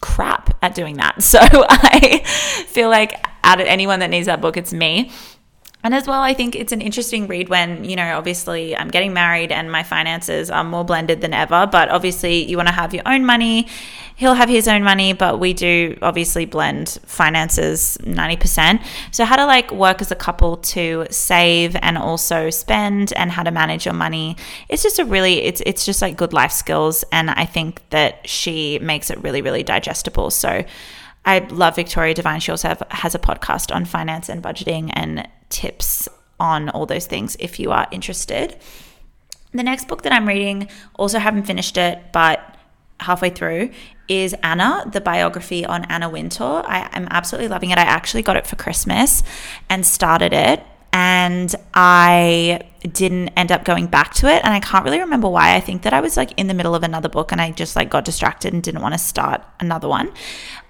crap 0.00 0.35
at 0.62 0.74
doing 0.74 0.96
that. 0.96 1.16
So 1.22 1.38
I 1.42 2.22
feel 2.68 2.88
like 2.88 3.26
out 3.42 3.60
of 3.60 3.66
anyone 3.66 4.00
that 4.00 4.10
needs 4.10 4.26
that 4.26 4.40
book, 4.40 4.56
it's 4.56 4.72
me. 4.72 5.10
And 5.86 5.94
as 5.94 6.08
well, 6.08 6.20
I 6.20 6.34
think 6.34 6.56
it's 6.56 6.72
an 6.72 6.80
interesting 6.80 7.28
read 7.28 7.48
when, 7.48 7.84
you 7.84 7.94
know, 7.94 8.18
obviously 8.18 8.76
I'm 8.76 8.88
getting 8.88 9.12
married 9.12 9.52
and 9.52 9.70
my 9.70 9.84
finances 9.84 10.50
are 10.50 10.64
more 10.64 10.84
blended 10.84 11.20
than 11.20 11.32
ever. 11.32 11.64
But 11.70 11.90
obviously, 11.90 12.42
you 12.42 12.56
want 12.56 12.66
to 12.66 12.74
have 12.74 12.92
your 12.92 13.04
own 13.06 13.24
money. 13.24 13.68
He'll 14.16 14.34
have 14.34 14.48
his 14.48 14.66
own 14.66 14.82
money, 14.82 15.12
but 15.12 15.38
we 15.38 15.52
do 15.52 15.96
obviously 16.02 16.44
blend 16.44 16.98
finances 17.06 17.98
90%. 18.00 18.84
So, 19.12 19.24
how 19.24 19.36
to 19.36 19.46
like 19.46 19.70
work 19.70 20.00
as 20.00 20.10
a 20.10 20.16
couple 20.16 20.56
to 20.74 21.06
save 21.12 21.76
and 21.76 21.96
also 21.96 22.50
spend 22.50 23.12
and 23.12 23.30
how 23.30 23.44
to 23.44 23.52
manage 23.52 23.84
your 23.84 23.94
money. 23.94 24.36
It's 24.68 24.82
just 24.82 24.98
a 24.98 25.04
really, 25.04 25.44
it's, 25.44 25.62
it's 25.64 25.86
just 25.86 26.02
like 26.02 26.16
good 26.16 26.32
life 26.32 26.50
skills. 26.50 27.04
And 27.12 27.30
I 27.30 27.44
think 27.44 27.88
that 27.90 28.28
she 28.28 28.80
makes 28.80 29.08
it 29.08 29.22
really, 29.22 29.40
really 29.40 29.62
digestible. 29.62 30.30
So, 30.32 30.64
I 31.26 31.40
love 31.50 31.74
Victoria 31.74 32.14
Devine. 32.14 32.40
She 32.40 32.52
also 32.52 32.68
have, 32.68 32.82
has 32.90 33.14
a 33.14 33.18
podcast 33.18 33.74
on 33.74 33.84
finance 33.84 34.28
and 34.28 34.42
budgeting 34.42 34.90
and 34.94 35.28
tips 35.48 36.08
on 36.38 36.68
all 36.70 36.86
those 36.86 37.06
things 37.06 37.36
if 37.40 37.58
you 37.58 37.72
are 37.72 37.88
interested. 37.90 38.56
The 39.52 39.64
next 39.64 39.88
book 39.88 40.02
that 40.02 40.12
I'm 40.12 40.28
reading, 40.28 40.68
also 40.94 41.18
haven't 41.18 41.44
finished 41.44 41.76
it, 41.76 41.98
but 42.12 42.56
halfway 43.00 43.30
through, 43.30 43.70
is 44.08 44.34
Anna, 44.42 44.84
the 44.92 45.00
biography 45.00 45.66
on 45.66 45.84
Anna 45.86 46.08
Wintour. 46.08 46.62
I 46.64 46.88
am 46.92 47.08
absolutely 47.10 47.48
loving 47.48 47.70
it. 47.70 47.78
I 47.78 47.82
actually 47.82 48.22
got 48.22 48.36
it 48.36 48.46
for 48.46 48.56
Christmas 48.56 49.22
and 49.68 49.84
started 49.84 50.32
it 50.32 50.62
and 50.92 51.54
I 51.74 52.60
didn't 52.82 53.28
end 53.30 53.52
up 53.52 53.64
going 53.64 53.86
back 53.86 54.14
to 54.14 54.28
it 54.28 54.44
and 54.44 54.54
I 54.54 54.60
can't 54.60 54.84
really 54.84 55.00
remember 55.00 55.28
why. 55.28 55.54
I 55.54 55.60
think 55.60 55.82
that 55.82 55.92
I 55.92 56.00
was 56.00 56.16
like 56.16 56.32
in 56.38 56.46
the 56.46 56.54
middle 56.54 56.74
of 56.74 56.82
another 56.82 57.08
book 57.08 57.32
and 57.32 57.40
I 57.40 57.50
just 57.50 57.76
like 57.76 57.90
got 57.90 58.04
distracted 58.04 58.54
and 58.54 58.62
didn't 58.62 58.82
want 58.82 58.94
to 58.94 58.98
start 58.98 59.42
another 59.60 59.88
one. 59.88 60.12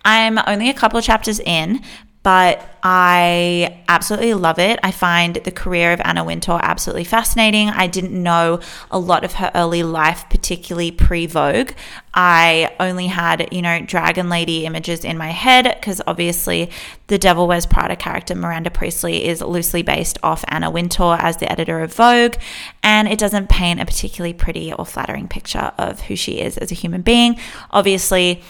I'm 0.05 0.39
only 0.47 0.71
a 0.71 0.75
couple 0.75 0.99
of 0.99 1.05
chapters 1.05 1.41
in, 1.41 1.83
but 2.27 2.77
I 2.83 3.83
absolutely 3.89 4.35
love 4.35 4.59
it. 4.59 4.81
I 4.83 4.91
find 4.91 5.37
the 5.37 5.53
career 5.53 5.93
of 5.93 6.01
Anna 6.05 6.25
Wintour 6.25 6.59
absolutely 6.61 7.05
fascinating. 7.05 7.69
I 7.69 7.87
didn't 7.87 8.21
know 8.21 8.59
a 8.91 8.99
lot 8.99 9.23
of 9.23 9.35
her 9.35 9.53
early 9.55 9.85
life, 9.85 10.25
particularly 10.29 10.91
pre 10.91 11.27
Vogue. 11.27 11.71
I 12.15 12.75
only 12.81 13.07
had, 13.07 13.53
you 13.53 13.63
know, 13.63 13.81
Dragon 13.81 14.29
Lady 14.29 14.67
images 14.67 15.05
in 15.05 15.17
my 15.17 15.29
head 15.29 15.73
because 15.73 16.03
obviously 16.05 16.69
the 17.07 17.17
Devil 17.17 17.47
Wears 17.47 17.65
Prada 17.65 17.95
character, 17.95 18.35
Miranda 18.35 18.73
Priestly, 18.73 19.25
is 19.25 19.41
loosely 19.41 19.83
based 19.83 20.19
off 20.25 20.45
Anna 20.49 20.69
Wintour 20.69 21.17
as 21.21 21.37
the 21.37 21.49
editor 21.49 21.79
of 21.81 21.95
Vogue. 21.95 22.35
And 22.83 23.07
it 23.07 23.21
doesn't 23.21 23.49
paint 23.49 23.81
a 23.81 23.85
particularly 23.85 24.35
pretty 24.35 24.73
or 24.73 24.85
flattering 24.85 25.29
picture 25.29 25.71
of 25.79 26.01
who 26.01 26.17
she 26.17 26.41
is 26.41 26.59
as 26.59 26.73
a 26.73 26.75
human 26.75 27.03
being. 27.03 27.39
Obviously, 27.71 28.43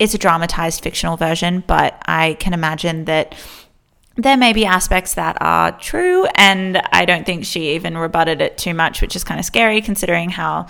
it's 0.00 0.14
a 0.14 0.18
dramatized 0.18 0.82
fictional 0.82 1.16
version, 1.16 1.62
but 1.66 2.02
I 2.06 2.34
can 2.40 2.54
imagine 2.54 3.04
that 3.04 3.36
there 4.16 4.36
may 4.36 4.52
be 4.52 4.64
aspects 4.64 5.14
that 5.14 5.36
are 5.40 5.78
true, 5.78 6.26
and 6.34 6.78
I 6.90 7.04
don't 7.04 7.24
think 7.24 7.44
she 7.44 7.74
even 7.74 7.96
rebutted 7.96 8.40
it 8.40 8.58
too 8.58 8.74
much, 8.74 9.02
which 9.02 9.14
is 9.14 9.22
kind 9.22 9.38
of 9.38 9.44
scary 9.44 9.80
considering 9.82 10.30
how 10.30 10.66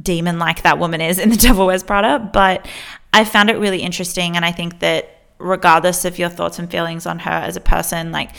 demon 0.00 0.38
like 0.38 0.62
that 0.62 0.78
woman 0.78 1.00
is 1.00 1.18
in 1.18 1.28
The 1.28 1.36
Devil 1.36 1.66
Wears 1.66 1.82
Prada. 1.82 2.18
But 2.32 2.66
I 3.12 3.24
found 3.24 3.50
it 3.50 3.58
really 3.58 3.82
interesting, 3.82 4.34
and 4.34 4.44
I 4.44 4.50
think 4.50 4.80
that 4.80 5.10
regardless 5.38 6.06
of 6.06 6.18
your 6.18 6.30
thoughts 6.30 6.58
and 6.58 6.70
feelings 6.70 7.04
on 7.06 7.18
her 7.20 7.30
as 7.30 7.56
a 7.56 7.60
person, 7.60 8.12
like 8.12 8.30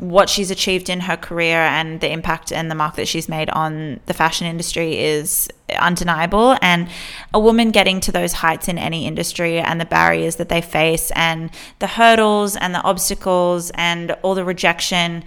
what 0.00 0.28
she's 0.28 0.50
achieved 0.50 0.88
in 0.88 1.00
her 1.00 1.16
career 1.16 1.58
and 1.58 2.00
the 2.00 2.10
impact 2.10 2.52
and 2.52 2.70
the 2.70 2.74
mark 2.74 2.96
that 2.96 3.06
she's 3.06 3.28
made 3.28 3.48
on 3.50 4.00
the 4.06 4.14
fashion 4.14 4.46
industry 4.46 4.98
is 4.98 5.48
undeniable. 5.78 6.56
And 6.60 6.88
a 7.32 7.38
woman 7.38 7.70
getting 7.70 8.00
to 8.00 8.12
those 8.12 8.32
heights 8.32 8.68
in 8.68 8.78
any 8.78 9.06
industry 9.06 9.58
and 9.58 9.80
the 9.80 9.84
barriers 9.84 10.36
that 10.36 10.48
they 10.48 10.60
face 10.60 11.12
and 11.14 11.50
the 11.78 11.86
hurdles 11.86 12.56
and 12.56 12.74
the 12.74 12.82
obstacles 12.82 13.70
and 13.74 14.12
all 14.22 14.34
the 14.34 14.44
rejection, 14.44 15.24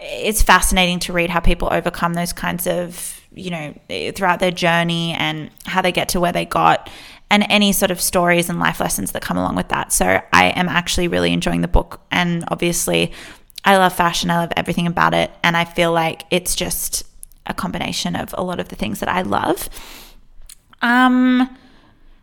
it's 0.00 0.42
fascinating 0.42 0.98
to 1.00 1.12
read 1.12 1.30
how 1.30 1.40
people 1.40 1.68
overcome 1.70 2.14
those 2.14 2.32
kinds 2.32 2.66
of, 2.66 3.20
you 3.32 3.50
know, 3.50 4.12
throughout 4.14 4.40
their 4.40 4.50
journey 4.50 5.12
and 5.12 5.50
how 5.66 5.80
they 5.82 5.92
get 5.92 6.08
to 6.10 6.20
where 6.20 6.32
they 6.32 6.44
got 6.44 6.90
and 7.30 7.46
any 7.48 7.72
sort 7.72 7.90
of 7.90 8.00
stories 8.00 8.48
and 8.48 8.58
life 8.60 8.80
lessons 8.80 9.12
that 9.12 9.22
come 9.22 9.38
along 9.38 9.56
with 9.56 9.68
that. 9.68 9.92
So 9.92 10.20
I 10.32 10.46
am 10.50 10.68
actually 10.68 11.08
really 11.08 11.32
enjoying 11.32 11.62
the 11.62 11.68
book. 11.68 12.00
And 12.10 12.44
obviously, 12.48 13.12
I 13.64 13.76
love 13.76 13.92
fashion, 13.94 14.30
I 14.30 14.38
love 14.38 14.52
everything 14.56 14.86
about 14.86 15.14
it. 15.14 15.30
And 15.42 15.56
I 15.56 15.64
feel 15.64 15.92
like 15.92 16.24
it's 16.30 16.54
just 16.54 17.04
a 17.46 17.54
combination 17.54 18.16
of 18.16 18.34
a 18.36 18.42
lot 18.42 18.60
of 18.60 18.68
the 18.68 18.76
things 18.76 19.00
that 19.00 19.08
I 19.08 19.22
love. 19.22 19.68
Um, 20.82 21.56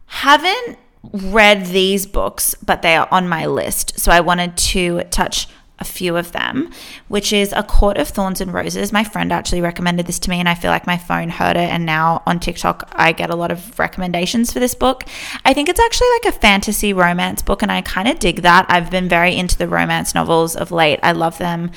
haven't 0.07 0.77
read 1.13 1.67
these 1.67 2.05
books, 2.05 2.55
but 2.63 2.81
they 2.81 2.95
are 2.95 3.07
on 3.11 3.27
my 3.27 3.45
list. 3.45 3.99
So 3.99 4.11
I 4.11 4.19
wanted 4.19 4.55
to 4.57 5.03
touch 5.05 5.47
a 5.81 5.83
few 5.83 6.15
of 6.15 6.31
them, 6.31 6.71
which 7.09 7.33
is 7.33 7.51
A 7.51 7.63
Court 7.63 7.97
of 7.97 8.07
Thorns 8.07 8.39
and 8.39 8.53
Roses. 8.53 8.93
My 8.93 9.03
friend 9.03 9.33
actually 9.33 9.59
recommended 9.59 10.05
this 10.05 10.19
to 10.19 10.29
me, 10.29 10.39
and 10.39 10.47
I 10.47 10.55
feel 10.55 10.71
like 10.71 10.87
my 10.87 10.97
phone 10.97 11.29
heard 11.29 11.57
it. 11.57 11.69
And 11.69 11.85
now 11.85 12.23
on 12.25 12.39
TikTok, 12.39 12.89
I 12.93 13.11
get 13.11 13.29
a 13.29 13.35
lot 13.35 13.51
of 13.51 13.77
recommendations 13.77 14.53
for 14.53 14.59
this 14.59 14.75
book. 14.75 15.03
I 15.43 15.53
think 15.53 15.67
it's 15.67 15.79
actually 15.79 16.07
like 16.23 16.33
a 16.33 16.39
fantasy 16.39 16.93
romance 16.93 17.41
book, 17.41 17.61
and 17.61 17.71
I 17.71 17.81
kind 17.81 18.07
of 18.07 18.19
dig 18.19 18.43
that. 18.43 18.67
I've 18.69 18.91
been 18.91 19.09
very 19.09 19.35
into 19.35 19.57
the 19.57 19.67
romance 19.67 20.15
novels 20.15 20.55
of 20.55 20.71
late, 20.71 20.99
I 21.03 21.11
love 21.11 21.37
them. 21.37 21.71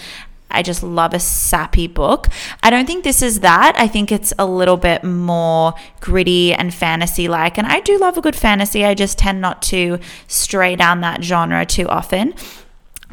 I 0.51 0.62
just 0.62 0.85
love 0.85 1.14
a 1.14 1.19
sappy 1.19 1.88
book. 1.88 2.29
I 2.62 2.71
don't 2.71 2.87
think 2.87 3.03
this 3.03 3.23
is 3.23 3.40
that. 3.40 3.75
I 3.77 3.88
think 3.88 4.12
it's 4.12 4.33
a 4.38 4.47
little 4.47 4.77
bit 4.77 5.03
more 5.03 5.75
gritty 6.01 6.55
and 6.55 6.73
fantasy 6.73 7.27
like. 7.27 7.59
And 7.59 7.67
I 7.67 7.81
do 7.81 7.99
love 7.99 8.17
a 8.17 8.21
good 8.21 8.37
fantasy. 8.37 8.85
I 8.85 8.95
just 8.95 9.19
tend 9.19 9.40
not 9.40 9.62
to 9.62 9.99
stray 10.29 10.77
down 10.77 11.01
that 11.01 11.25
genre 11.25 11.67
too 11.67 11.88
often 11.88 12.35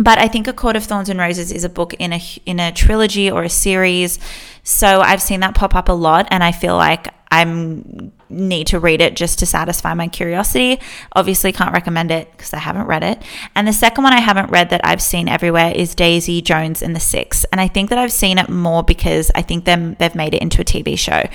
but 0.04 0.18
I 0.18 0.28
think 0.28 0.48
A 0.48 0.54
Court 0.54 0.76
of 0.76 0.84
Thorns 0.84 1.10
and 1.10 1.20
Roses 1.20 1.52
is 1.52 1.64
a 1.64 1.70
book 1.70 1.94
in 1.96 2.14
a 2.14 2.22
in 2.46 2.60
a 2.60 2.72
trilogy 2.72 3.30
or 3.30 3.44
a 3.44 3.50
series. 3.50 4.20
So 4.64 5.02
I've 5.02 5.22
seen 5.22 5.42
that 5.42 5.56
pop 5.56 5.76
up 5.76 5.90
a 5.90 5.94
lot 5.94 6.28
and 6.32 6.44
I 6.44 6.52
feel 6.52 6.76
like 6.76 7.14
I'm 7.32 8.12
need 8.30 8.68
to 8.68 8.80
read 8.80 9.02
it 9.02 9.16
just 9.16 9.40
to 9.40 9.46
satisfy 9.46 9.94
my 9.94 10.08
curiosity. 10.08 10.80
Obviously 11.14 11.52
can't 11.52 11.74
recommend 11.74 12.12
it 12.12 12.32
because 12.32 12.54
I 12.54 12.60
haven't 12.60 12.88
read 12.88 13.04
it. 13.04 13.22
And 13.56 13.68
the 13.68 13.74
second 13.74 14.04
one 14.04 14.14
I 14.14 14.20
haven't 14.20 14.50
read 14.50 14.70
that 14.70 14.82
I've 14.84 15.02
seen 15.02 15.28
everywhere 15.28 15.72
is 15.76 15.96
Daisy 15.96 16.42
Jones 16.42 16.82
and 16.82 16.96
the 16.96 17.00
Six. 17.00 17.46
And 17.52 17.60
I 17.62 17.68
think 17.68 17.90
that 17.90 18.00
I've 18.00 18.12
seen 18.12 18.38
it 18.38 18.50
more 18.50 18.84
because 18.84 19.32
I 19.36 19.42
think 19.42 19.66
them 19.66 19.96
they've 20.00 20.16
made 20.16 20.34
it 20.34 20.42
into 20.42 20.62
a 20.62 20.66
TV 20.66 20.98
show. 20.98 21.28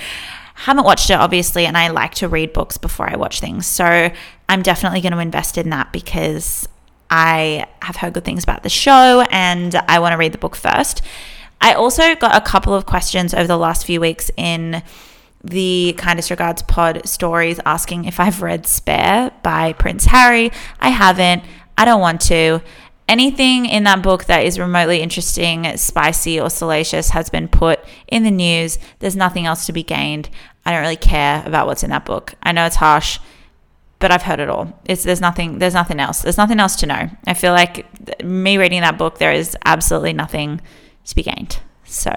Haven't 0.55 0.85
watched 0.85 1.09
it 1.09 1.13
obviously 1.13 1.65
and 1.65 1.77
I 1.77 1.89
like 1.89 2.15
to 2.15 2.27
read 2.27 2.53
books 2.53 2.77
before 2.77 3.09
I 3.09 3.15
watch 3.15 3.39
things. 3.39 3.65
So 3.65 4.11
I'm 4.49 4.61
definitely 4.61 5.01
going 5.01 5.13
to 5.13 5.19
invest 5.19 5.57
in 5.57 5.69
that 5.69 5.91
because 5.93 6.67
I 7.09 7.67
have 7.81 7.97
heard 7.97 8.13
good 8.13 8.25
things 8.25 8.43
about 8.43 8.63
the 8.63 8.69
show 8.69 9.25
and 9.31 9.75
I 9.75 9.99
want 9.99 10.13
to 10.13 10.17
read 10.17 10.31
the 10.33 10.37
book 10.37 10.55
first. 10.55 11.01
I 11.59 11.73
also 11.73 12.15
got 12.15 12.35
a 12.35 12.45
couple 12.45 12.73
of 12.73 12.85
questions 12.85 13.33
over 13.33 13.47
the 13.47 13.57
last 13.57 13.85
few 13.85 13.99
weeks 13.99 14.29
in 14.37 14.83
the 15.43 15.95
Kindest 15.97 16.29
Regards 16.29 16.61
pod 16.63 17.07
stories 17.07 17.59
asking 17.65 18.05
if 18.05 18.19
I've 18.19 18.41
read 18.41 18.67
Spare 18.67 19.31
by 19.43 19.73
Prince 19.73 20.05
Harry. 20.05 20.51
I 20.79 20.89
haven't. 20.89 21.43
I 21.77 21.85
don't 21.85 22.01
want 22.01 22.21
to. 22.21 22.61
Anything 23.07 23.65
in 23.65 23.83
that 23.85 24.03
book 24.03 24.25
that 24.25 24.43
is 24.43 24.59
remotely 24.59 25.01
interesting, 25.01 25.77
spicy, 25.77 26.41
or 26.41 26.49
salacious 26.49 27.11
has 27.11 27.29
been 27.29 27.47
put 27.47 27.79
in 28.07 28.23
the 28.23 28.31
news. 28.31 28.77
There's 28.99 29.15
nothing 29.15 29.45
else 29.45 29.65
to 29.67 29.73
be 29.73 29.83
gained. 29.83 30.29
I 30.65 30.71
don't 30.71 30.81
really 30.81 30.97
care 30.97 31.41
about 31.45 31.67
what's 31.67 31.83
in 31.83 31.89
that 31.91 32.05
book. 32.05 32.33
I 32.43 32.51
know 32.51 32.65
it's 32.65 32.75
harsh 32.75 33.19
but 33.99 34.11
I've 34.11 34.23
heard 34.23 34.39
it 34.39 34.49
all. 34.49 34.79
It's 34.85 35.03
there's 35.03 35.21
nothing 35.21 35.59
there's 35.59 35.73
nothing 35.73 35.99
else. 35.99 36.21
There's 36.21 36.37
nothing 36.37 36.59
else 36.59 36.75
to 36.77 36.85
know. 36.85 37.09
I 37.25 37.33
feel 37.33 37.53
like 37.53 38.23
me 38.23 38.57
reading 38.57 38.81
that 38.81 38.97
book 38.97 39.17
there 39.17 39.31
is 39.31 39.57
absolutely 39.65 40.13
nothing 40.13 40.61
to 41.05 41.15
be 41.15 41.23
gained. 41.23 41.59
So, 41.85 42.11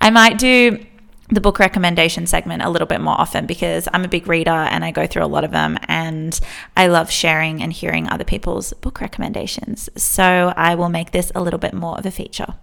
I 0.00 0.10
might 0.10 0.38
do 0.38 0.86
the 1.28 1.40
book 1.40 1.58
recommendation 1.58 2.26
segment 2.26 2.62
a 2.62 2.68
little 2.68 2.86
bit 2.86 3.00
more 3.00 3.18
often 3.18 3.46
because 3.46 3.88
I'm 3.92 4.04
a 4.04 4.08
big 4.08 4.28
reader 4.28 4.50
and 4.50 4.84
I 4.84 4.90
go 4.90 5.06
through 5.06 5.24
a 5.24 5.26
lot 5.26 5.44
of 5.44 5.50
them 5.50 5.78
and 5.88 6.38
I 6.76 6.88
love 6.88 7.10
sharing 7.10 7.62
and 7.62 7.72
hearing 7.72 8.08
other 8.08 8.24
people's 8.24 8.72
book 8.74 9.00
recommendations. 9.00 9.88
So 9.96 10.52
I 10.56 10.74
will 10.74 10.90
make 10.90 11.12
this 11.12 11.32
a 11.34 11.42
little 11.42 11.58
bit 11.58 11.72
more 11.72 11.98
of 11.98 12.06
a 12.06 12.10
feature. 12.10 12.54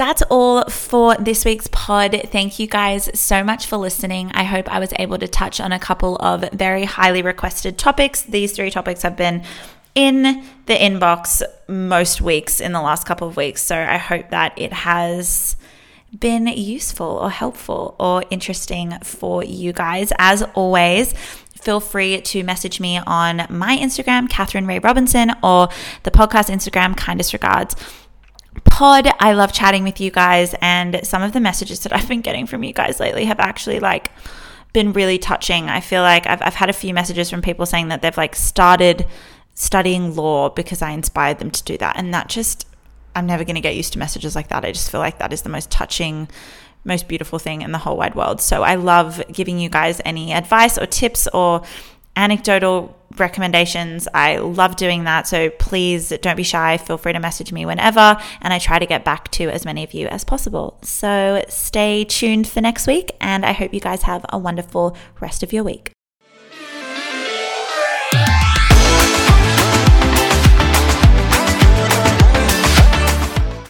That's 0.00 0.22
all 0.30 0.64
for 0.64 1.14
this 1.16 1.44
week's 1.44 1.66
pod. 1.66 2.18
Thank 2.32 2.58
you 2.58 2.66
guys 2.66 3.10
so 3.12 3.44
much 3.44 3.66
for 3.66 3.76
listening. 3.76 4.30
I 4.32 4.44
hope 4.44 4.66
I 4.72 4.78
was 4.78 4.94
able 4.98 5.18
to 5.18 5.28
touch 5.28 5.60
on 5.60 5.72
a 5.72 5.78
couple 5.78 6.16
of 6.16 6.48
very 6.52 6.84
highly 6.86 7.20
requested 7.20 7.76
topics. 7.76 8.22
These 8.22 8.52
three 8.52 8.70
topics 8.70 9.02
have 9.02 9.14
been 9.14 9.42
in 9.94 10.42
the 10.64 10.72
inbox 10.72 11.42
most 11.68 12.22
weeks 12.22 12.62
in 12.62 12.72
the 12.72 12.80
last 12.80 13.06
couple 13.06 13.28
of 13.28 13.36
weeks. 13.36 13.60
So 13.60 13.76
I 13.76 13.98
hope 13.98 14.30
that 14.30 14.54
it 14.56 14.72
has 14.72 15.56
been 16.18 16.46
useful 16.46 17.06
or 17.06 17.28
helpful 17.28 17.94
or 18.00 18.24
interesting 18.30 18.94
for 19.04 19.44
you 19.44 19.74
guys. 19.74 20.14
As 20.18 20.42
always, 20.54 21.12
feel 21.60 21.78
free 21.78 22.22
to 22.22 22.42
message 22.42 22.80
me 22.80 22.98
on 23.06 23.46
my 23.50 23.76
Instagram, 23.76 24.30
Catherine 24.30 24.66
Ray 24.66 24.78
Robinson, 24.78 25.32
or 25.42 25.68
the 26.04 26.10
podcast 26.10 26.48
Instagram, 26.48 26.96
Kindest 26.96 27.34
Regards. 27.34 27.76
Pod, 28.80 29.12
I 29.20 29.34
love 29.34 29.52
chatting 29.52 29.84
with 29.84 30.00
you 30.00 30.10
guys, 30.10 30.54
and 30.62 31.00
some 31.02 31.22
of 31.22 31.34
the 31.34 31.38
messages 31.38 31.80
that 31.80 31.94
I've 31.94 32.08
been 32.08 32.22
getting 32.22 32.46
from 32.46 32.64
you 32.64 32.72
guys 32.72 32.98
lately 32.98 33.26
have 33.26 33.38
actually 33.38 33.78
like 33.78 34.10
been 34.72 34.94
really 34.94 35.18
touching. 35.18 35.68
I 35.68 35.80
feel 35.80 36.00
like 36.00 36.26
I've, 36.26 36.40
I've 36.40 36.54
had 36.54 36.70
a 36.70 36.72
few 36.72 36.94
messages 36.94 37.28
from 37.28 37.42
people 37.42 37.66
saying 37.66 37.88
that 37.88 38.00
they've 38.00 38.16
like 38.16 38.34
started 38.34 39.06
studying 39.52 40.16
law 40.16 40.48
because 40.48 40.80
I 40.80 40.92
inspired 40.92 41.40
them 41.40 41.50
to 41.50 41.62
do 41.62 41.76
that, 41.76 41.98
and 41.98 42.14
that 42.14 42.30
just 42.30 42.66
I'm 43.14 43.26
never 43.26 43.44
going 43.44 43.56
to 43.56 43.60
get 43.60 43.76
used 43.76 43.92
to 43.92 43.98
messages 43.98 44.34
like 44.34 44.48
that. 44.48 44.64
I 44.64 44.72
just 44.72 44.90
feel 44.90 45.00
like 45.00 45.18
that 45.18 45.34
is 45.34 45.42
the 45.42 45.50
most 45.50 45.70
touching, 45.70 46.30
most 46.82 47.06
beautiful 47.06 47.38
thing 47.38 47.60
in 47.60 47.72
the 47.72 47.78
whole 47.78 47.98
wide 47.98 48.14
world. 48.14 48.40
So 48.40 48.62
I 48.62 48.76
love 48.76 49.22
giving 49.30 49.58
you 49.58 49.68
guys 49.68 50.00
any 50.06 50.32
advice 50.32 50.78
or 50.78 50.86
tips 50.86 51.28
or 51.34 51.60
anecdotal 52.20 52.94
recommendations. 53.16 54.06
I 54.14 54.36
love 54.36 54.76
doing 54.76 55.04
that. 55.04 55.26
So 55.26 55.50
please 55.50 56.10
don't 56.20 56.36
be 56.36 56.42
shy. 56.42 56.76
Feel 56.76 56.98
free 56.98 57.14
to 57.14 57.18
message 57.18 57.50
me 57.50 57.64
whenever. 57.66 58.16
And 58.42 58.52
I 58.52 58.58
try 58.58 58.78
to 58.78 58.86
get 58.86 59.04
back 59.04 59.30
to 59.32 59.48
as 59.48 59.64
many 59.64 59.82
of 59.82 59.94
you 59.94 60.06
as 60.08 60.22
possible. 60.22 60.78
So 60.82 61.42
stay 61.48 62.04
tuned 62.04 62.46
for 62.46 62.60
next 62.60 62.86
week. 62.86 63.16
And 63.20 63.44
I 63.44 63.52
hope 63.52 63.74
you 63.74 63.80
guys 63.80 64.02
have 64.02 64.24
a 64.28 64.38
wonderful 64.38 64.96
rest 65.20 65.42
of 65.42 65.52
your 65.52 65.64
week. 65.64 65.92